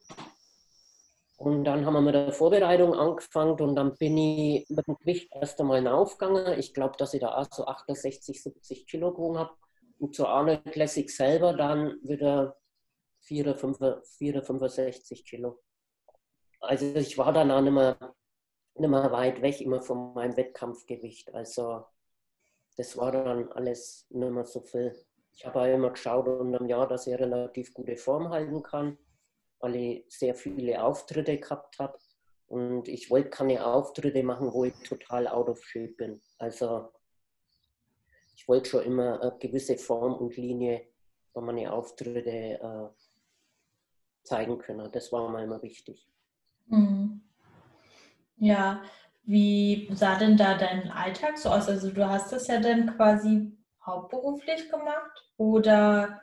Und 1.38 1.64
dann 1.64 1.86
haben 1.86 1.94
wir 1.94 2.02
mit 2.02 2.14
der 2.14 2.34
Vorbereitung 2.34 2.94
angefangen 2.94 3.60
und 3.60 3.76
dann 3.76 3.96
bin 3.96 4.16
ich 4.16 4.70
mit 4.70 4.88
dem 4.88 4.96
Gewicht 4.98 5.32
erst 5.34 5.60
einmal 5.60 5.88
aufgegangen. 5.88 6.60
Ich 6.60 6.74
glaube, 6.74 6.98
dass 6.98 7.16
ich 7.16 7.22
da 7.22 7.36
auch 7.36 7.48
so 7.52 7.66
68, 7.66 8.44
70 8.44 8.86
Kilo 8.86 9.12
gewogen 9.12 9.40
habe. 9.40 9.52
Und 9.98 10.16
zur 10.16 10.30
Arnold 10.30 10.66
Classic 10.66 11.10
selber 11.10 11.54
dann 11.54 11.98
wieder 12.04 12.58
465 13.22 15.26
Kilo. 15.26 15.60
Also 16.60 16.96
ich 16.96 17.18
war 17.18 17.34
dann 17.34 17.50
auch 17.50 17.62
nicht 17.62 17.74
mehr, 17.74 17.98
nicht 18.76 18.90
mehr 18.90 19.12
weit 19.12 19.42
weg 19.42 19.62
immer 19.62 19.82
von 19.82 20.14
meinem 20.14 20.38
Wettkampfgewicht. 20.38 21.34
Also 21.34 21.86
das 22.78 22.98
war 22.98 23.12
dann 23.12 23.52
alles 23.52 24.08
nicht 24.10 24.32
mehr 24.32 24.46
so 24.46 24.62
viel. 24.62 24.96
Ich 25.34 25.46
habe 25.46 25.62
auch 25.62 25.66
immer 25.66 25.90
geschaut 25.92 26.28
dem 26.28 26.68
Jahr, 26.68 26.88
dass 26.88 27.08
ich 27.08 27.16
relativ 27.16 27.74
gute 27.74 27.96
Form 27.96 28.30
halten 28.30 28.62
kann, 28.64 28.98
weil 29.60 29.76
ich 29.76 30.06
sehr 30.10 30.36
viele 30.36 30.84
Auftritte 30.84 31.38
gehabt 31.38 31.80
habe. 31.80 31.98
Und 32.48 32.88
ich 32.88 33.10
wollte 33.10 33.30
keine 33.30 33.66
Auftritte 33.66 34.24
machen, 34.24 34.52
wo 34.54 34.66
ich 34.66 34.74
total 34.84 35.28
out 35.28 35.48
of 35.48 35.64
shape 35.64 35.94
bin. 35.94 36.22
Also 36.38 36.92
ich 38.36 38.48
wollte 38.48 38.70
schon 38.70 38.84
immer 38.84 39.22
eine 39.22 39.38
gewisse 39.40 39.78
Form 39.78 40.16
und 40.16 40.36
Linie 40.36 40.88
bei 41.34 41.42
meinen 41.42 41.68
Auftritte 41.68 42.30
äh, 42.30 42.90
zeigen 44.24 44.58
können. 44.58 44.92
Das 44.92 45.12
war 45.12 45.30
mir 45.30 45.44
immer 45.44 45.62
wichtig. 45.62 46.10
Mhm. 46.68 47.22
Ja, 48.38 48.84
wie 49.24 49.90
sah 49.94 50.18
denn 50.18 50.38
da 50.38 50.58
dein 50.58 50.92
Alltag 50.92 51.38
so 51.38 51.50
aus? 51.50 51.68
Also 51.68 51.92
du 51.92 52.08
hast 52.08 52.32
das 52.32 52.48
ja 52.48 52.60
dann 52.60 52.96
quasi 52.96 53.58
hauptberuflich 53.86 54.70
gemacht 54.70 55.32
oder 55.38 56.22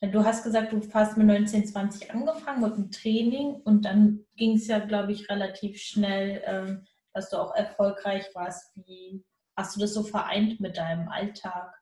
du 0.00 0.24
hast 0.24 0.44
gesagt, 0.44 0.72
du 0.72 0.80
hast 0.92 1.16
mit 1.16 1.26
19, 1.26 1.66
20 1.66 2.12
angefangen 2.12 2.62
mit 2.62 2.76
dem 2.76 2.90
Training 2.90 3.54
und 3.64 3.84
dann 3.84 4.24
ging 4.36 4.56
es 4.56 4.66
ja, 4.66 4.78
glaube 4.78 5.12
ich, 5.12 5.28
relativ 5.28 5.78
schnell, 5.78 6.42
ähm, 6.44 6.86
dass 7.12 7.30
du 7.30 7.36
auch 7.36 7.54
erfolgreich 7.54 8.26
warst. 8.34 8.72
Wie 8.86 9.24
hast 9.56 9.76
du 9.76 9.80
das 9.80 9.94
so 9.94 10.02
vereint 10.02 10.60
mit 10.60 10.76
deinem 10.76 11.08
Alltag? 11.08 11.72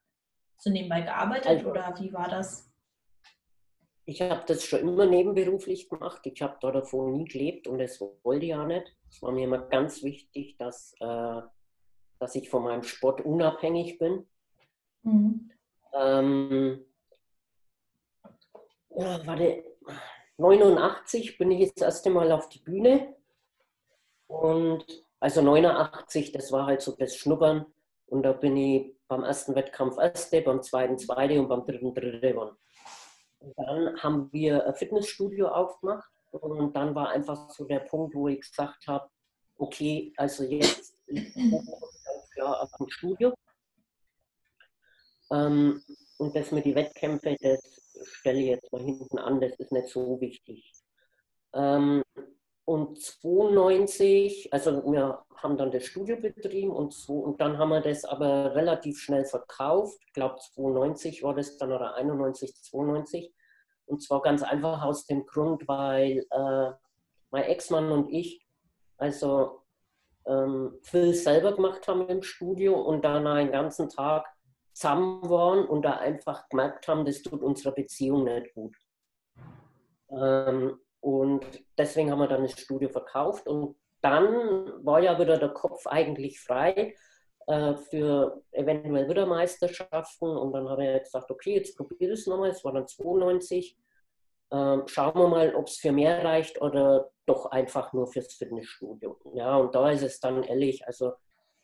Hast 0.56 0.66
du 0.66 0.70
nebenbei 0.70 1.02
gearbeitet 1.02 1.46
also, 1.46 1.70
oder 1.70 1.94
wie 1.98 2.12
war 2.12 2.28
das? 2.28 2.70
ich 4.10 4.20
habe 4.22 4.42
das 4.46 4.64
schon 4.64 4.80
immer 4.80 5.06
nebenberuflich 5.06 5.88
gemacht. 5.88 6.20
Ich 6.24 6.42
habe 6.42 6.56
da 6.60 6.72
davon 6.72 7.12
nie 7.12 7.24
gelebt 7.26 7.68
und 7.68 7.78
das 7.78 8.00
wollte 8.22 8.46
ich 8.46 8.54
auch 8.54 8.66
nicht. 8.66 8.96
Es 9.10 9.20
war 9.22 9.32
mir 9.32 9.44
immer 9.44 9.58
ganz 9.58 10.02
wichtig, 10.02 10.56
dass, 10.56 10.94
äh, 11.00 11.42
dass 12.18 12.34
ich 12.34 12.48
von 12.48 12.62
meinem 12.62 12.84
Sport 12.84 13.22
unabhängig 13.22 13.98
bin. 13.98 14.26
Mhm. 15.02 15.50
Ähm, 15.92 16.84
ja, 18.96 19.26
warte, 19.26 19.64
89 20.38 21.38
bin 21.38 21.50
ich 21.50 21.60
jetzt 21.60 21.80
das 21.80 21.86
erste 21.86 22.10
Mal 22.10 22.30
auf 22.32 22.48
die 22.48 22.60
Bühne. 22.60 23.16
Und 24.28 25.04
also 25.18 25.42
89, 25.42 26.32
das 26.32 26.52
war 26.52 26.66
halt 26.66 26.80
so 26.80 26.96
das 26.96 27.16
Schnuppern. 27.16 27.66
Und 28.06 28.22
da 28.22 28.32
bin 28.32 28.56
ich 28.56 28.96
beim 29.08 29.24
ersten 29.24 29.54
Wettkampf 29.54 29.98
erste, 29.98 30.40
beim 30.40 30.62
zweiten 30.62 30.98
zweite 30.98 31.40
und 31.40 31.48
beim 31.48 31.64
dritten 31.64 31.94
dritte 31.94 32.20
geworden. 32.20 32.56
Dann 33.56 34.00
haben 34.02 34.32
wir 34.32 34.66
ein 34.66 34.74
Fitnessstudio 34.74 35.48
aufgemacht 35.48 36.10
und 36.30 36.74
dann 36.74 36.94
war 36.94 37.10
einfach 37.10 37.50
so 37.50 37.64
der 37.64 37.80
Punkt, 37.80 38.14
wo 38.14 38.28
ich 38.28 38.40
gesagt 38.40 38.86
habe, 38.86 39.08
okay, 39.56 40.12
also 40.16 40.44
jetzt 40.44 40.96
auf 42.40 42.70
dem 42.78 42.88
Studio. 42.88 43.34
Ähm, 45.32 45.82
und 46.18 46.36
das 46.36 46.50
mit 46.50 46.64
den 46.64 46.74
Wettkämpfen, 46.74 47.36
das 47.40 47.60
stelle 48.02 48.40
ich 48.40 48.46
jetzt 48.46 48.72
mal 48.72 48.82
hinten 48.82 49.18
an, 49.18 49.40
das 49.40 49.52
ist 49.58 49.72
nicht 49.72 49.88
so 49.88 50.20
wichtig. 50.20 50.72
Ähm, 51.54 52.02
und 52.64 53.00
92, 53.00 54.52
also 54.52 54.84
wir 54.92 55.24
haben 55.34 55.56
dann 55.56 55.72
das 55.72 55.86
Studio 55.86 56.16
betrieben 56.16 56.70
und, 56.70 56.92
so, 56.92 57.14
und 57.14 57.40
dann 57.40 57.58
haben 57.58 57.70
wir 57.70 57.80
das 57.80 58.04
aber 58.04 58.54
relativ 58.54 59.00
schnell 59.00 59.24
verkauft. 59.24 59.98
Ich 60.06 60.12
glaube 60.12 60.36
92 60.54 61.22
war 61.22 61.34
das 61.34 61.56
dann 61.56 61.72
oder 61.72 61.94
91, 61.94 62.54
92. 62.54 63.32
Und 63.90 64.02
zwar 64.02 64.22
ganz 64.22 64.42
einfach 64.42 64.82
aus 64.82 65.06
dem 65.06 65.26
Grund, 65.26 65.66
weil 65.66 66.24
äh, 66.30 66.70
mein 67.30 67.44
Ex-Mann 67.44 67.90
und 67.90 68.08
ich 68.08 68.46
also 68.96 69.62
ähm, 70.26 70.78
viel 70.82 71.14
selber 71.14 71.54
gemacht 71.54 71.88
haben 71.88 72.06
im 72.08 72.22
Studio 72.22 72.80
und 72.80 73.04
dann 73.04 73.26
einen 73.26 73.50
ganzen 73.50 73.88
Tag 73.88 74.26
zusammen 74.72 75.28
waren 75.28 75.66
und 75.66 75.82
da 75.82 75.96
einfach 75.96 76.48
gemerkt 76.48 76.86
haben, 76.86 77.04
das 77.04 77.22
tut 77.22 77.42
unserer 77.42 77.72
Beziehung 77.72 78.24
nicht 78.24 78.54
gut. 78.54 78.76
Ähm, 80.10 80.78
und 81.00 81.44
deswegen 81.78 82.10
haben 82.10 82.18
wir 82.18 82.28
dann 82.28 82.42
das 82.42 82.60
Studio 82.60 82.88
verkauft 82.90 83.48
und 83.48 83.76
dann 84.02 84.24
war 84.84 85.00
ja 85.00 85.18
wieder 85.18 85.38
der 85.38 85.50
Kopf 85.50 85.86
eigentlich 85.86 86.40
frei 86.40 86.94
äh, 87.46 87.74
für 87.74 88.42
eventuell 88.52 89.08
wieder 89.08 89.26
Meisterschaften 89.26 90.26
und 90.26 90.52
dann 90.52 90.68
habe 90.68 90.86
ich 90.86 91.02
gesagt, 91.02 91.30
okay, 91.30 91.54
jetzt 91.54 91.76
probiere 91.76 92.12
ich 92.12 92.20
es 92.20 92.26
nochmal, 92.26 92.50
es 92.50 92.64
war 92.64 92.72
dann 92.72 92.86
92. 92.86 93.76
Ähm, 94.52 94.82
schauen 94.86 95.14
wir 95.14 95.28
mal, 95.28 95.54
ob 95.54 95.68
es 95.68 95.76
für 95.76 95.92
mehr 95.92 96.24
reicht 96.24 96.60
oder 96.60 97.10
doch 97.26 97.46
einfach 97.46 97.92
nur 97.92 98.08
fürs 98.08 98.34
Fitnessstudio. 98.34 99.16
Ja, 99.34 99.56
und 99.56 99.74
da 99.74 99.90
ist 99.90 100.02
es 100.02 100.18
dann 100.20 100.42
ehrlich, 100.42 100.86
also 100.86 101.12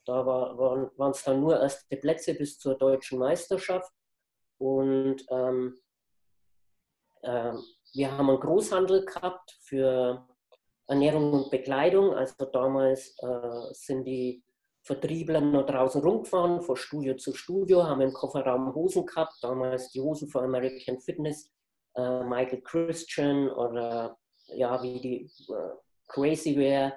da 0.04 0.24
war, 0.24 0.56
waren 0.56 1.10
es 1.10 1.24
dann 1.24 1.40
nur 1.40 1.60
erste 1.60 1.96
Plätze 1.96 2.34
bis 2.34 2.58
zur 2.58 2.76
deutschen 2.76 3.18
Meisterschaft 3.18 3.92
und 4.58 5.24
ähm, 5.30 5.76
ähm, 7.22 7.62
wir 7.92 8.16
haben 8.16 8.30
einen 8.30 8.40
Großhandel 8.40 9.04
gehabt 9.04 9.56
für 9.60 10.26
Ernährung 10.86 11.32
und 11.32 11.50
Bekleidung. 11.50 12.14
Also 12.14 12.44
damals 12.46 13.16
äh, 13.18 13.72
sind 13.72 14.04
die 14.04 14.42
Vertriebler 14.86 15.40
noch 15.40 15.66
draußen 15.66 16.00
rumgefahren, 16.00 16.62
von 16.62 16.76
Studio 16.76 17.16
zu 17.16 17.34
Studio, 17.34 17.82
haben 17.82 18.02
im 18.02 18.12
Kofferraum 18.12 18.72
Hosen 18.72 19.04
gehabt. 19.04 19.34
Damals 19.42 19.90
die 19.90 20.00
Hosen 20.00 20.28
von 20.28 20.44
American 20.44 21.00
Fitness, 21.00 21.50
äh, 21.96 22.22
Michael 22.22 22.62
Christian 22.62 23.50
oder 23.50 24.16
ja, 24.54 24.80
wie 24.82 25.00
die 25.00 25.30
äh, 25.52 25.74
Crazy 26.06 26.56
Wear. 26.56 26.94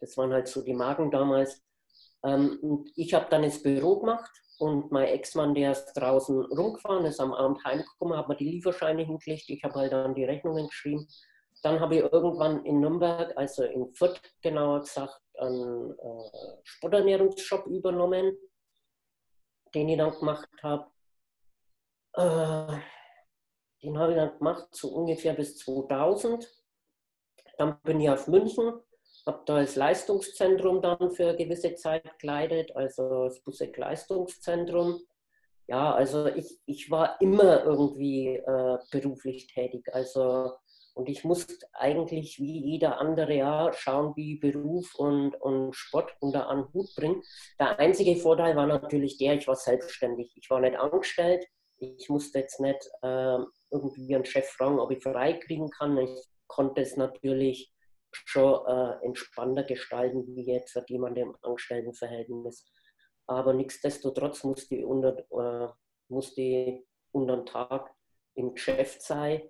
Das 0.00 0.16
waren 0.16 0.32
halt 0.32 0.48
so 0.48 0.62
die 0.62 0.72
Marken 0.72 1.10
damals. 1.10 1.62
Ähm, 2.24 2.58
und 2.62 2.90
ich 2.96 3.12
habe 3.12 3.26
dann 3.28 3.44
ins 3.44 3.62
Büro 3.62 4.00
gemacht 4.00 4.30
und 4.58 4.90
mein 4.90 5.08
Ex-Mann, 5.08 5.54
der 5.54 5.72
ist 5.72 5.92
draußen 5.92 6.40
rumgefahren, 6.46 7.04
ist 7.04 7.20
am 7.20 7.34
Abend 7.34 7.62
heimgekommen, 7.64 8.16
hat 8.16 8.28
mir 8.28 8.36
die 8.36 8.50
Lieferscheine 8.50 9.02
hingelegt. 9.02 9.44
Ich 9.48 9.62
habe 9.62 9.74
halt 9.74 9.92
dann 9.92 10.14
die 10.14 10.24
Rechnungen 10.24 10.68
geschrieben. 10.68 11.06
Dann 11.62 11.80
habe 11.80 11.96
ich 11.96 12.02
irgendwann 12.02 12.64
in 12.64 12.80
Nürnberg, 12.80 13.36
also 13.36 13.62
in 13.64 13.92
Fürth 13.92 14.20
genauer 14.40 14.80
gesagt, 14.80 15.20
einen 15.38 15.98
äh, 15.98 16.30
Sporternährungsshop 16.64 17.66
übernommen, 17.66 18.36
den 19.74 19.88
ich 19.88 19.98
dann 19.98 20.12
gemacht 20.12 20.48
habe. 20.62 20.90
Äh, 22.14 22.78
den 23.82 23.98
habe 23.98 24.12
ich 24.12 24.18
dann 24.18 24.38
gemacht, 24.38 24.68
so 24.72 24.88
ungefähr 24.88 25.34
bis 25.34 25.58
2000. 25.58 26.46
Dann 27.58 27.80
bin 27.82 28.00
ich 28.00 28.10
auf 28.10 28.26
München 28.26 28.80
habe 29.26 29.42
da 29.44 29.60
das 29.60 29.74
Leistungszentrum 29.76 30.80
dann 30.80 31.10
für 31.10 31.28
eine 31.28 31.36
gewisse 31.36 31.74
Zeit 31.74 32.18
geleitet, 32.18 32.74
also 32.76 33.24
das 33.24 33.40
Busek 33.40 33.76
Leistungszentrum. 33.76 35.00
Ja, 35.66 35.92
also 35.92 36.26
ich, 36.26 36.60
ich 36.66 36.90
war 36.92 37.20
immer 37.20 37.64
irgendwie 37.64 38.36
äh, 38.36 38.78
beruflich 38.92 39.48
tätig. 39.48 39.92
Also 39.92 40.52
und 40.96 41.10
ich 41.10 41.24
musste 41.24 41.54
eigentlich 41.74 42.38
wie 42.40 42.58
jeder 42.64 42.98
andere 42.98 43.34
ja 43.34 43.70
schauen, 43.74 44.16
wie 44.16 44.36
Beruf 44.36 44.94
und, 44.94 45.34
und 45.34 45.74
Sport 45.74 46.16
unter 46.20 46.48
einen 46.48 46.72
Hut 46.72 46.88
bringen. 46.96 47.22
Der 47.60 47.78
einzige 47.78 48.16
Vorteil 48.16 48.56
war 48.56 48.66
natürlich 48.66 49.18
der, 49.18 49.34
ich 49.34 49.46
war 49.46 49.56
selbstständig. 49.56 50.32
Ich 50.36 50.48
war 50.48 50.58
nicht 50.60 50.78
angestellt. 50.78 51.44
Ich 51.76 52.08
musste 52.08 52.38
jetzt 52.38 52.60
nicht 52.60 52.88
äh, 53.02 53.38
irgendwie 53.70 54.14
einen 54.14 54.24
Chef 54.24 54.48
fragen, 54.48 54.78
ob 54.80 54.90
ich 54.90 55.02
frei 55.02 55.34
kriegen 55.34 55.68
kann. 55.68 55.98
Ich 55.98 56.10
konnte 56.46 56.80
es 56.80 56.96
natürlich 56.96 57.74
schon 58.10 58.64
äh, 58.66 59.04
entspannter 59.04 59.64
gestalten, 59.64 60.26
wie 60.26 60.50
jetzt 60.50 60.80
jemand 60.88 61.18
im 61.18 61.36
Angestelltenverhältnis. 61.42 62.72
Aber 63.26 63.52
nichtsdestotrotz 63.52 64.44
musste 64.44 64.76
ich 64.76 64.84
unter, 64.86 65.18
äh, 65.18 65.68
musste 66.08 66.84
unter 67.12 67.36
den 67.36 67.44
Tag 67.44 67.90
im 68.34 68.54
Geschäft 68.54 69.02
sein 69.02 69.42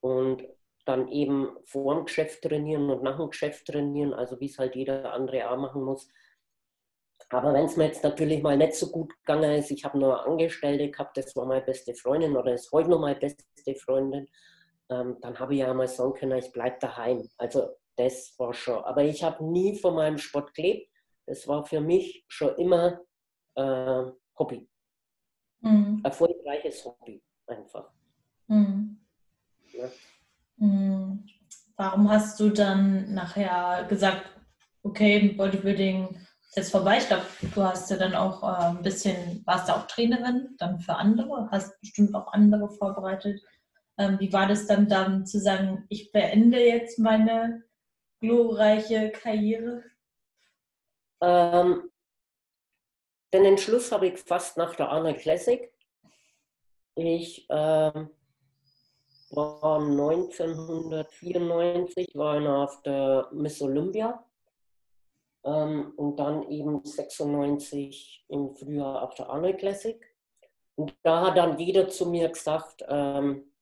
und 0.00 0.48
dann 0.90 1.08
eben 1.08 1.56
vor 1.64 1.94
dem 1.94 2.04
Geschäft 2.04 2.42
trainieren 2.42 2.90
und 2.90 3.02
nach 3.02 3.18
dem 3.18 3.30
Geschäft 3.30 3.66
trainieren, 3.66 4.12
also 4.12 4.40
wie 4.40 4.46
es 4.46 4.58
halt 4.58 4.74
jeder 4.74 5.12
andere 5.12 5.50
auch 5.50 5.56
machen 5.56 5.82
muss. 5.82 6.08
Aber 7.28 7.52
wenn 7.52 7.66
es 7.66 7.76
mir 7.76 7.86
jetzt 7.86 8.02
natürlich 8.02 8.42
mal 8.42 8.56
nicht 8.56 8.74
so 8.74 8.90
gut 8.90 9.14
gegangen 9.20 9.52
ist, 9.52 9.70
ich 9.70 9.84
habe 9.84 9.98
nur 9.98 10.26
Angestellte 10.26 10.90
gehabt, 10.90 11.16
das 11.16 11.36
war 11.36 11.46
meine 11.46 11.64
beste 11.64 11.94
Freundin 11.94 12.36
oder 12.36 12.54
ist 12.54 12.72
heute 12.72 12.90
noch 12.90 13.00
meine 13.00 13.18
beste 13.18 13.44
Freundin, 13.76 14.26
ähm, 14.90 15.18
dann 15.20 15.38
habe 15.38 15.54
ich 15.54 15.60
ja 15.60 15.72
mal 15.72 15.86
sagen 15.86 16.14
können, 16.14 16.38
ich 16.38 16.50
bleibe 16.50 16.78
daheim. 16.80 17.28
Also 17.38 17.68
das 17.96 18.34
war 18.38 18.52
schon. 18.52 18.82
Aber 18.84 19.04
ich 19.04 19.22
habe 19.22 19.44
nie 19.44 19.76
von 19.76 19.94
meinem 19.94 20.18
Sport 20.18 20.54
gelebt. 20.54 20.90
Das 21.26 21.46
war 21.46 21.64
für 21.64 21.80
mich 21.80 22.24
schon 22.26 22.56
immer 22.56 23.00
äh, 23.54 24.04
Hobby. 24.38 24.68
Mhm. 25.60 26.00
Erfolgreiches 26.02 26.84
Hobby 26.84 27.22
einfach. 27.46 27.92
Mhm. 28.48 28.98
Ja. 29.72 29.88
Mhm. 30.60 31.26
Warum 31.76 32.10
hast 32.10 32.38
du 32.38 32.50
dann 32.50 33.14
nachher 33.14 33.86
gesagt, 33.88 34.30
okay, 34.82 35.30
Bodybuilding 35.30 36.14
ist 36.48 36.56
jetzt 36.56 36.70
vorbei? 36.70 36.98
Ich 36.98 37.06
glaube, 37.08 37.24
du 37.54 37.62
hast 37.62 37.90
ja 37.90 37.96
dann 37.96 38.14
auch 38.14 38.42
äh, 38.42 38.76
ein 38.76 38.82
bisschen, 38.82 39.42
warst 39.46 39.68
du 39.68 39.74
auch 39.74 39.86
Trainerin 39.86 40.54
dann 40.58 40.78
für 40.80 40.94
andere, 40.94 41.48
hast 41.50 41.80
bestimmt 41.80 42.14
auch 42.14 42.32
andere 42.34 42.68
vorbereitet. 42.68 43.40
Ähm, 43.96 44.20
wie 44.20 44.32
war 44.32 44.46
das 44.46 44.66
dann, 44.66 44.88
dann 44.88 45.26
zu 45.26 45.40
sagen, 45.40 45.86
ich 45.88 46.12
beende 46.12 46.60
jetzt 46.60 46.98
meine 46.98 47.64
glorreiche 48.20 49.10
Karriere? 49.10 49.82
Ähm, 51.22 51.90
den 53.32 53.44
Entschluss 53.46 53.90
habe 53.90 54.08
ich 54.08 54.18
fast 54.18 54.58
nach 54.58 54.74
der 54.74 54.90
Arnold 54.90 55.18
Classic. 55.18 55.72
Ich 56.94 57.46
ähm, 57.48 58.10
war 59.30 59.80
1994 59.80 62.14
war 62.14 62.40
ich 62.40 62.48
auf 62.48 62.82
der 62.82 63.28
Miss 63.32 63.62
Olympia 63.62 64.24
ähm, 65.44 65.92
und 65.96 66.16
dann 66.16 66.48
eben 66.50 66.84
96 66.84 68.26
im 68.28 68.54
Frühjahr 68.54 69.02
auf 69.02 69.14
der 69.14 69.30
Arnold 69.30 69.58
Classic. 69.58 70.04
Und 70.74 70.94
da 71.02 71.26
hat 71.26 71.36
dann 71.36 71.58
jeder 71.58 71.88
zu 71.88 72.06
mir 72.06 72.28
gesagt, 72.28 72.84
ähm, 72.88 73.52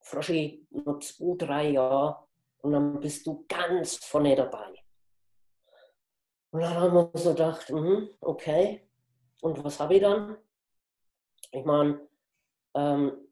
Froschi, 0.00 0.66
noch 0.70 0.98
zwei, 0.98 1.36
drei 1.36 1.70
Jahre 1.70 2.24
und 2.58 2.72
dann 2.72 3.00
bist 3.00 3.26
du 3.26 3.44
ganz 3.48 3.96
vorne 3.96 4.34
dabei. 4.34 4.72
Und 6.50 6.60
dann 6.60 6.74
haben 6.74 6.94
wir 6.94 7.10
so 7.14 7.30
gedacht, 7.30 7.70
mh, 7.70 8.08
okay, 8.20 8.86
und 9.40 9.64
was 9.64 9.80
habe 9.80 9.94
ich 9.94 10.02
dann? 10.02 10.36
Ich 11.50 11.64
meine, 11.64 12.00
ähm, 12.74 13.31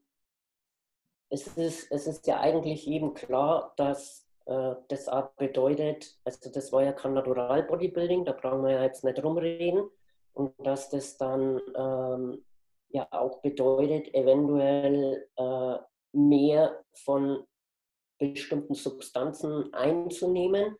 es, 1.31 1.47
ist, 1.57 1.91
es 1.91 2.07
ist 2.07 2.27
ja 2.27 2.39
eigentlich 2.39 2.85
jedem 2.85 3.13
klar, 3.13 3.73
dass 3.77 4.27
äh, 4.45 4.75
das 4.89 5.07
auch 5.07 5.29
bedeutet, 5.37 6.17
also 6.25 6.51
das 6.51 6.71
war 6.71 6.83
ja 6.83 6.91
kein 6.91 7.13
Natural 7.13 7.63
Bodybuilding, 7.63 8.25
da 8.25 8.33
brauchen 8.33 8.63
wir 8.63 8.71
ja 8.71 8.83
jetzt 8.83 9.03
nicht 9.03 9.23
rumreden, 9.23 9.89
und 10.33 10.53
dass 10.65 10.89
das 10.89 11.17
dann 11.17 11.59
ähm, 11.75 12.45
ja 12.89 13.07
auch 13.11 13.41
bedeutet, 13.41 14.13
eventuell 14.13 15.27
äh, 15.35 15.77
mehr 16.13 16.83
von 16.93 17.45
bestimmten 18.19 18.75
Substanzen 18.75 19.73
einzunehmen. 19.73 20.75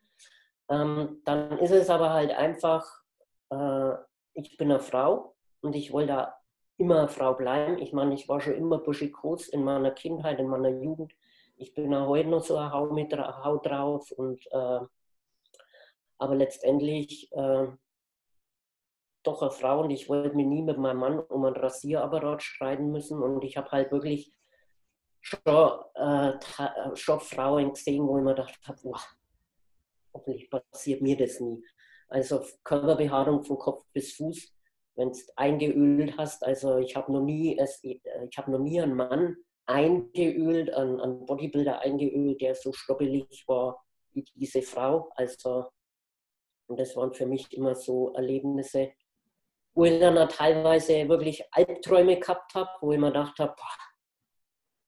Ähm, 0.70 1.20
dann 1.24 1.58
ist 1.58 1.72
es 1.72 1.90
aber 1.90 2.10
halt 2.10 2.30
einfach, 2.30 2.86
äh, 3.50 3.92
ich 4.34 4.56
bin 4.56 4.70
eine 4.70 4.80
Frau 4.80 5.34
und 5.60 5.74
ich 5.74 5.92
wollte 5.92 6.12
da 6.12 6.41
immer 6.82 7.06
Frau 7.06 7.34
bleiben. 7.34 7.78
Ich 7.78 7.92
meine, 7.92 8.12
ich 8.14 8.28
war 8.28 8.40
schon 8.40 8.54
immer 8.54 8.78
buschikos 8.78 9.46
in 9.48 9.62
meiner 9.62 9.92
Kindheit, 9.92 10.40
in 10.40 10.48
meiner 10.48 10.70
Jugend. 10.70 11.12
Ich 11.56 11.74
bin 11.74 11.94
auch 11.94 12.08
heute 12.08 12.28
noch 12.28 12.42
so 12.42 12.56
eine 12.56 12.72
Haut, 12.72 12.92
mit 12.92 13.16
Haut 13.16 13.64
drauf. 13.64 14.10
Und, 14.10 14.44
äh, 14.50 14.80
aber 16.18 16.34
letztendlich 16.34 17.30
äh, 17.32 17.68
doch 19.22 19.42
eine 19.42 19.52
Frau 19.52 19.82
und 19.82 19.90
ich 19.90 20.08
wollte 20.08 20.34
mich 20.34 20.46
nie 20.46 20.62
mit 20.62 20.76
meinem 20.76 20.98
Mann 20.98 21.20
um 21.20 21.44
einen 21.44 21.54
Rasierapparat 21.54 22.42
streiten 22.42 22.90
müssen. 22.90 23.22
Und 23.22 23.44
ich 23.44 23.56
habe 23.56 23.70
halt 23.70 23.92
wirklich 23.92 24.32
schon, 25.20 25.84
äh, 25.94 26.32
schon 26.94 27.20
Frauen 27.20 27.74
gesehen, 27.74 28.08
wo 28.08 28.18
ich 28.18 28.24
mir 28.24 28.34
gedacht 28.34 28.58
habe, 28.66 28.78
wow, 28.82 29.06
hoffentlich 30.12 30.50
passiert 30.50 31.00
mir 31.00 31.16
das 31.16 31.38
nie. 31.38 31.64
Also 32.08 32.42
Körperbehaarung 32.64 33.44
von 33.44 33.56
Kopf 33.56 33.84
bis 33.92 34.14
Fuß, 34.14 34.52
wenn 34.96 35.12
du 35.12 35.18
eingeölt 35.36 36.16
hast. 36.18 36.44
Also 36.44 36.78
ich 36.78 36.96
habe 36.96 37.12
noch 37.12 37.22
nie, 37.22 37.58
es, 37.58 37.82
ich 37.82 38.00
habe 38.36 38.50
noch 38.50 38.58
nie 38.58 38.80
einen 38.80 38.94
Mann 38.94 39.36
eingeölt, 39.66 40.72
einen, 40.72 41.00
einen 41.00 41.26
Bodybuilder 41.26 41.80
eingeölt, 41.80 42.40
der 42.40 42.54
so 42.54 42.72
stoppelig 42.72 43.44
war 43.46 43.82
wie 44.12 44.24
diese 44.34 44.62
Frau. 44.62 45.10
Also 45.14 45.66
und 46.66 46.80
das 46.80 46.96
waren 46.96 47.12
für 47.12 47.26
mich 47.26 47.52
immer 47.52 47.74
so 47.74 48.12
Erlebnisse, 48.14 48.92
wo 49.74 49.84
ich 49.84 50.00
dann 50.00 50.28
teilweise 50.28 51.08
wirklich 51.08 51.44
Albträume 51.52 52.18
gehabt 52.18 52.54
habe, 52.54 52.70
wo 52.80 52.92
ich 52.92 52.98
mir 52.98 53.08
gedacht 53.08 53.38
habe, 53.38 53.54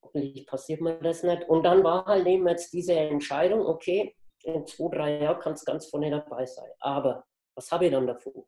hoffentlich 0.03 0.47
passiert 0.47 0.81
mir 0.81 0.99
das 1.01 1.23
nicht. 1.23 1.49
Und 1.49 1.65
dann 1.65 1.83
war 1.85 2.05
halt 2.07 2.27
eben 2.27 2.47
jetzt 2.49 2.73
diese 2.73 2.95
Entscheidung, 2.95 3.67
okay, 3.67 4.17
in 4.45 4.67
zwei, 4.67 4.95
drei 4.95 5.23
Jahren 5.23 5.41
kann 5.41 5.55
es 5.55 5.65
ganz 5.65 5.87
vorne 5.87 6.11
dabei 6.11 6.45
sein. 6.47 6.71
Aber 6.81 7.25
was 7.55 7.71
habe 7.71 7.87
ich 7.87 7.93
dann 7.93 8.07
davon? 8.07 8.45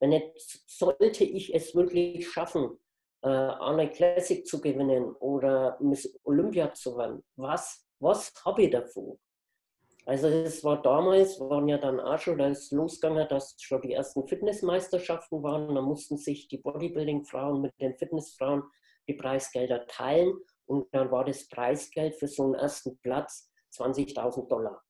Wenn 0.00 0.12
jetzt 0.12 0.64
sollte 0.66 1.24
ich 1.24 1.54
es 1.54 1.74
wirklich 1.74 2.28
schaffen, 2.28 2.78
äh, 3.22 3.28
Arnold 3.28 3.92
Classic 3.92 4.46
zu 4.46 4.60
gewinnen 4.60 5.12
oder 5.16 5.76
Miss 5.80 6.18
Olympia 6.24 6.72
zu 6.72 6.96
werden, 6.96 7.22
was, 7.36 7.86
was 7.98 8.32
habe 8.44 8.62
ich 8.62 8.70
davon? 8.70 9.18
Also 10.06 10.28
es 10.28 10.64
war 10.64 10.80
damals, 10.80 11.38
waren 11.38 11.68
ja 11.68 11.78
dann 11.78 12.00
auch 12.00 12.18
schon, 12.18 12.38
da 12.38 12.48
ist 12.48 12.72
dass 12.72 13.54
schon 13.60 13.82
die 13.82 13.92
ersten 13.92 14.26
Fitnessmeisterschaften 14.26 15.42
waren. 15.42 15.74
Da 15.74 15.82
mussten 15.82 16.16
sich 16.16 16.48
die 16.48 16.58
Bodybuilding-Frauen 16.58 17.60
mit 17.60 17.78
den 17.80 17.96
Fitnessfrauen 17.96 18.62
die 19.06 19.14
Preisgelder 19.14 19.86
teilen. 19.86 20.32
Und 20.66 20.92
dann 20.94 21.10
war 21.10 21.24
das 21.24 21.46
Preisgeld 21.48 22.16
für 22.16 22.28
so 22.28 22.44
einen 22.44 22.54
ersten 22.54 22.98
Platz 22.98 23.50
20.000 23.74 24.48
Dollar. 24.48 24.82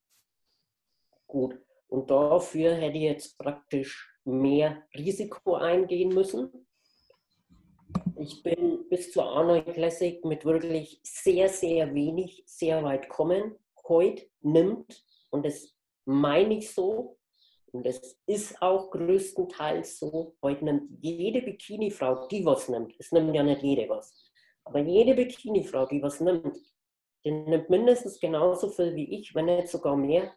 Gut. 1.26 1.58
Und 1.88 2.10
dafür 2.10 2.74
hätte 2.74 2.96
ich 2.96 3.04
jetzt 3.04 3.36
praktisch 3.36 4.09
mehr 4.24 4.82
Risiko 4.94 5.54
eingehen 5.54 6.10
müssen. 6.10 6.50
Ich 8.16 8.42
bin 8.42 8.88
bis 8.88 9.12
zur 9.12 9.24
Arnold 9.24 9.72
Classic 9.74 10.24
mit 10.24 10.44
wirklich 10.44 11.00
sehr, 11.02 11.48
sehr 11.48 11.94
wenig, 11.94 12.42
sehr 12.46 12.82
weit 12.84 13.08
kommen. 13.08 13.56
Heute 13.88 14.26
nimmt, 14.42 15.04
und 15.30 15.44
das 15.44 15.74
meine 16.04 16.58
ich 16.58 16.70
so, 16.70 17.16
und 17.72 17.86
das 17.86 18.18
ist 18.26 18.60
auch 18.60 18.90
größtenteils 18.90 19.98
so, 19.98 20.34
heute 20.42 20.64
nimmt 20.64 20.90
jede 21.00 21.40
Bikini-Frau, 21.42 22.26
die 22.26 22.44
was 22.44 22.68
nimmt, 22.68 22.94
es 22.98 23.12
nimmt 23.12 23.34
ja 23.34 23.42
nicht 23.42 23.62
jede 23.62 23.88
was, 23.88 24.32
aber 24.64 24.80
jede 24.80 25.14
Bikini-Frau, 25.14 25.86
die 25.86 26.02
was 26.02 26.20
nimmt, 26.20 26.58
die 27.24 27.30
nimmt 27.30 27.70
mindestens 27.70 28.18
genauso 28.18 28.68
viel 28.70 28.94
wie 28.96 29.14
ich, 29.14 29.34
wenn 29.34 29.44
nicht 29.44 29.68
sogar 29.68 29.96
mehr, 29.96 30.34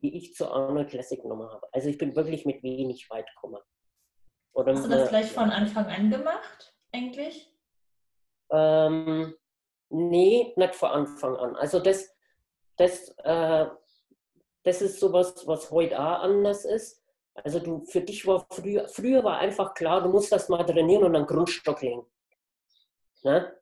wie 0.00 0.16
ich 0.16 0.34
zur 0.34 0.54
Arnold 0.54 0.90
Classic 0.90 1.20
genommen 1.20 1.48
habe. 1.48 1.66
Also 1.72 1.88
ich 1.88 1.98
bin 1.98 2.14
wirklich 2.14 2.46
mit 2.46 2.62
wenig 2.62 3.08
weit 3.10 3.26
gekommen. 3.34 3.60
Oder 4.52 4.74
Hast 4.74 4.84
du 4.84 4.88
das 4.88 5.08
gleich 5.08 5.30
von 5.30 5.50
Anfang 5.50 5.86
an 5.86 6.10
gemacht, 6.10 6.74
eigentlich? 6.92 7.52
Ähm, 8.50 9.34
nee, 9.88 10.52
nicht 10.56 10.74
von 10.74 10.90
Anfang 10.90 11.36
an. 11.36 11.56
Also 11.56 11.78
das, 11.80 12.14
das, 12.76 13.10
äh, 13.18 13.66
das 14.64 14.82
ist 14.82 15.00
sowas, 15.00 15.46
was 15.46 15.70
heute 15.70 15.98
auch 15.98 16.20
anders 16.20 16.64
ist. 16.64 17.02
Also 17.34 17.60
du, 17.60 17.84
für 17.84 18.00
dich 18.00 18.26
war 18.26 18.46
früher, 18.50 18.88
früher 18.88 19.22
war 19.24 19.38
einfach 19.38 19.74
klar, 19.74 20.02
du 20.02 20.08
musst 20.08 20.32
das 20.32 20.48
mal 20.48 20.64
trainieren 20.64 21.04
und 21.04 21.16
einen 21.16 21.26
Grundstock 21.26 21.80
legen. 21.80 22.04
Ne? 23.22 23.59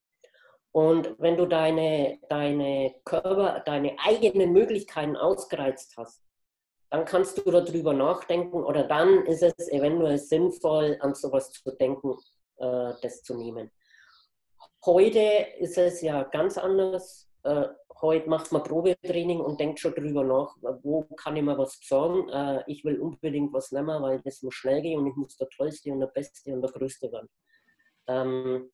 Und 0.73 1.15
wenn 1.19 1.37
du 1.37 1.47
deine, 1.47 2.19
deine 2.29 2.95
Körper, 3.05 3.63
deine 3.65 3.97
eigenen 3.99 4.53
Möglichkeiten 4.53 5.17
ausgereizt 5.17 5.95
hast, 5.97 6.23
dann 6.91 7.05
kannst 7.05 7.39
du 7.39 7.51
darüber 7.51 7.93
nachdenken 7.93 8.65
oder 8.65 8.85
dann 8.85 9.27
ist 9.27 9.43
es 9.43 9.69
eventuell 9.69 10.19
sinnvoll, 10.19 10.97
an 11.01 11.15
sowas 11.15 11.53
zu 11.53 11.71
denken, 11.73 12.17
äh, 12.57 12.93
das 13.03 13.23
zu 13.23 13.37
nehmen. 13.37 13.71
Heute 14.85 15.47
ist 15.59 15.77
es 15.77 16.01
ja 16.01 16.23
ganz 16.23 16.57
anders. 16.57 17.29
Äh, 17.43 17.67
heute 18.01 18.29
macht 18.29 18.53
man 18.53 18.63
Probetraining 18.63 19.41
und 19.41 19.61
denkt 19.61 19.81
schon 19.81 19.95
darüber 19.95 20.25
nach, 20.25 20.57
wo 20.83 21.03
kann 21.17 21.37
ich 21.37 21.43
mal 21.43 21.59
was 21.59 21.79
sagen. 21.83 22.29
Äh, 22.31 22.63
ich 22.67 22.85
will 22.85 23.01
unbedingt 23.01 23.53
was 23.53 23.73
nehmen, 23.73 24.03
weil 24.03 24.21
das 24.23 24.43
muss 24.43 24.55
schnell 24.55 24.81
gehen 24.81 25.01
und 25.01 25.09
ich 25.09 25.17
muss 25.17 25.37
der 25.37 25.49
Tollste 25.49 25.93
und 25.93 26.01
der 26.01 26.07
Beste 26.07 26.53
und 26.53 26.63
der 26.63 26.71
Größte 26.71 27.11
werden. 27.13 27.29
Ähm, 28.07 28.71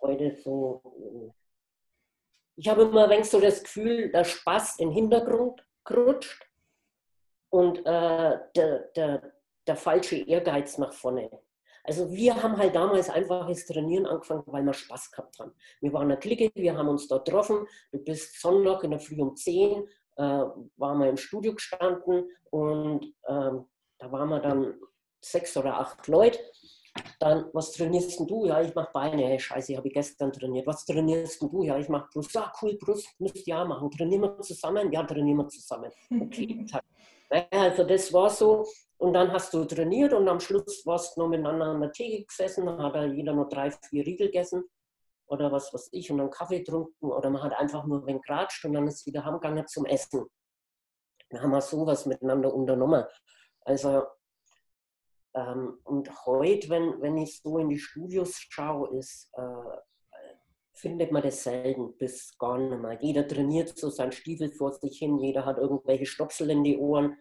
heute 0.00 0.36
so. 0.42 1.34
Ich 2.56 2.68
habe 2.68 2.82
immer 2.82 3.08
ein 3.08 3.24
so 3.24 3.40
das 3.40 3.62
Gefühl, 3.62 4.10
der 4.10 4.24
Spaß 4.24 4.78
im 4.80 4.90
Hintergrund 4.90 5.64
gerutscht 5.84 6.48
und 7.50 7.78
äh, 7.80 8.38
der, 8.56 8.78
der, 8.96 9.32
der 9.66 9.76
falsche 9.76 10.16
Ehrgeiz 10.16 10.76
nach 10.78 10.92
vorne. 10.92 11.30
Also 11.84 12.10
wir 12.10 12.42
haben 12.42 12.58
halt 12.58 12.74
damals 12.74 13.08
einfach 13.08 13.48
das 13.48 13.64
Trainieren 13.64 14.06
angefangen, 14.06 14.42
weil 14.46 14.62
wir 14.62 14.74
Spaß 14.74 15.10
gehabt 15.10 15.38
haben. 15.38 15.54
Wir 15.80 15.92
waren 15.92 16.10
eine 16.10 16.18
Clique, 16.18 16.50
wir 16.54 16.76
haben 16.76 16.88
uns 16.88 17.08
da 17.08 17.16
getroffen. 17.16 17.66
Du 17.92 17.98
bist 18.00 18.38
Sonntag 18.40 18.84
in 18.84 18.90
der 18.90 19.00
Früh 19.00 19.20
um 19.22 19.34
10, 19.34 19.88
äh, 20.16 20.22
waren 20.22 20.98
wir 20.98 21.08
im 21.08 21.16
Studio 21.16 21.54
gestanden 21.54 22.28
und 22.50 23.04
ähm, 23.26 23.66
da 23.98 24.12
waren 24.12 24.28
wir 24.28 24.40
dann 24.40 24.78
sechs 25.24 25.56
oder 25.56 25.78
acht 25.78 26.06
Leute. 26.08 26.38
Dann, 27.18 27.46
was 27.52 27.72
trainierst 27.72 28.20
du? 28.20 28.46
Ja, 28.46 28.60
ich 28.60 28.74
mache 28.74 28.90
Beine. 28.92 29.26
Hey, 29.26 29.38
scheiße, 29.38 29.76
habe 29.76 29.88
ich 29.88 29.94
gestern 29.94 30.32
trainiert. 30.32 30.66
Was 30.66 30.84
trainierst 30.84 31.42
du? 31.42 31.62
Ja, 31.62 31.78
ich 31.78 31.88
mache 31.88 32.08
Brust. 32.12 32.34
Ja, 32.34 32.52
cool, 32.62 32.76
Brust, 32.78 33.08
müsst 33.18 33.46
ihr 33.46 33.58
auch 33.58 33.66
machen. 33.66 33.90
Trainieren 33.90 34.22
wir 34.22 34.40
zusammen? 34.40 34.92
Ja, 34.92 35.02
trainieren 35.04 35.38
wir 35.38 35.48
zusammen. 35.48 35.90
Okay, 36.10 36.66
also 37.50 37.84
das 37.84 38.12
war 38.12 38.30
so. 38.30 38.66
Und 38.98 39.12
dann 39.12 39.32
hast 39.32 39.54
du 39.54 39.64
trainiert 39.64 40.12
und 40.12 40.28
am 40.28 40.40
Schluss 40.40 40.84
warst 40.84 41.16
du 41.16 41.20
noch 41.20 41.28
miteinander 41.28 41.66
an 41.66 41.80
der 41.80 41.92
Theke 41.92 42.24
gesessen, 42.24 42.66
dann 42.66 42.82
hat 42.82 42.96
jeder 43.14 43.32
nur 43.32 43.48
drei, 43.48 43.70
vier 43.70 44.04
Riegel 44.04 44.26
gegessen 44.26 44.64
oder 45.28 45.52
was 45.52 45.72
weiß 45.72 45.90
ich 45.92 46.10
und 46.10 46.18
dann 46.18 46.30
Kaffee 46.30 46.60
getrunken 46.60 47.12
oder 47.12 47.30
man 47.30 47.42
hat 47.42 47.56
einfach 47.58 47.84
nur 47.84 48.04
wenig 48.06 48.22
geratscht 48.22 48.64
und 48.64 48.72
dann 48.72 48.88
ist 48.88 49.06
wieder 49.06 49.24
heimgegangen 49.24 49.66
zum 49.68 49.84
Essen. 49.84 50.26
Da 51.30 51.40
haben 51.40 51.50
wir 51.50 51.60
sowas 51.60 52.06
miteinander 52.06 52.52
unternommen. 52.52 53.04
Also 53.60 54.04
ähm, 55.34 55.78
und 55.84 56.26
heute, 56.26 56.68
wenn, 56.68 57.00
wenn 57.00 57.16
ich 57.18 57.40
so 57.40 57.58
in 57.58 57.68
die 57.68 57.78
Studios 57.78 58.36
schaue, 58.36 58.96
ist, 58.98 59.30
äh, 59.34 59.76
findet 60.74 61.10
man 61.10 61.22
das 61.22 61.42
selten 61.42 61.96
bis 61.96 62.36
gar 62.38 62.58
nicht 62.58 62.80
mehr. 62.80 62.98
Jeder 63.00 63.26
trainiert 63.26 63.76
so 63.76 63.90
seinen 63.90 64.12
Stiefel 64.12 64.50
vor 64.52 64.72
sich 64.72 64.98
hin, 64.98 65.18
jeder 65.18 65.44
hat 65.44 65.58
irgendwelche 65.58 66.06
Stopsel 66.06 66.50
in 66.50 66.64
die 66.64 66.78
Ohren, 66.78 67.16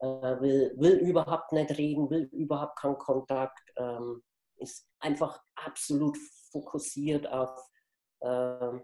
äh, 0.00 0.06
will, 0.06 0.74
will 0.76 0.98
überhaupt 0.98 1.52
nicht 1.52 1.76
reden, 1.78 2.10
will 2.10 2.28
überhaupt 2.32 2.78
keinen 2.78 2.98
Kontakt, 2.98 3.60
ähm, 3.76 4.22
ist 4.56 4.88
einfach 4.98 5.42
absolut 5.54 6.16
fokussiert 6.50 7.26
auf 7.28 7.50
äh, 8.20 8.80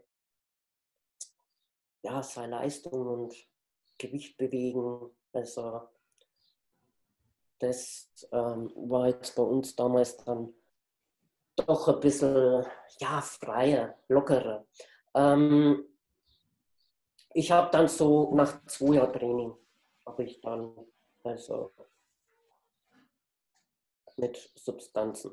ja, 2.05 2.23
seine 2.23 2.57
Leistung 2.57 3.07
und 3.07 3.35
Gewicht 3.99 4.37
bewegen. 4.37 5.11
Also 5.33 5.89
das 7.63 8.11
ähm, 8.33 8.73
war 8.75 9.07
jetzt 9.09 9.37
bei 9.37 9.43
uns 9.43 9.77
damals 9.77 10.17
dann 10.17 10.53
doch 11.57 11.87
ein 11.89 12.01
bisschen 12.01 12.65
ja, 12.99 13.21
freier, 13.21 13.95
lockerer. 14.09 14.67
Ähm, 15.15 15.85
ich 17.35 17.53
habe 17.53 17.71
dann 17.71 17.87
so 17.87 18.35
nach 18.35 18.65
zwei 18.67 18.97
Jahren 18.97 19.13
Training, 19.13 19.55
habe 20.05 20.25
ich 20.25 20.41
dann 20.41 20.75
also 21.23 21.73
mit 24.17 24.37
Substanzen. 24.57 25.33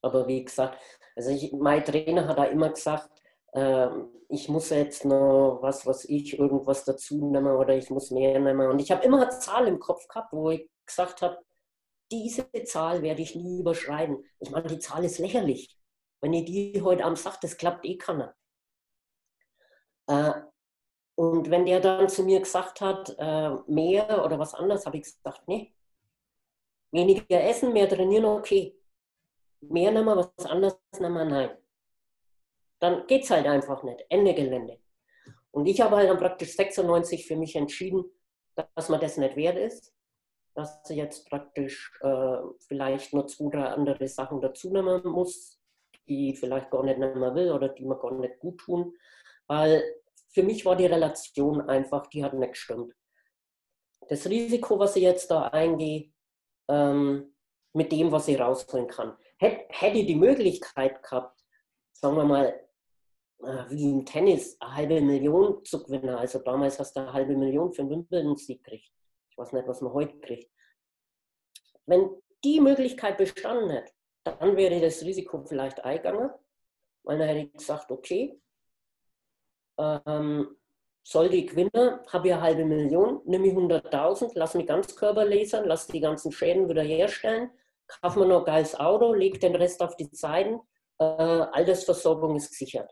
Aber 0.00 0.26
wie 0.26 0.42
gesagt, 0.42 0.78
also 1.14 1.30
ich, 1.30 1.52
mein 1.52 1.84
Trainer 1.84 2.26
hat 2.26 2.38
da 2.38 2.44
immer 2.44 2.70
gesagt, 2.70 3.10
äh, 3.52 3.88
ich 4.28 4.48
muss 4.48 4.70
jetzt 4.70 5.04
noch 5.04 5.58
was, 5.60 5.86
was 5.86 6.06
ich, 6.06 6.38
irgendwas 6.38 6.84
dazu 6.86 7.30
nehmen 7.30 7.54
oder 7.54 7.76
ich 7.76 7.90
muss 7.90 8.10
mehr 8.10 8.40
nehmen. 8.40 8.70
Und 8.70 8.80
ich 8.80 8.90
habe 8.90 9.04
immer 9.04 9.20
eine 9.20 9.38
Zahl 9.38 9.68
im 9.68 9.78
Kopf 9.78 10.08
gehabt, 10.08 10.32
wo 10.32 10.50
ich 10.50 10.66
gesagt 10.86 11.20
habe, 11.20 11.38
diese 12.10 12.50
Zahl 12.64 13.02
werde 13.02 13.22
ich 13.22 13.34
nie 13.34 13.60
überschreiten. 13.60 14.24
Ich 14.40 14.50
meine, 14.50 14.68
die 14.68 14.78
Zahl 14.78 15.04
ist 15.04 15.18
lächerlich. 15.18 15.76
Wenn 16.20 16.32
ihr 16.32 16.44
die 16.44 16.82
heute 16.82 17.04
Abend 17.04 17.18
sagt, 17.18 17.44
das 17.44 17.56
klappt 17.56 17.84
eh 17.84 17.96
keiner. 17.96 18.34
Äh, 20.06 20.32
und 21.14 21.50
wenn 21.50 21.66
der 21.66 21.80
dann 21.80 22.08
zu 22.08 22.24
mir 22.24 22.40
gesagt 22.40 22.80
hat, 22.80 23.14
äh, 23.18 23.50
mehr 23.66 24.24
oder 24.24 24.38
was 24.38 24.54
anderes, 24.54 24.86
habe 24.86 24.96
ich 24.98 25.04
gesagt, 25.04 25.46
nee. 25.46 25.74
Weniger 26.92 27.42
essen, 27.42 27.72
mehr 27.72 27.88
trainieren, 27.88 28.24
okay. 28.24 28.76
Mehr 29.60 29.92
nehmen 29.92 30.06
wir, 30.06 30.16
was 30.16 30.46
anderes 30.46 30.78
nehmen 30.98 31.14
wir, 31.14 31.24
nein. 31.24 31.58
Dann 32.80 33.06
geht 33.06 33.24
es 33.24 33.30
halt 33.30 33.46
einfach 33.46 33.82
nicht. 33.82 34.04
Ende 34.08 34.34
Gelände. 34.34 34.80
Und 35.50 35.66
ich 35.66 35.80
habe 35.80 35.96
halt 35.96 36.08
dann 36.08 36.18
praktisch 36.18 36.56
96 36.56 37.26
für 37.26 37.36
mich 37.36 37.54
entschieden, 37.56 38.04
dass 38.74 38.88
man 38.88 39.00
das 39.00 39.16
nicht 39.16 39.36
wert 39.36 39.58
ist 39.58 39.94
dass 40.54 40.80
sie 40.84 40.96
jetzt 40.96 41.28
praktisch 41.28 41.92
äh, 42.02 42.36
vielleicht 42.66 43.12
nur 43.12 43.26
zwei, 43.26 43.50
drei 43.50 43.66
andere 43.66 44.08
Sachen 44.08 44.40
dazu 44.40 44.70
nehmen 44.70 45.02
muss, 45.04 45.60
die 46.08 46.34
vielleicht 46.34 46.70
gar 46.70 46.84
nicht 46.84 46.98
mehr 46.98 47.34
will 47.34 47.52
oder 47.52 47.68
die 47.68 47.84
mir 47.84 47.98
gar 47.98 48.12
nicht 48.12 48.38
gut 48.40 48.58
tun. 48.58 48.94
Weil 49.46 49.82
für 50.28 50.42
mich 50.42 50.64
war 50.64 50.76
die 50.76 50.86
Relation 50.86 51.60
einfach, 51.62 52.06
die 52.08 52.24
hat 52.24 52.34
nicht 52.34 52.52
gestimmt. 52.52 52.94
Das 54.08 54.28
Risiko, 54.28 54.78
was 54.78 54.96
ich 54.96 55.02
jetzt 55.02 55.30
da 55.30 55.42
eingehe, 55.48 56.12
ähm, 56.68 57.34
mit 57.72 57.92
dem, 57.92 58.10
was 58.10 58.26
ich 58.28 58.40
rausholen 58.40 58.88
kann. 58.88 59.16
Hätte 59.38 59.98
ich 59.98 60.06
die 60.06 60.16
Möglichkeit 60.16 61.02
gehabt, 61.02 61.40
sagen 61.92 62.16
wir 62.16 62.24
mal, 62.24 62.60
äh, 63.42 63.64
wie 63.68 63.90
im 63.90 64.04
Tennis, 64.04 64.56
eine 64.60 64.74
halbe 64.74 65.00
Million 65.00 65.64
zu 65.64 65.82
gewinnen. 65.82 66.16
Also 66.16 66.40
damals 66.40 66.78
hast 66.80 66.96
du 66.96 67.00
eine 67.00 67.12
halbe 67.12 67.36
Million 67.36 67.72
für 67.72 67.82
einen 67.82 67.90
Wimbledon-Sieg 67.90 68.64
gekriegt 68.64 68.92
weiß 69.36 69.52
nicht, 69.52 69.68
was 69.68 69.80
man 69.80 69.92
heute 69.92 70.18
kriegt. 70.20 70.50
Wenn 71.86 72.10
die 72.44 72.60
Möglichkeit 72.60 73.18
bestanden 73.18 73.70
hätte, 73.70 73.92
dann 74.24 74.56
wäre 74.56 74.80
das 74.80 75.02
Risiko 75.02 75.44
vielleicht 75.44 75.84
eingegangen, 75.84 76.30
weil 77.02 77.18
dann 77.18 77.28
hätte 77.28 77.40
ich 77.40 77.52
gesagt, 77.52 77.90
okay, 77.90 78.40
ähm, 79.78 80.56
soll 81.02 81.28
die 81.30 81.46
gewinnen, 81.46 82.00
habe 82.08 82.28
ich 82.28 82.34
eine 82.34 82.42
halbe 82.42 82.64
Million, 82.64 83.22
nehme 83.24 83.46
ich 83.48 83.54
100.000, 83.54 84.32
lass 84.34 84.54
mich 84.54 84.66
ganz 84.66 84.94
Körper 84.94 85.24
lasern, 85.24 85.64
lass 85.64 85.86
die 85.86 86.00
ganzen 86.00 86.30
Schäden 86.30 86.68
wieder 86.68 86.82
herstellen, 86.82 87.50
kaufe 87.86 88.20
mir 88.20 88.26
noch 88.26 88.40
ein 88.40 88.44
geiles 88.44 88.78
Auto, 88.78 89.12
lege 89.14 89.38
den 89.38 89.56
Rest 89.56 89.82
auf 89.82 89.96
die 89.96 90.10
Zeiten, 90.10 90.60
äh, 90.98 91.04
Altersversorgung 91.04 92.36
ist 92.36 92.50
gesichert. 92.50 92.90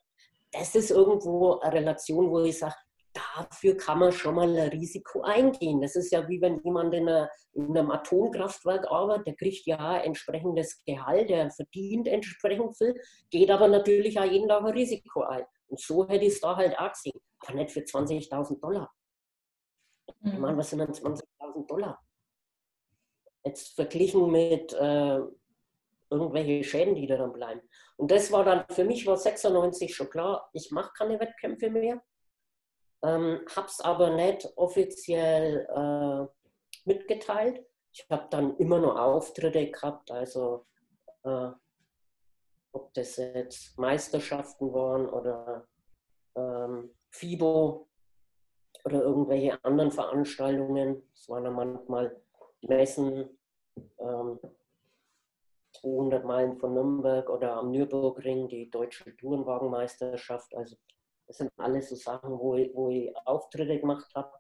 Das 0.51 0.75
ist 0.75 0.91
irgendwo 0.91 1.59
eine 1.59 1.75
Relation, 1.75 2.31
wo 2.31 2.41
ich 2.41 2.59
sage, 2.59 2.75
dafür 3.39 3.77
kann 3.77 3.99
man 3.99 4.13
schon 4.13 4.35
mal 4.35 4.49
ein 4.49 4.69
Risiko 4.71 5.23
eingehen. 5.23 5.81
Das 5.81 5.97
ist 5.97 6.11
ja 6.11 6.29
wie 6.29 6.41
wenn 6.41 6.61
jemand 6.63 6.95
in, 6.95 7.09
einer, 7.09 7.31
in 7.53 7.77
einem 7.77 7.91
Atomkraftwerk 7.91 8.91
arbeitet, 8.91 9.27
der 9.29 9.37
kriegt 9.37 9.67
ja 9.67 9.99
entsprechendes 9.99 10.83
Gehalt, 10.85 11.31
der 11.31 11.51
verdient 11.51 12.09
entsprechend 12.09 12.77
viel, 12.77 13.01
geht 13.31 13.51
aber 13.51 13.69
natürlich 13.69 14.19
auch 14.19 14.25
jeden 14.25 14.49
Tag 14.49 14.65
ein 14.65 14.73
Risiko 14.73 15.23
ein. 15.23 15.45
Und 15.69 15.81
so 15.81 16.09
hätte 16.09 16.25
ich 16.25 16.35
es 16.35 16.41
da 16.41 16.57
halt 16.57 16.79
auch 16.79 16.93
gesehen. 16.93 17.21
Aber 17.47 17.55
nicht 17.55 17.71
für 17.71 17.81
20.000 17.81 18.61
Dollar. 18.61 18.91
Mhm. 20.21 20.33
Ich 20.33 20.39
meine, 20.39 20.57
was 20.57 20.71
sind 20.71 20.81
denn 20.81 20.93
20.000 20.93 21.67
Dollar? 21.67 22.01
Jetzt 23.45 23.75
verglichen 23.75 24.31
mit 24.31 24.73
äh, 24.73 25.21
irgendwelche 26.11 26.65
Schäden, 26.65 26.95
die 26.95 27.07
da 27.07 27.17
dann 27.17 27.33
bleiben. 27.33 27.61
Und 27.97 28.11
das 28.11 28.33
war 28.33 28.45
dann, 28.45 28.65
für 28.71 28.85
mich 28.85 29.07
war 29.07 29.17
96 29.17 29.95
schon 29.95 30.11
klar, 30.11 30.49
ich 30.53 30.71
mache 30.71 30.93
keine 30.97 31.21
Wettkämpfe 31.21 31.71
mehr 31.71 32.03
ähm, 33.03 33.41
habe 33.55 33.67
es 33.69 33.81
aber 33.81 34.11
nicht 34.11 34.49
offiziell 34.57 35.67
äh, 35.75 36.27
mitgeteilt. 36.85 37.65
Ich 37.93 38.07
habe 38.11 38.27
dann 38.31 38.57
immer 38.57 38.79
nur 38.79 39.01
Auftritte 39.01 39.71
gehabt, 39.71 40.11
also 40.11 40.67
äh, 41.25 41.51
ob 42.73 42.93
das 42.95 43.17
jetzt 43.17 43.79
Meisterschaften 43.79 44.73
waren 44.73 45.09
oder 45.09 45.67
ähm, 46.37 46.91
FIBO 47.11 47.89
oder 48.85 49.03
irgendwelche 49.03 49.63
anderen 49.65 49.91
Veranstaltungen. 49.91 51.03
Es 51.15 51.29
waren 51.29 51.45
dann 51.45 51.55
manchmal 51.55 52.21
Messen, 52.63 53.39
ähm, 53.99 54.39
200 55.81 56.25
Meilen 56.25 56.59
von 56.59 56.75
Nürnberg 56.75 57.29
oder 57.31 57.55
am 57.55 57.71
Nürburgring 57.71 58.49
die 58.49 58.71
deutsche 58.71 59.17
Tourenwagenmeisterschaft. 59.17 60.55
Also 60.55 60.77
das 61.29 61.37
sind 61.37 61.53
alles 61.59 61.91
so 61.91 61.95
Sachen, 61.95 62.39
wo 62.39 62.55
ich, 62.55 62.75
wo 62.75 62.89
ich 62.89 63.15
Auftritte 63.27 63.79
gemacht 63.79 64.11
habe. 64.15 64.33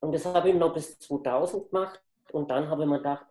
Und 0.00 0.12
das 0.12 0.26
habe 0.26 0.50
ich 0.50 0.54
noch 0.56 0.74
bis 0.74 0.98
2000 0.98 1.70
gemacht. 1.70 2.02
Und 2.32 2.50
dann 2.50 2.68
habe 2.68 2.82
ich 2.82 2.88
mir 2.88 2.98
gedacht, 2.98 3.26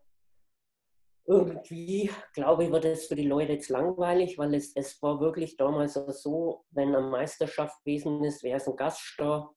irgendwie, 1.26 2.10
glaube 2.34 2.64
ich, 2.64 2.72
wird 2.72 2.86
es 2.86 3.08
für 3.08 3.16
die 3.16 3.28
Leute 3.28 3.54
jetzt 3.54 3.70
langweilig, 3.70 4.38
weil 4.38 4.54
es, 4.54 4.74
es 4.76 5.02
war 5.02 5.20
wirklich 5.20 5.58
damals 5.58 5.94
so, 5.94 6.64
wenn 6.70 6.96
eine 6.96 7.08
Meisterschaft 7.08 7.84
gewesen 7.84 8.24
ist, 8.24 8.42
wäre 8.44 8.58
es 8.58 8.68
ein 8.68 8.76
Gaststar, 8.76 9.54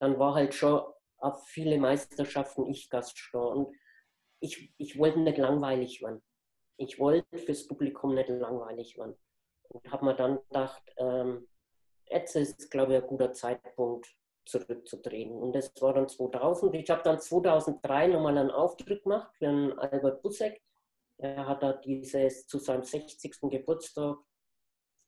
dann 0.00 0.18
war 0.18 0.34
halt 0.34 0.54
schon 0.54 0.82
auf 1.18 1.46
viele 1.46 1.78
Meisterschaften 1.78 2.66
ich 2.66 2.90
Gaststar. 2.90 3.48
Und 3.48 3.74
ich, 4.40 4.72
ich 4.76 4.98
wollte 4.98 5.20
nicht 5.20 5.38
langweilig 5.38 6.02
werden. 6.02 6.22
Ich 6.76 6.98
wollte 6.98 7.38
fürs 7.38 7.66
Publikum 7.66 8.14
nicht 8.14 8.28
langweilig 8.28 8.98
werden. 8.98 9.16
Und 9.68 9.90
habe 9.90 10.04
mir 10.04 10.14
dann 10.14 10.40
gedacht, 10.48 10.82
ähm, 10.98 11.47
jetzt 12.10 12.36
ist, 12.36 12.70
glaube 12.70 12.94
ich, 12.94 13.02
ein 13.02 13.06
guter 13.08 13.32
Zeitpunkt 13.32 14.08
zurückzudrehen. 14.44 15.32
Und 15.32 15.54
das 15.54 15.72
war 15.80 15.94
dann 15.94 16.08
2000. 16.08 16.74
Ich 16.74 16.90
habe 16.90 17.02
dann 17.02 17.20
2003 17.20 18.08
nochmal 18.08 18.38
einen 18.38 18.50
Auftritt 18.50 19.02
gemacht 19.02 19.30
für 19.36 19.48
einen 19.48 19.78
Albert 19.78 20.22
Busseck. 20.22 20.60
Er 21.18 21.46
hat 21.46 21.62
da 21.62 21.72
dieses 21.72 22.46
zu 22.46 22.58
seinem 22.58 22.84
60. 22.84 23.40
Geburtstag, 23.40 24.18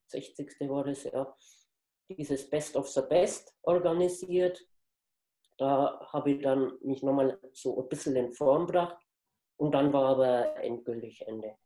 60. 0.08 0.68
war 0.68 0.84
das 0.84 1.04
ja, 1.04 1.34
dieses 2.08 2.50
Best 2.50 2.76
of 2.76 2.88
the 2.88 3.02
Best 3.02 3.56
organisiert. 3.62 4.60
Da 5.56 6.00
habe 6.12 6.32
ich 6.32 6.42
dann 6.42 6.78
mich 6.82 7.02
nochmal 7.02 7.38
so 7.52 7.80
ein 7.80 7.88
bisschen 7.88 8.16
in 8.16 8.32
Form 8.32 8.66
gebracht 8.66 8.98
und 9.56 9.72
dann 9.72 9.92
war 9.92 10.16
aber 10.16 10.56
endgültig 10.56 11.26
Ende. 11.26 11.56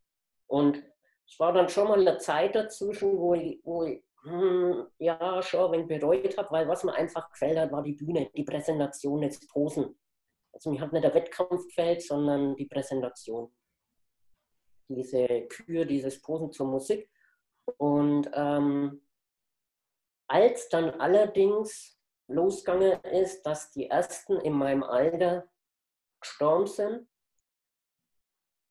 Und 0.47 0.83
es 1.27 1.39
war 1.39 1.53
dann 1.53 1.69
schon 1.69 1.89
mal 1.89 2.01
eine 2.01 2.19
Zeit 2.19 2.55
dazwischen, 2.55 3.17
wo 3.17 3.35
ich, 3.35 3.61
wo 3.65 3.85
ich 3.85 4.05
hm, 4.25 4.87
ja, 4.99 5.43
schon 5.43 5.73
wenn 5.73 5.87
bereut 5.87 6.37
habe, 6.39 6.51
weil 6.51 6.69
was 6.69 6.83
mir 6.83 6.95
einfach 6.95 7.31
gefällt 7.31 7.59
hat, 7.59 7.73
war 7.73 7.83
die 7.83 7.93
Bühne, 7.93 8.31
die 8.35 8.45
Präsentation, 8.45 9.23
jetzt 9.23 9.49
Posen. 9.51 9.99
Also 10.53 10.71
mir 10.71 10.81
hat 10.81 10.93
nicht 10.93 11.05
der 11.05 11.15
Wettkampf 11.15 11.67
gefällt, 11.67 12.03
sondern 12.03 12.57
die 12.57 12.67
Präsentation. 12.67 13.55
diese 14.89 15.27
Kür, 15.49 15.85
dieses 15.85 16.21
Posen 16.21 16.53
zur 16.53 16.67
Musik. 16.67 17.11
Und 17.79 18.31
ähm, 18.35 19.03
als 20.29 20.69
dann 20.69 21.01
allerdings 21.01 21.99
losgegangen 22.29 23.01
ist, 23.05 23.43
dass 23.43 23.71
die 23.73 23.89
ersten 23.89 24.41
in 24.41 24.53
meinem 24.55 24.83
Alter 24.83 25.49
gestorben 26.21 26.67
sind 26.67 27.09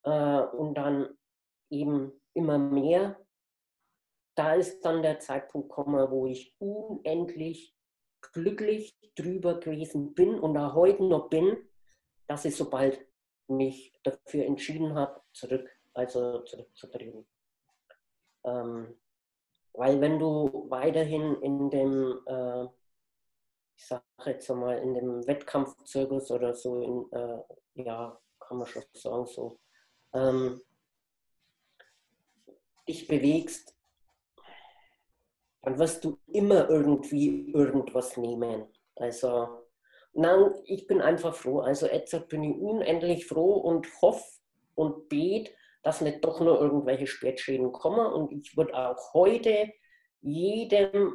äh, 0.04 0.42
und 0.42 0.76
dann 0.76 1.18
eben 1.70 2.22
immer 2.34 2.58
mehr, 2.58 3.23
da 4.36 4.56
ist 4.56 4.82
dann 4.82 5.02
der 5.02 5.20
Zeitpunkt 5.20 5.70
gekommen, 5.70 6.10
wo 6.10 6.26
ich 6.26 6.56
unendlich 6.60 7.76
glücklich 8.34 8.98
drüber 9.16 9.60
gewesen 9.60 10.14
bin 10.14 10.40
und 10.40 10.58
auch 10.58 10.74
heute 10.74 11.04
noch 11.04 11.30
bin, 11.30 11.58
dass 12.28 12.46
ich 12.46 12.56
sobald 12.56 13.06
mich 13.48 14.00
dafür 14.04 14.46
entschieden 14.46 14.96
habe, 14.96 15.22
zurück, 15.34 15.70
also 15.94 16.40
zurückzutreten. 16.44 17.28
Ähm, 18.46 18.98
weil 19.74 20.00
wenn 20.02 20.20
du 20.20 20.68
weiterhin 20.70 21.36
in 21.42 21.70
dem, 21.70 22.20
äh, 22.26 22.66
ich 23.76 23.88
sage 23.88 24.04
jetzt 24.26 24.50
mal, 24.50 24.78
in 24.80 24.94
dem 24.94 25.28
Wettkampfzirkus 25.28 26.32
oder 26.32 26.54
so, 26.54 26.82
in, 26.82 27.12
äh, 27.12 27.84
ja, 27.84 28.20
kann 28.40 28.58
man 28.58 28.68
schon 28.68 28.84
sagen, 28.94 29.26
so, 29.26 29.60
ähm, 30.14 30.62
dich 32.88 33.08
bewegst, 33.08 33.73
dann 35.64 35.80
wirst 35.80 36.04
du 36.04 36.20
immer 36.28 36.70
irgendwie 36.70 37.52
irgendwas 37.52 38.18
nehmen. 38.18 38.66
Also, 38.96 39.48
nein, 40.14 40.54
ich 40.66 40.88
bin 40.88 41.02
einfach 41.02 41.34
froh. 41.34 41.62
Also, 41.62 41.88
jetzt 41.88 42.28
bin 42.28 42.44
ich 42.44 42.58
unendlich 42.58 43.26
froh 43.26 43.54
und 43.56 43.88
hoffe 44.02 44.24
und 44.76 45.10
bete, 45.10 45.52
dass 45.82 46.02
nicht 46.02 46.24
doch 46.24 46.40
nur 46.42 46.60
irgendwelche 46.60 47.08
Spätschäden 47.08 47.72
kommen. 47.72 48.06
Und 48.06 48.32
ich 48.34 48.56
würde 48.58 48.76
auch 48.76 49.14
heute 49.14 49.72
jedem 50.22 51.14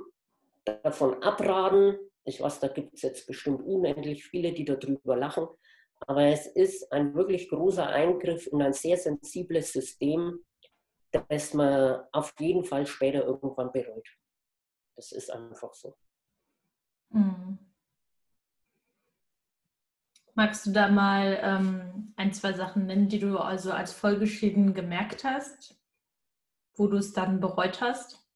davon 0.64 1.22
abraten. 1.22 1.98
Ich 2.24 2.40
weiß, 2.40 2.60
da 2.60 2.68
gibt 2.68 2.94
es 2.94 3.02
jetzt 3.02 3.26
bestimmt 3.26 3.62
unendlich 3.66 4.24
viele, 4.24 4.52
die 4.52 4.64
darüber 4.64 5.16
lachen. 5.16 5.46
Aber 6.00 6.22
es 6.24 6.46
ist 6.46 6.90
ein 6.92 7.14
wirklich 7.14 7.48
großer 7.48 7.86
Eingriff 7.86 8.46
in 8.46 8.62
ein 8.62 8.72
sehr 8.72 8.96
sensibles 8.96 9.72
System, 9.72 10.44
das 11.28 11.54
man 11.54 12.02
auf 12.12 12.34
jeden 12.38 12.64
Fall 12.64 12.86
später 12.86 13.24
irgendwann 13.24 13.72
bereut. 13.72 14.06
Das 14.98 15.12
ist 15.12 15.30
einfach 15.30 15.74
so. 15.74 15.94
Mhm. 17.10 17.56
Magst 20.34 20.66
du 20.66 20.72
da 20.72 20.88
mal 20.88 21.38
ähm, 21.40 22.12
ein, 22.16 22.32
zwei 22.32 22.52
Sachen 22.52 22.86
nennen, 22.86 23.08
die 23.08 23.20
du 23.20 23.38
also 23.38 23.70
als 23.70 23.92
Folgeschäden 23.92 24.74
gemerkt 24.74 25.22
hast, 25.22 25.78
wo 26.74 26.88
du 26.88 26.96
es 26.96 27.12
dann 27.12 27.38
bereut 27.38 27.80
hast? 27.80 28.28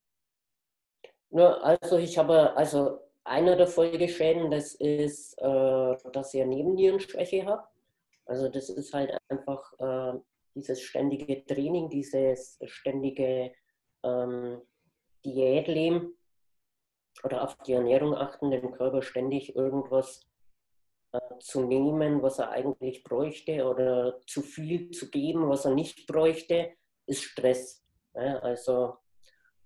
Ja, 1.30 1.54
also 1.54 1.98
ich 1.98 2.16
habe, 2.16 2.56
also 2.56 3.00
einer 3.24 3.56
der 3.56 3.66
Folgeschäden, 3.66 4.52
das 4.52 4.76
ist, 4.76 5.34
äh, 5.38 5.96
dass 6.12 6.32
ich 6.32 6.42
eine 6.42 6.54
Nebennierenschwäche 6.54 7.44
habe. 7.44 7.64
Also 8.24 8.48
das 8.48 8.68
ist 8.68 8.94
halt 8.94 9.18
einfach 9.28 9.72
äh, 9.80 10.20
dieses 10.54 10.80
ständige 10.80 11.44
Training, 11.44 11.90
dieses 11.90 12.60
ständige 12.66 13.52
ähm, 14.04 14.62
Diätleben 15.24 16.16
oder 17.24 17.42
auf 17.42 17.56
die 17.58 17.72
Ernährung 17.72 18.14
achten, 18.14 18.50
dem 18.50 18.72
Körper 18.72 19.02
ständig 19.02 19.54
irgendwas 19.54 20.26
äh, 21.12 21.20
zu 21.40 21.62
nehmen, 21.64 22.22
was 22.22 22.38
er 22.38 22.50
eigentlich 22.50 23.04
bräuchte 23.04 23.64
oder 23.64 24.20
zu 24.26 24.42
viel 24.42 24.90
zu 24.90 25.10
geben, 25.10 25.48
was 25.48 25.64
er 25.64 25.74
nicht 25.74 26.06
bräuchte, 26.06 26.72
ist 27.06 27.22
Stress. 27.22 27.84
Ja, 28.14 28.38
also 28.38 28.96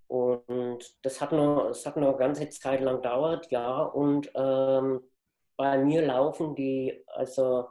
und 0.08 0.78
das 1.02 1.20
hat 1.20 1.32
noch, 1.32 1.68
das 1.68 1.84
hat 1.84 1.96
noch 1.96 2.08
eine 2.08 2.16
ganze 2.16 2.48
Zeit 2.48 2.80
lang 2.80 2.96
gedauert, 2.96 3.50
ja. 3.50 3.82
Und 3.82 4.30
ähm, 4.34 5.02
bei 5.56 5.78
mir 5.78 6.06
laufen 6.06 6.54
die, 6.54 7.02
also 7.08 7.70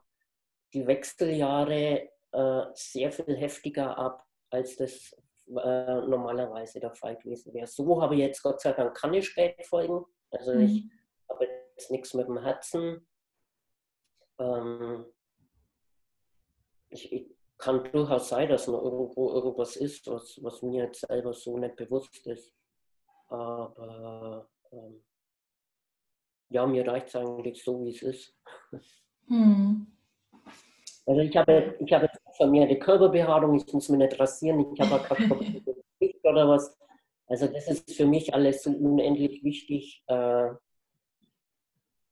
die 0.74 0.86
Wechseljahre 0.86 2.10
äh, 2.32 2.62
sehr 2.74 3.12
viel 3.12 3.36
heftiger 3.38 3.98
ab, 3.98 4.26
als 4.50 4.76
das 4.76 5.16
äh, 5.48 6.02
normalerweise 6.08 6.80
der 6.80 6.94
Fall 6.96 7.18
gewesen 7.18 7.54
wäre. 7.54 7.68
So 7.68 8.02
habe 8.02 8.16
ich 8.16 8.22
jetzt 8.22 8.42
Gott 8.42 8.62
sei 8.62 8.74
Dank 8.74 8.96
keine 8.96 9.22
Spätfolgen. 9.22 10.06
Also 10.32 10.54
mhm. 10.54 10.62
ich 10.62 10.86
habe 11.30 11.48
jetzt 11.76 11.92
nichts 11.92 12.14
mit 12.14 12.28
dem 12.28 12.40
Herzen. 12.40 13.08
Ähm, 14.40 15.06
ich, 16.90 17.12
ich, 17.12 17.36
kann 17.58 17.90
durchaus 17.92 18.28
sein, 18.28 18.50
dass 18.50 18.68
noch 18.68 18.84
irgendwo 18.84 19.32
irgendwas 19.32 19.78
ist, 19.78 20.08
was, 20.08 20.38
was 20.44 20.62
mir 20.62 20.86
jetzt 20.86 21.08
selber 21.08 21.34
so 21.34 21.58
nicht 21.58 21.78
bewusst 21.78 22.28
ist. 22.28 22.54
Aber 23.30 24.50
ähm, 24.74 25.04
ja, 26.50 26.66
mir 26.66 26.86
reicht 26.86 27.08
es 27.08 27.16
eigentlich 27.16 27.64
so, 27.64 27.84
wie 27.84 27.92
es 27.92 28.02
ist. 28.02 28.38
Hm. 29.28 29.88
Also 31.08 31.22
ich 31.22 31.36
habe, 31.36 31.76
ich 31.80 31.94
habe 31.94 32.10
eine 32.42 32.80
Körperbehaarung, 32.80 33.58
ich 33.58 33.74
muss 33.74 33.90
mich 33.90 34.00
nicht 34.00 34.20
rasieren, 34.20 34.74
ich 34.74 34.80
habe 34.80 35.04
kein 35.04 35.30
Gesicht 36.00 36.24
oder 36.24 36.48
was. 36.48 36.78
Also 37.28 37.48
das 37.48 37.68
ist 37.68 37.92
für 37.94 38.06
mich 38.06 38.34
alles 38.34 38.64
so 38.64 38.72
unendlich 38.72 39.44
wichtig, 39.44 40.04
äh, 40.08 40.50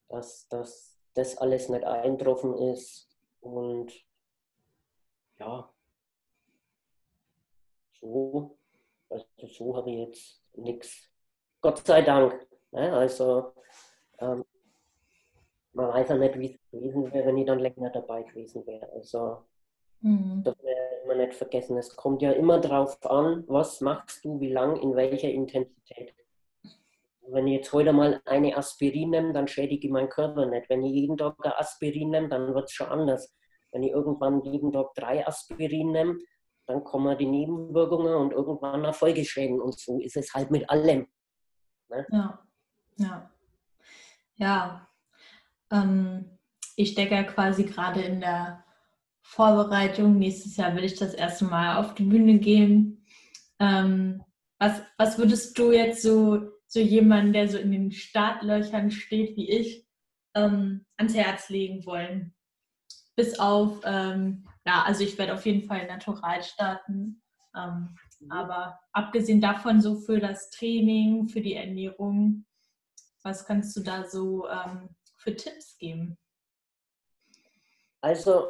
dass, 0.10 0.48
dass 0.50 1.00
das 1.14 1.38
alles 1.38 1.70
nicht 1.70 1.84
eintroffen 1.84 2.58
ist. 2.58 3.10
Und 3.42 3.92
ja, 5.40 5.70
so, 8.00 8.58
also 9.10 9.26
so 9.48 9.78
habe 9.78 9.92
ich 9.92 9.98
jetzt 9.98 10.44
nichts. 10.56 11.10
Gott 11.62 11.86
sei 11.86 12.02
Dank. 12.02 12.48
Ne? 12.72 12.92
Also 12.94 13.54
ähm, 14.20 14.44
man 15.74 15.90
weiß 15.90 16.10
ja 16.10 16.18
nicht, 16.18 16.40
wie 16.40 16.54
es 16.54 16.72
gewesen 16.72 17.12
wäre, 17.12 17.28
wenn 17.28 17.38
ich 17.38 17.46
dann 17.46 17.60
länger 17.60 17.90
dabei 17.90 18.24
gewesen 18.24 18.66
wäre. 18.66 18.92
Also 18.94 19.44
mhm. 20.04 20.44
das 20.44 20.56
immer 21.04 21.16
nicht 21.16 21.34
vergessen. 21.34 21.78
Es 21.78 21.96
kommt 21.96 22.22
ja 22.22 22.32
immer 22.32 22.60
darauf 22.60 23.04
an, 23.06 23.44
was 23.48 23.82
machst 23.82 24.24
du, 24.24 24.40
wie 24.40 24.52
lang, 24.52 24.78
in 24.78 24.96
welcher 24.96 25.30
Intensität. 25.30 26.14
Wenn 27.28 27.48
ich 27.48 27.58
jetzt 27.58 27.74
heute 27.74 27.94
mal 27.94 28.22
eine 28.26 28.56
Aspirin 28.56 29.10
nehme, 29.10 29.34
dann 29.34 29.48
schädige 29.48 29.88
ich 29.88 29.94
meinen 29.94 30.10
Körper 30.10 30.46
nicht. 30.46 30.70
Wenn 30.70 30.84
ich 30.84 30.94
jeden 30.94 31.18
Tag 31.18 31.36
ein 31.44 31.54
Aspirin 31.54 32.10
nehme, 32.10 32.28
dann 32.28 32.54
wird 32.54 32.66
es 32.66 32.74
schon 32.74 32.88
anders. 32.88 33.34
Wenn 33.72 33.84
ich 33.84 33.92
irgendwann 33.92 34.44
jeden 34.44 34.72
Tag 34.72 34.94
drei 34.94 35.26
Aspirin 35.26 35.92
nehme, 35.92 36.20
dann 36.68 36.84
kommen 36.84 37.18
die 37.18 37.26
Nebenwirkungen 37.26 38.14
und 38.14 38.34
irgendwann 38.34 38.86
auch 38.86 38.94
Folgeschäden. 38.94 39.60
Und 39.60 39.80
so 39.80 40.00
ist 40.00 40.18
es 40.18 40.34
halt 40.34 40.52
mit 40.52 40.70
allem. 40.70 41.08
Ne? 41.90 42.06
Ja, 42.12 42.40
ja. 42.98 43.30
Ja, 44.36 44.88
ähm, 45.72 46.38
ich 46.76 46.92
stecke 46.92 47.16
ja 47.16 47.24
quasi 47.24 47.64
gerade 47.64 48.02
in 48.02 48.20
der 48.20 48.64
Vorbereitung. 49.24 50.20
Nächstes 50.20 50.58
Jahr 50.58 50.76
will 50.76 50.84
ich 50.84 50.96
das 50.96 51.14
erste 51.14 51.46
Mal 51.46 51.78
auf 51.78 51.96
die 51.96 52.04
Bühne 52.04 52.38
gehen. 52.38 53.06
Ähm, 53.60 54.24
was, 54.60 54.82
was 54.98 55.18
würdest 55.18 55.58
du 55.58 55.72
jetzt 55.72 56.04
so, 56.04 56.52
so 56.68 56.80
jemanden, 56.80 57.34
der 57.34 57.50
so 57.50 57.58
in 57.58 57.72
den 57.72 57.92
Startlöchern 57.92 58.92
steht 58.92 59.36
wie 59.36 59.50
ich, 59.50 59.88
ähm, 60.36 60.86
ans 60.98 61.16
Herz 61.16 61.50
legen 61.50 61.86
wollen? 61.86 62.36
bis 63.16 63.40
auf, 63.40 63.82
ähm, 63.84 64.48
ja, 64.66 64.84
also 64.84 65.04
ich 65.04 65.18
werde 65.18 65.34
auf 65.34 65.46
jeden 65.46 65.68
Fall 65.68 65.88
natural 65.88 66.44
starten. 66.44 67.22
Ähm, 67.56 67.96
aber 68.30 68.80
abgesehen 68.94 69.42
davon, 69.42 69.82
so 69.82 69.96
für 69.96 70.20
das 70.20 70.50
Training, 70.50 71.28
für 71.28 71.42
die 71.42 71.56
Ernährung, 71.56 72.46
was 73.22 73.46
kannst 73.46 73.76
du 73.76 73.82
da 73.82 74.06
so 74.06 74.48
ähm, 74.50 74.90
für 75.16 75.36
Tipps 75.36 75.78
geben? 75.78 76.18
Also 78.02 78.48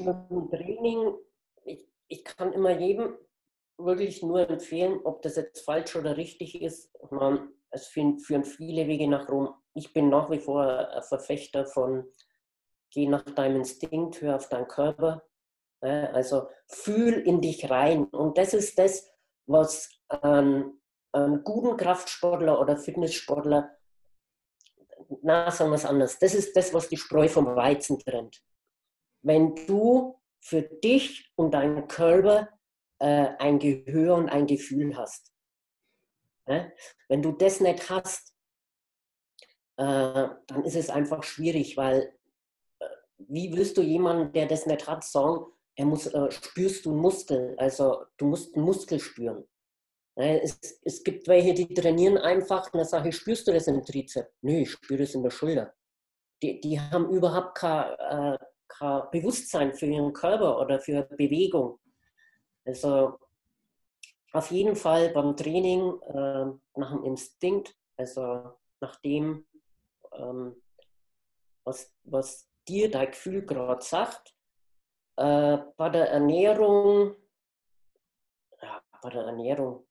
mit 0.00 0.50
Training, 0.50 1.14
ich, 1.64 1.88
ich 2.08 2.24
kann 2.24 2.52
immer 2.52 2.78
jedem 2.78 3.16
wirklich 3.78 4.22
nur 4.22 4.48
empfehlen, 4.48 5.00
ob 5.04 5.22
das 5.22 5.36
jetzt 5.36 5.64
falsch 5.64 5.96
oder 5.96 6.16
richtig 6.16 6.60
ist. 6.60 6.90
Man, 7.10 7.52
es 7.70 7.86
führen 7.86 8.18
viele 8.18 8.86
Wege 8.86 9.08
nach 9.08 9.28
Rom. 9.28 9.54
Ich 9.74 9.92
bin 9.92 10.08
nach 10.08 10.30
wie 10.30 10.40
vor 10.40 10.66
ein 10.66 11.02
Verfechter 11.02 11.66
von 11.66 12.04
geh 12.90 13.06
nach 13.06 13.22
deinem 13.22 13.56
Instinkt, 13.56 14.20
hör 14.20 14.36
auf 14.36 14.48
deinen 14.48 14.68
Körper. 14.68 15.22
Also 15.80 16.48
fühl 16.66 17.14
in 17.14 17.40
dich 17.40 17.70
rein. 17.70 18.04
Und 18.06 18.36
das 18.36 18.52
ist 18.52 18.78
das, 18.78 19.08
was 19.46 19.88
einen, 20.08 20.80
einen 21.12 21.42
guten 21.44 21.76
Kraftsportler 21.76 22.60
oder 22.60 22.76
Fitnesssportler, 22.76 23.70
na, 25.22 25.50
sagen 25.50 25.70
wir 25.70 25.76
es 25.76 25.86
anders, 25.86 26.18
das 26.18 26.34
ist 26.34 26.56
das, 26.56 26.74
was 26.74 26.88
die 26.88 26.96
Spreu 26.96 27.28
vom 27.28 27.56
Weizen 27.56 27.98
trennt. 27.98 28.42
Wenn 29.22 29.54
du 29.66 30.20
für 30.40 30.62
dich 30.62 31.30
und 31.36 31.52
deinen 31.52 31.86
Körper 31.86 32.48
äh, 32.98 33.28
ein 33.38 33.58
Gehör 33.58 34.16
und 34.16 34.28
ein 34.28 34.46
Gefühl 34.46 34.96
hast. 34.96 35.32
Ja? 36.46 36.70
Wenn 37.08 37.22
du 37.22 37.32
das 37.32 37.60
nicht 37.60 37.90
hast, 37.90 38.34
äh, 39.76 40.28
dann 40.46 40.64
ist 40.64 40.76
es 40.76 40.90
einfach 40.90 41.22
schwierig, 41.22 41.76
weil 41.76 42.14
wie 43.28 43.54
willst 43.54 43.76
du 43.76 43.82
jemanden, 43.82 44.32
der 44.32 44.46
das 44.46 44.66
nicht 44.66 44.86
hat, 44.86 45.04
sagen, 45.04 45.44
er 45.76 45.86
muss, 45.86 46.06
äh, 46.06 46.30
spürst 46.30 46.84
du 46.84 46.94
Muskel, 46.94 47.54
also 47.58 48.04
du 48.16 48.26
musst 48.26 48.54
einen 48.54 48.64
Muskel 48.64 48.98
spüren. 48.98 49.46
Es, 50.16 50.58
es, 50.84 51.02
gibt 51.02 51.28
welche, 51.28 51.54
die 51.54 51.72
trainieren 51.72 52.18
einfach 52.18 52.66
und 52.72 52.78
dann 52.78 52.86
sage 52.86 53.08
ich, 53.08 53.16
spürst 53.16 53.46
du 53.46 53.52
das 53.52 53.68
im 53.68 53.82
Trizep? 53.82 54.30
Nö, 54.42 54.58
ich 54.58 54.70
spüre 54.72 55.00
das 55.00 55.14
in 55.14 55.22
der 55.22 55.30
Schulter. 55.30 55.72
Die, 56.42 56.60
die 56.60 56.78
haben 56.78 57.08
überhaupt 57.10 57.56
kein, 57.56 57.94
äh, 57.98 58.38
Bewusstsein 59.10 59.74
für 59.74 59.86
ihren 59.86 60.12
Körper 60.12 60.58
oder 60.60 60.80
für 60.80 61.02
Bewegung. 61.02 61.78
Also 62.64 63.18
auf 64.32 64.50
jeden 64.50 64.76
Fall 64.76 65.10
beim 65.10 65.36
Training 65.36 66.00
äh, 66.02 66.46
nach 66.78 66.92
dem 66.92 67.04
Instinkt, 67.04 67.76
also 67.96 68.52
nach 68.80 68.96
dem, 69.00 69.46
ähm, 70.12 70.62
was, 71.64 71.94
was 72.04 72.48
dir 72.68 72.90
dein 72.90 73.10
Gefühl 73.10 73.44
gerade 73.44 73.82
sagt. 73.82 74.34
Äh, 75.16 75.58
bei 75.76 75.88
der 75.88 76.10
Ernährung, 76.10 77.16
ja, 78.62 78.82
bei 79.02 79.10
der 79.10 79.22
Ernährung, 79.24 79.86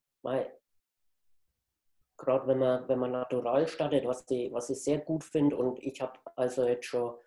gerade 2.17 2.47
wenn 2.47 2.59
man, 2.59 2.87
wenn 2.87 2.99
man 2.99 3.11
natural 3.11 3.67
startet, 3.67 4.05
was 4.05 4.29
ich, 4.29 4.51
was 4.53 4.69
ich 4.69 4.83
sehr 4.83 4.99
gut 4.99 5.23
finde 5.23 5.55
und 5.55 5.79
ich 5.79 5.99
habe 6.01 6.19
also 6.35 6.65
jetzt 6.67 6.85
schon 6.85 7.17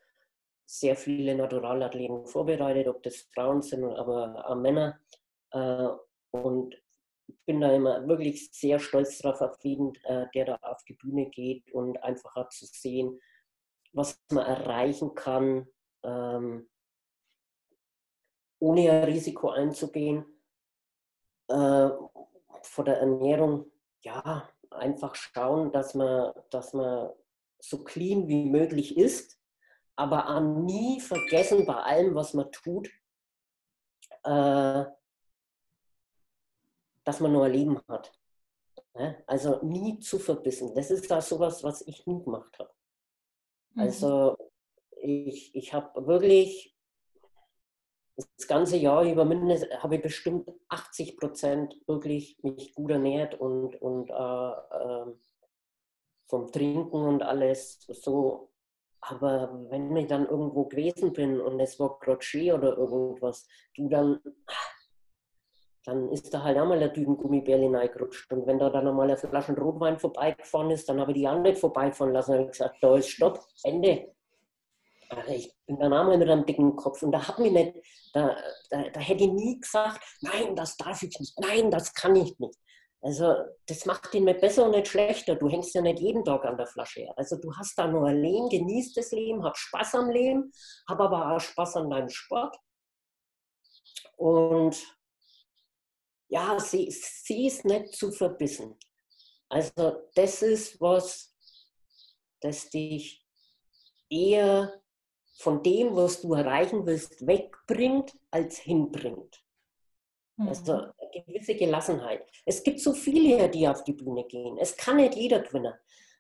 sehr 0.73 0.97
viele 0.97 1.35
Naturalathleten 1.35 2.27
vorbereitet, 2.27 2.89
ob 2.89 3.03
das 3.03 3.29
Frauen 3.35 3.61
sind, 3.61 3.85
aber 3.85 4.49
auch 4.49 4.55
Männer. 4.55 4.99
Äh, 5.51 5.89
und 6.31 6.75
bin 7.45 7.61
da 7.61 7.75
immer 7.75 8.09
wirklich 8.09 8.51
sehr 8.53 8.79
stolz 8.79 9.19
darauf, 9.19 9.43
auf 9.43 9.63
jeden, 9.63 9.95
äh, 10.05 10.27
der 10.35 10.47
da 10.47 10.59
auf 10.63 10.83
die 10.85 10.95
Bühne 10.95 11.29
geht 11.29 11.71
und 11.73 12.03
einfach 12.03 12.49
zu 12.49 12.65
sehen, 12.65 13.21
was 13.93 14.19
man 14.31 14.47
erreichen 14.47 15.15
kann, 15.15 15.69
ähm, 16.05 16.71
ohne 18.59 18.91
ein 18.93 19.05
Risiko 19.05 19.51
einzugehen. 19.51 20.25
Äh, 21.49 21.91
von 22.63 22.85
der 22.87 22.99
Ernährung, 22.99 23.71
ja, 24.01 24.49
einfach 24.71 25.17
schauen, 25.17 25.71
dass 25.71 25.95
man, 25.95 26.33
dass 26.49 26.73
man 26.73 27.11
so 27.59 27.85
clean 27.85 28.27
wie 28.27 28.47
möglich 28.47 28.97
ist, 28.97 29.42
aber 29.97 30.29
auch 30.29 30.41
nie 30.41 31.01
vergessen 31.01 31.67
bei 31.67 31.75
allem, 31.75 32.15
was 32.15 32.35
man 32.35 32.51
tut, 32.51 32.89
äh, 34.25 34.85
dass 37.05 37.21
man 37.21 37.33
nur 37.33 37.45
ein 37.45 37.53
Leben 37.53 37.81
hat. 37.89 38.13
Also 39.27 39.63
nie 39.63 39.99
zu 40.01 40.19
verbissen. 40.19 40.75
Das 40.75 40.91
ist 40.91 41.11
da 41.11 41.21
sowas, 41.21 41.65
was 41.65 41.87
ich 41.87 42.07
nie 42.07 42.23
gemacht 42.23 42.59
habe. 42.59 42.71
Mhm. 43.75 43.81
Also 43.81 44.37
ich, 44.97 45.55
ich 45.55 45.73
habe 45.73 46.07
wirklich 46.07 46.77
das 48.17 48.47
ganze 48.47 48.77
Jahr 48.77 49.05
über 49.05 49.25
mindestens 49.25 49.83
habe 49.83 49.97
ich 49.97 50.03
bestimmt 50.03 50.51
80 50.69 51.17
Prozent 51.17 51.75
wirklich 51.87 52.39
mich 52.43 52.75
gut 52.75 52.91
ernährt 52.91 53.41
und, 53.41 53.81
und 53.81 54.11
äh, 54.11 54.15
äh, 54.15 55.15
vom 56.27 56.53
Trinken 56.53 56.97
und 56.97 57.23
alles 57.23 57.81
so. 57.89 58.52
Aber 59.03 59.67
wenn 59.69 59.97
ich 59.97 60.07
dann 60.07 60.27
irgendwo 60.27 60.65
gewesen 60.65 61.13
bin 61.13 61.41
und 61.41 61.59
es 61.59 61.79
war 61.81 61.99
Crochet 61.99 62.53
oder 62.53 62.77
irgendwas, 62.77 63.49
du 63.75 63.89
dann, 63.89 64.21
dann 65.85 66.09
ist 66.11 66.33
da 66.33 66.45
halt 66.45 66.57
auch 66.57 66.67
mal 66.67 66.79
der 66.79 66.91
Düben 66.91 67.17
Gummibärli 67.17 67.67
reingerutscht. 67.67 68.33
Und 68.33 68.47
wenn 68.47 68.61
da 68.61 68.71
dann 68.71 68.87
einmal 68.87 69.09
eine 69.09 69.17
Flasche 69.17 69.59
Rotwein 69.59 69.99
vorbeigefahren 69.99 70.71
ist, 70.71 70.89
dann 70.89 71.01
habe 71.01 71.11
ich 71.11 71.19
die 71.19 71.29
auch 71.29 71.41
nicht 71.41 71.59
vorbeifahren 71.59 72.13
lassen. 72.13 72.39
und 72.39 72.53
gesagt, 72.53 72.77
da 72.81 72.97
ist 72.97 73.09
Stopp, 73.09 73.41
Ende. 73.65 74.15
Also 75.09 75.33
ich 75.33 75.53
bin 75.67 75.81
dann 75.81 75.93
auch 75.93 76.05
mal 76.05 76.17
mit 76.17 76.31
einem 76.31 76.47
dicken 76.47 76.77
Kopf 76.77 77.03
und 77.03 77.11
da 77.11 77.27
hat 77.27 77.41
mich 77.41 77.53
nicht, 77.53 77.75
da, 78.15 78.37
da, 78.71 78.89
da 78.89 79.01
hätte 79.01 79.25
ich 79.25 79.33
nie 79.33 79.61
gesagt, 79.61 80.01
nein, 80.21 80.55
das 80.55 80.77
darf 80.77 81.03
ich 81.03 81.19
nicht, 81.19 81.39
nein, 81.41 81.71
das 81.71 81.93
kann 81.93 82.15
ich 82.17 82.39
nicht. 82.39 82.59
Also 83.03 83.35
das 83.67 83.85
macht 83.85 84.15
ihn 84.15 84.25
nicht 84.25 84.41
besser 84.41 84.65
und 84.65 84.71
nicht 84.71 84.87
schlechter. 84.87 85.35
Du 85.35 85.49
hängst 85.49 85.75
ja 85.75 85.83
nicht 85.83 85.99
jeden 85.99 86.25
Tag 86.25 86.45
an 86.45 86.57
der 86.57 86.69
Flasche. 86.69 87.09
Also 87.17 87.37
du 87.37 87.53
hast 87.57 87.77
da 87.77 87.89
nur 87.89 88.07
ein 88.07 88.23
Leben, 88.23 88.49
genießt 88.49 88.97
das 88.97 89.11
Leben, 89.11 89.43
hab 89.43 89.57
Spaß 89.57 89.97
am 89.97 90.11
Leben, 90.11 90.53
hab 90.89 91.01
aber 91.01 91.33
auch 91.33 91.41
Spaß 91.41 91.77
an 91.77 91.91
deinem 91.91 92.09
Sport. 92.09 92.57
Und 94.17 94.81
ja, 96.29 96.59
sie, 96.61 96.89
sie 96.91 97.49
ist 97.49 97.65
nicht 97.65 97.93
zu 97.93 98.13
verbissen. 98.13 98.79
Also 99.49 100.09
das 100.15 100.41
ist 100.43 100.81
was, 100.81 101.35
das 102.41 102.71
dich 102.71 103.27
eher 104.09 104.81
von 105.39 105.61
dem, 105.65 105.97
was 105.97 106.21
du 106.21 106.35
erreichen 106.35 106.87
willst, 106.87 107.27
wegbringt, 107.27 108.17
als 108.31 108.59
hinbringt. 108.59 109.43
Mhm. 110.37 110.49
Also 110.49 110.87
gewisse 111.13 111.55
Gelassenheit. 111.55 112.27
Es 112.47 112.63
gibt 112.63 112.81
so 112.81 112.93
viele, 112.93 113.49
die 113.49 113.69
auf 113.69 113.85
die 113.85 113.93
Bühne 113.93 114.25
gehen. 114.25 114.59
Es 114.59 114.77
kann 114.77 114.97
nicht 114.97 115.15
jeder 115.15 115.41
gewinnen. 115.41 115.75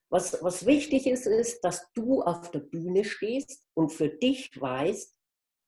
Was, 0.09 0.43
was 0.43 0.67
wichtig 0.67 1.07
ist, 1.07 1.27
ist, 1.27 1.63
dass 1.65 1.91
du 1.95 2.23
auf 2.23 2.51
der 2.51 2.61
Bühne 2.61 3.05
stehst 3.05 3.67
und 3.75 3.91
für 3.91 4.11
dich 4.11 4.61
weißt, 4.61 5.17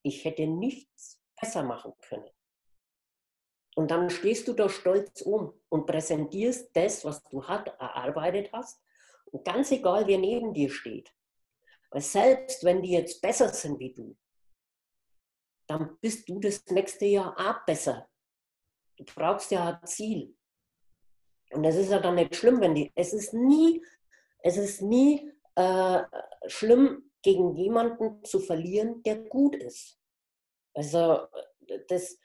ich 0.03 0.25
hätte 0.25 0.47
nichts 0.47 1.19
besser 1.41 1.63
machen 1.63 1.93
können. 2.01 2.29
Und 3.75 3.91
dann 3.91 4.11
stehst 4.11 4.47
du 4.47 4.53
da 4.53 4.69
stolz 4.69 5.23
um 5.23 5.53
und 5.69 5.87
präsentierst 5.87 6.71
das, 6.75 7.05
was 7.05 7.23
du 7.25 7.43
hat, 7.45 7.69
erarbeitet 7.81 8.53
hast. 8.53 8.81
Und 9.27 9.45
ganz 9.45 9.73
egal, 9.73 10.07
wer 10.07 10.19
neben 10.19 10.55
dir 10.55 10.71
steht. 10.71 11.13
Weil 11.91 12.03
selbst 12.03 12.65
wenn 12.65 12.83
die 12.83 12.93
jetzt 12.93 13.21
besser 13.21 13.49
sind 13.49 13.79
wie 13.79 13.93
du, 13.93 14.17
dann 15.67 15.99
bist 16.01 16.29
du 16.29 16.39
das 16.39 16.65
nächste 16.67 17.07
Jahr 17.07 17.35
auch 17.39 17.65
besser. 17.65 18.09
Du 18.97 19.05
brauchst 19.05 19.51
ja 19.51 19.79
ein 19.81 19.87
Ziel. 19.87 20.37
Und 21.51 21.65
es 21.65 21.77
ist 21.77 21.91
ja 21.91 21.99
dann 22.01 22.17
nicht 22.17 22.35
schlimm, 22.35 22.61
wenn 22.61 22.75
die, 22.75 22.93
es 22.95 23.13
ist 23.13 23.33
nie, 23.33 23.85
es 24.41 24.57
ist 24.57 24.83
nie 24.83 25.31
äh, 25.55 26.03
schlimm, 26.47 27.11
gegen 27.25 27.57
jemanden 27.57 28.23
zu 28.23 28.39
verlieren, 28.39 29.03
der 29.03 29.17
gut 29.17 29.57
ist. 29.57 29.99
Also 30.75 31.27
das, 31.89 32.19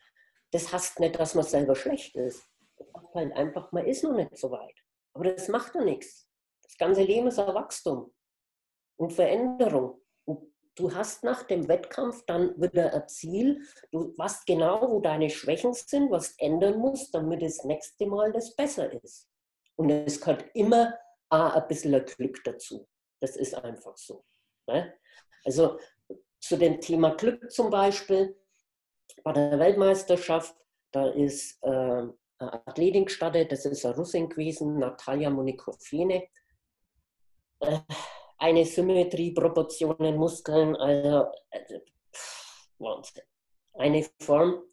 das 0.52 0.72
heißt 0.72 1.00
nicht, 1.00 1.18
dass 1.18 1.36
man 1.36 1.46
selber 1.46 1.74
schlecht 1.74 2.16
ist. 2.18 2.46
Das 2.78 2.88
heißt 2.94 3.16
halt 3.16 3.34
einfach, 3.34 3.72
man 3.72 3.86
ist 3.86 4.04
noch 4.04 4.14
nicht 4.14 4.38
so 4.38 4.52
weit. 4.52 4.76
Aber 5.14 5.24
das 5.32 5.48
macht 5.48 5.74
ja 5.74 5.84
nichts. 5.84 6.30
Das 6.64 6.78
ganze 6.78 7.04
Leben 7.04 7.28
ist 7.28 7.40
ein 7.40 7.56
Wachstum 7.56 8.14
und 8.98 9.14
Veränderung. 9.14 10.02
Du 10.80 10.96
hast 10.96 11.26
nach 11.26 11.44
dem 11.44 11.68
Wettkampf 11.68 12.24
dann 12.26 12.56
wieder 12.56 12.94
ein 12.94 13.06
Ziel. 13.10 13.62
Du 13.92 14.18
weißt 14.18 14.46
genau, 14.46 14.90
wo 14.90 15.02
deine 15.02 15.30
Schwächen 15.30 15.74
sind, 15.74 16.10
was 16.10 16.36
ändern 16.38 16.80
musst, 16.80 17.14
damit 17.14 17.42
das 17.42 17.66
nächste 17.66 18.06
Mal 18.06 18.32
das 18.32 18.56
besser 18.56 18.90
ist. 19.04 19.28
Und 19.76 19.90
es 19.90 20.22
gehört 20.22 20.46
immer 20.54 20.98
auch 21.28 21.54
ein 21.54 21.68
bisschen 21.68 22.06
Glück 22.06 22.42
dazu. 22.46 22.88
Das 23.20 23.36
ist 23.36 23.56
einfach 23.56 23.98
so. 23.98 24.24
Ne? 24.68 24.94
Also 25.44 25.78
zu 26.40 26.56
dem 26.56 26.80
Thema 26.80 27.14
Glück 27.14 27.52
zum 27.52 27.70
Beispiel, 27.70 28.40
bei 29.26 29.34
der 29.34 29.60
Weltmeisterschaft, 29.60 30.56
da 30.94 31.10
ist 31.10 31.62
äh, 31.62 31.68
eine 31.68 32.14
Athletin 32.40 33.04
gestartet, 33.04 33.52
das 33.52 33.66
ist 33.66 33.86
eine 33.86 33.98
Russin 33.98 34.30
gewesen, 34.30 34.80
Natalia 34.80 35.30
Monikofene. 35.30 36.30
Äh, 37.60 37.80
eine 38.40 38.66
Symmetrie, 38.66 39.32
Proportionen, 39.32 40.18
Muskeln, 40.18 40.76
also, 40.76 41.32
also 41.52 41.82
Wahnsinn. 42.80 43.24
Eine 43.74 44.06
Form. 44.20 44.64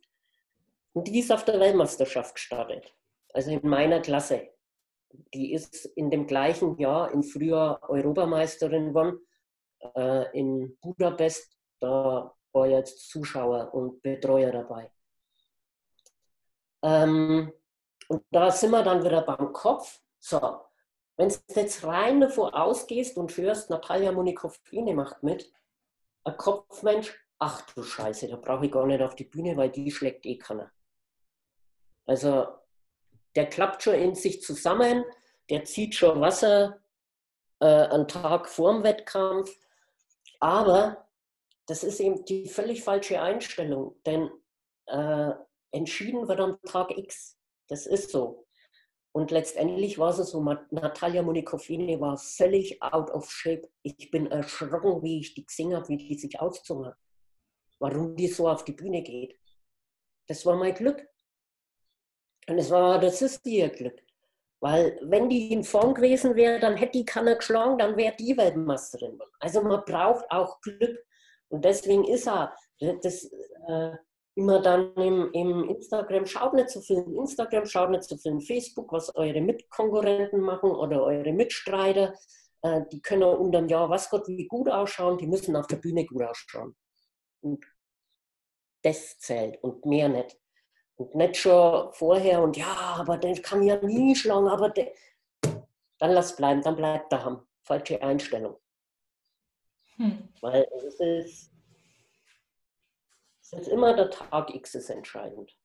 Und 0.92 1.08
die 1.08 1.18
ist 1.18 1.32
auf 1.32 1.44
der 1.44 1.60
Weltmeisterschaft 1.60 2.34
gestartet. 2.34 2.94
Also 3.34 3.50
in 3.50 3.68
meiner 3.68 4.00
Klasse. 4.00 4.48
Die 5.34 5.52
ist 5.52 5.84
in 5.96 6.10
dem 6.10 6.26
gleichen 6.26 6.78
Jahr 6.78 7.10
im 7.12 7.22
Frühjahr 7.22 7.80
Europameisterin 7.88 8.88
geworden. 8.88 9.18
Äh, 9.94 10.38
in 10.38 10.78
Budapest. 10.80 11.56
Da 11.80 12.34
war 12.52 12.66
jetzt 12.66 13.10
Zuschauer 13.10 13.74
und 13.74 14.00
Betreuer 14.00 14.50
dabei. 14.50 14.90
Ähm, 16.82 17.52
und 18.08 18.24
da 18.30 18.50
sind 18.50 18.70
wir 18.70 18.82
dann 18.82 19.04
wieder 19.04 19.22
beim 19.22 19.52
Kopf. 19.52 20.00
So, 20.18 20.60
wenn 21.16 21.28
du 21.28 21.36
jetzt 21.54 21.84
rein 21.84 22.20
davon 22.20 22.52
ausgehst 22.52 23.16
und 23.16 23.36
hörst, 23.36 23.70
Natalia 23.70 24.12
Monikofine 24.12 24.94
macht 24.94 25.22
mit, 25.22 25.50
ein 26.24 26.36
Kopfmensch, 26.36 27.14
ach 27.38 27.62
du 27.72 27.82
Scheiße, 27.82 28.28
da 28.28 28.36
brauche 28.36 28.66
ich 28.66 28.72
gar 28.72 28.86
nicht 28.86 29.02
auf 29.02 29.14
die 29.14 29.24
Bühne, 29.24 29.56
weil 29.56 29.70
die 29.70 29.90
schlägt 29.90 30.26
eh 30.26 30.38
keiner. 30.38 30.70
Also 32.04 32.46
der 33.34 33.48
klappt 33.48 33.82
schon 33.82 33.94
in 33.94 34.14
sich 34.14 34.42
zusammen, 34.42 35.04
der 35.50 35.64
zieht 35.64 35.94
schon 35.94 36.20
Wasser 36.20 36.80
äh, 37.60 37.66
einen 37.66 38.08
Tag 38.08 38.48
vorm 38.48 38.82
Wettkampf, 38.82 39.56
aber 40.40 41.06
das 41.66 41.82
ist 41.82 42.00
eben 42.00 42.24
die 42.24 42.48
völlig 42.48 42.82
falsche 42.82 43.20
Einstellung, 43.20 43.96
denn 44.04 44.30
äh, 44.86 45.32
entschieden 45.72 46.28
wird 46.28 46.40
am 46.40 46.60
Tag 46.62 46.96
X. 46.96 47.36
Das 47.68 47.86
ist 47.86 48.10
so. 48.10 48.45
Und 49.16 49.30
letztendlich 49.30 49.98
war 49.98 50.10
es 50.10 50.28
so, 50.28 50.42
Natalia 50.42 51.22
Monikofini 51.22 51.98
war 51.98 52.18
völlig 52.18 52.82
out 52.82 53.10
of 53.10 53.30
shape. 53.30 53.66
Ich 53.82 54.10
bin 54.10 54.26
erschrocken, 54.26 55.02
wie 55.02 55.20
ich 55.20 55.32
die 55.32 55.46
gesehen 55.46 55.74
habe, 55.74 55.88
wie 55.88 55.96
die 55.96 56.18
sich 56.18 56.38
ausgezogen 56.38 56.88
hat. 56.88 56.98
Warum 57.78 58.14
die 58.14 58.28
so 58.28 58.46
auf 58.46 58.62
die 58.66 58.72
Bühne 58.72 59.00
geht. 59.00 59.34
das 60.26 60.44
war 60.44 60.56
mein 60.56 60.74
Glück. 60.74 61.08
Und 62.46 62.58
es 62.58 62.70
war, 62.70 63.00
das 63.00 63.22
ist 63.22 63.46
ihr 63.46 63.70
Glück. 63.70 64.02
Weil 64.60 65.00
wenn 65.02 65.30
die 65.30 65.50
in 65.50 65.64
Form 65.64 65.94
gewesen 65.94 66.36
wäre, 66.36 66.60
dann 66.60 66.76
hätte 66.76 66.98
die 66.98 67.06
keiner 67.06 67.36
geschlagen, 67.36 67.78
dann 67.78 67.96
wäre 67.96 68.14
die 68.16 68.36
Weltmeisterin. 68.36 69.18
Also 69.40 69.62
man 69.62 69.82
braucht 69.86 70.30
auch 70.30 70.60
Glück. 70.60 71.02
Und 71.48 71.64
deswegen 71.64 72.04
ist 72.04 72.28
er 72.28 72.54
das 73.02 73.24
äh, 73.66 73.92
immer 74.36 74.60
dann 74.60 74.92
im, 74.94 75.32
im, 75.32 75.68
Instagram, 75.68 76.26
schaut 76.26 76.52
nicht 76.52 76.68
zu 76.68 76.80
viel 76.82 77.02
Instagram, 77.16 77.64
schaut 77.64 77.90
nicht 77.90 78.04
zu 78.04 78.18
viel 78.18 78.38
Facebook, 78.40 78.92
was 78.92 79.14
eure 79.16 79.40
Mitkonkurrenten 79.40 80.40
machen 80.40 80.70
oder 80.70 81.02
eure 81.02 81.32
Mitstreiter. 81.32 82.14
Äh, 82.62 82.82
die 82.92 83.00
können 83.00 83.22
unter 83.22 83.60
dem 83.60 83.68
Jahr, 83.68 83.88
was 83.88 84.10
Gott, 84.10 84.28
wie 84.28 84.46
gut 84.46 84.68
ausschauen, 84.68 85.16
die 85.16 85.26
müssen 85.26 85.56
auf 85.56 85.66
der 85.66 85.76
Bühne 85.76 86.04
gut 86.04 86.22
ausschauen. 86.22 86.76
Und 87.40 87.64
das 88.82 89.18
zählt 89.18 89.62
und 89.64 89.86
mehr 89.86 90.08
nicht. 90.08 90.38
Und 90.96 91.14
nicht 91.14 91.38
schon 91.38 91.92
vorher 91.92 92.42
und 92.42 92.56
ja, 92.56 92.96
aber 92.98 93.16
den 93.16 93.40
kann 93.40 93.62
ja 93.62 93.82
nie 93.82 94.14
schlagen, 94.14 94.48
aber 94.48 94.68
der, 94.68 94.92
dann 95.98 96.12
lass 96.12 96.36
bleiben, 96.36 96.60
dann 96.62 96.76
bleibt 96.76 97.10
daheim. 97.10 97.40
Falsche 97.62 98.00
Einstellung. 98.02 98.56
Hm. 99.96 100.28
Weil 100.40 100.68
es 100.76 101.00
ist, 101.00 101.55
es 103.52 103.66
ist 103.66 103.68
immer 103.68 103.94
der 103.94 104.10
Tag 104.10 104.54
X 104.54 104.74
ist 104.74 104.90
entscheidend. 104.90 105.56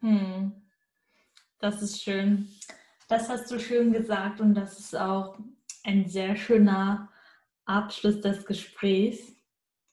Hm. 0.00 0.52
Das 1.58 1.82
ist 1.82 2.02
schön. 2.02 2.48
Das 3.08 3.28
hast 3.28 3.50
du 3.50 3.58
schön 3.58 3.92
gesagt 3.92 4.40
und 4.40 4.54
das 4.54 4.78
ist 4.78 4.96
auch 4.96 5.38
ein 5.84 6.08
sehr 6.08 6.36
schöner 6.36 7.10
Abschluss 7.64 8.20
des 8.20 8.46
Gesprächs. 8.46 9.32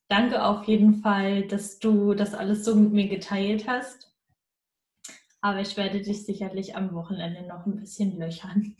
Danke 0.08 0.44
auf 0.44 0.64
jeden 0.66 0.96
Fall, 0.96 1.48
dass 1.48 1.80
du 1.80 2.14
das 2.14 2.34
alles 2.34 2.66
so 2.66 2.76
mit 2.76 2.94
mir 2.94 3.08
geteilt 3.08 3.68
hast. 3.68 4.12
Aber 5.42 5.60
ich 5.60 5.78
werde 5.78 6.02
dich 6.02 6.26
sicherlich 6.26 6.76
am 6.76 6.94
Wochenende 6.94 7.48
noch 7.48 7.66
ein 7.66 7.78
bisschen 7.78 8.18
löchern. 8.18 8.76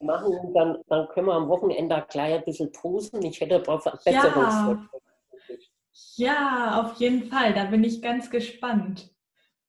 machen, 0.00 0.54
dann, 0.54 0.78
dann 0.88 1.08
können 1.08 1.26
wir 1.28 1.34
am 1.34 1.48
Wochenende 1.48 2.04
gleich 2.10 2.34
ein 2.34 2.44
bisschen 2.44 2.72
posen. 2.72 3.22
Ich 3.22 3.40
hätte 3.40 3.56
ein 3.56 3.64
Verbesserungsvorschläge. 3.64 4.88
Ja. 4.92 5.07
Ja, 6.16 6.80
auf 6.80 6.98
jeden 7.00 7.24
Fall. 7.24 7.54
Da 7.54 7.64
bin 7.64 7.84
ich 7.84 8.02
ganz 8.02 8.30
gespannt. 8.30 9.10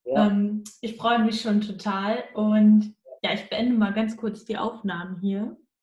Ja. 0.05 0.27
Ähm, 0.27 0.63
ich 0.81 0.97
freue 0.97 1.19
mich 1.19 1.41
schon 1.41 1.61
total. 1.61 2.23
Und 2.33 2.95
ja, 3.23 3.33
ich 3.33 3.49
beende 3.49 3.75
mal 3.75 3.93
ganz 3.93 4.17
kurz 4.17 4.45
die 4.45 4.57
Aufnahmen 4.57 5.19
hier. 5.19 5.57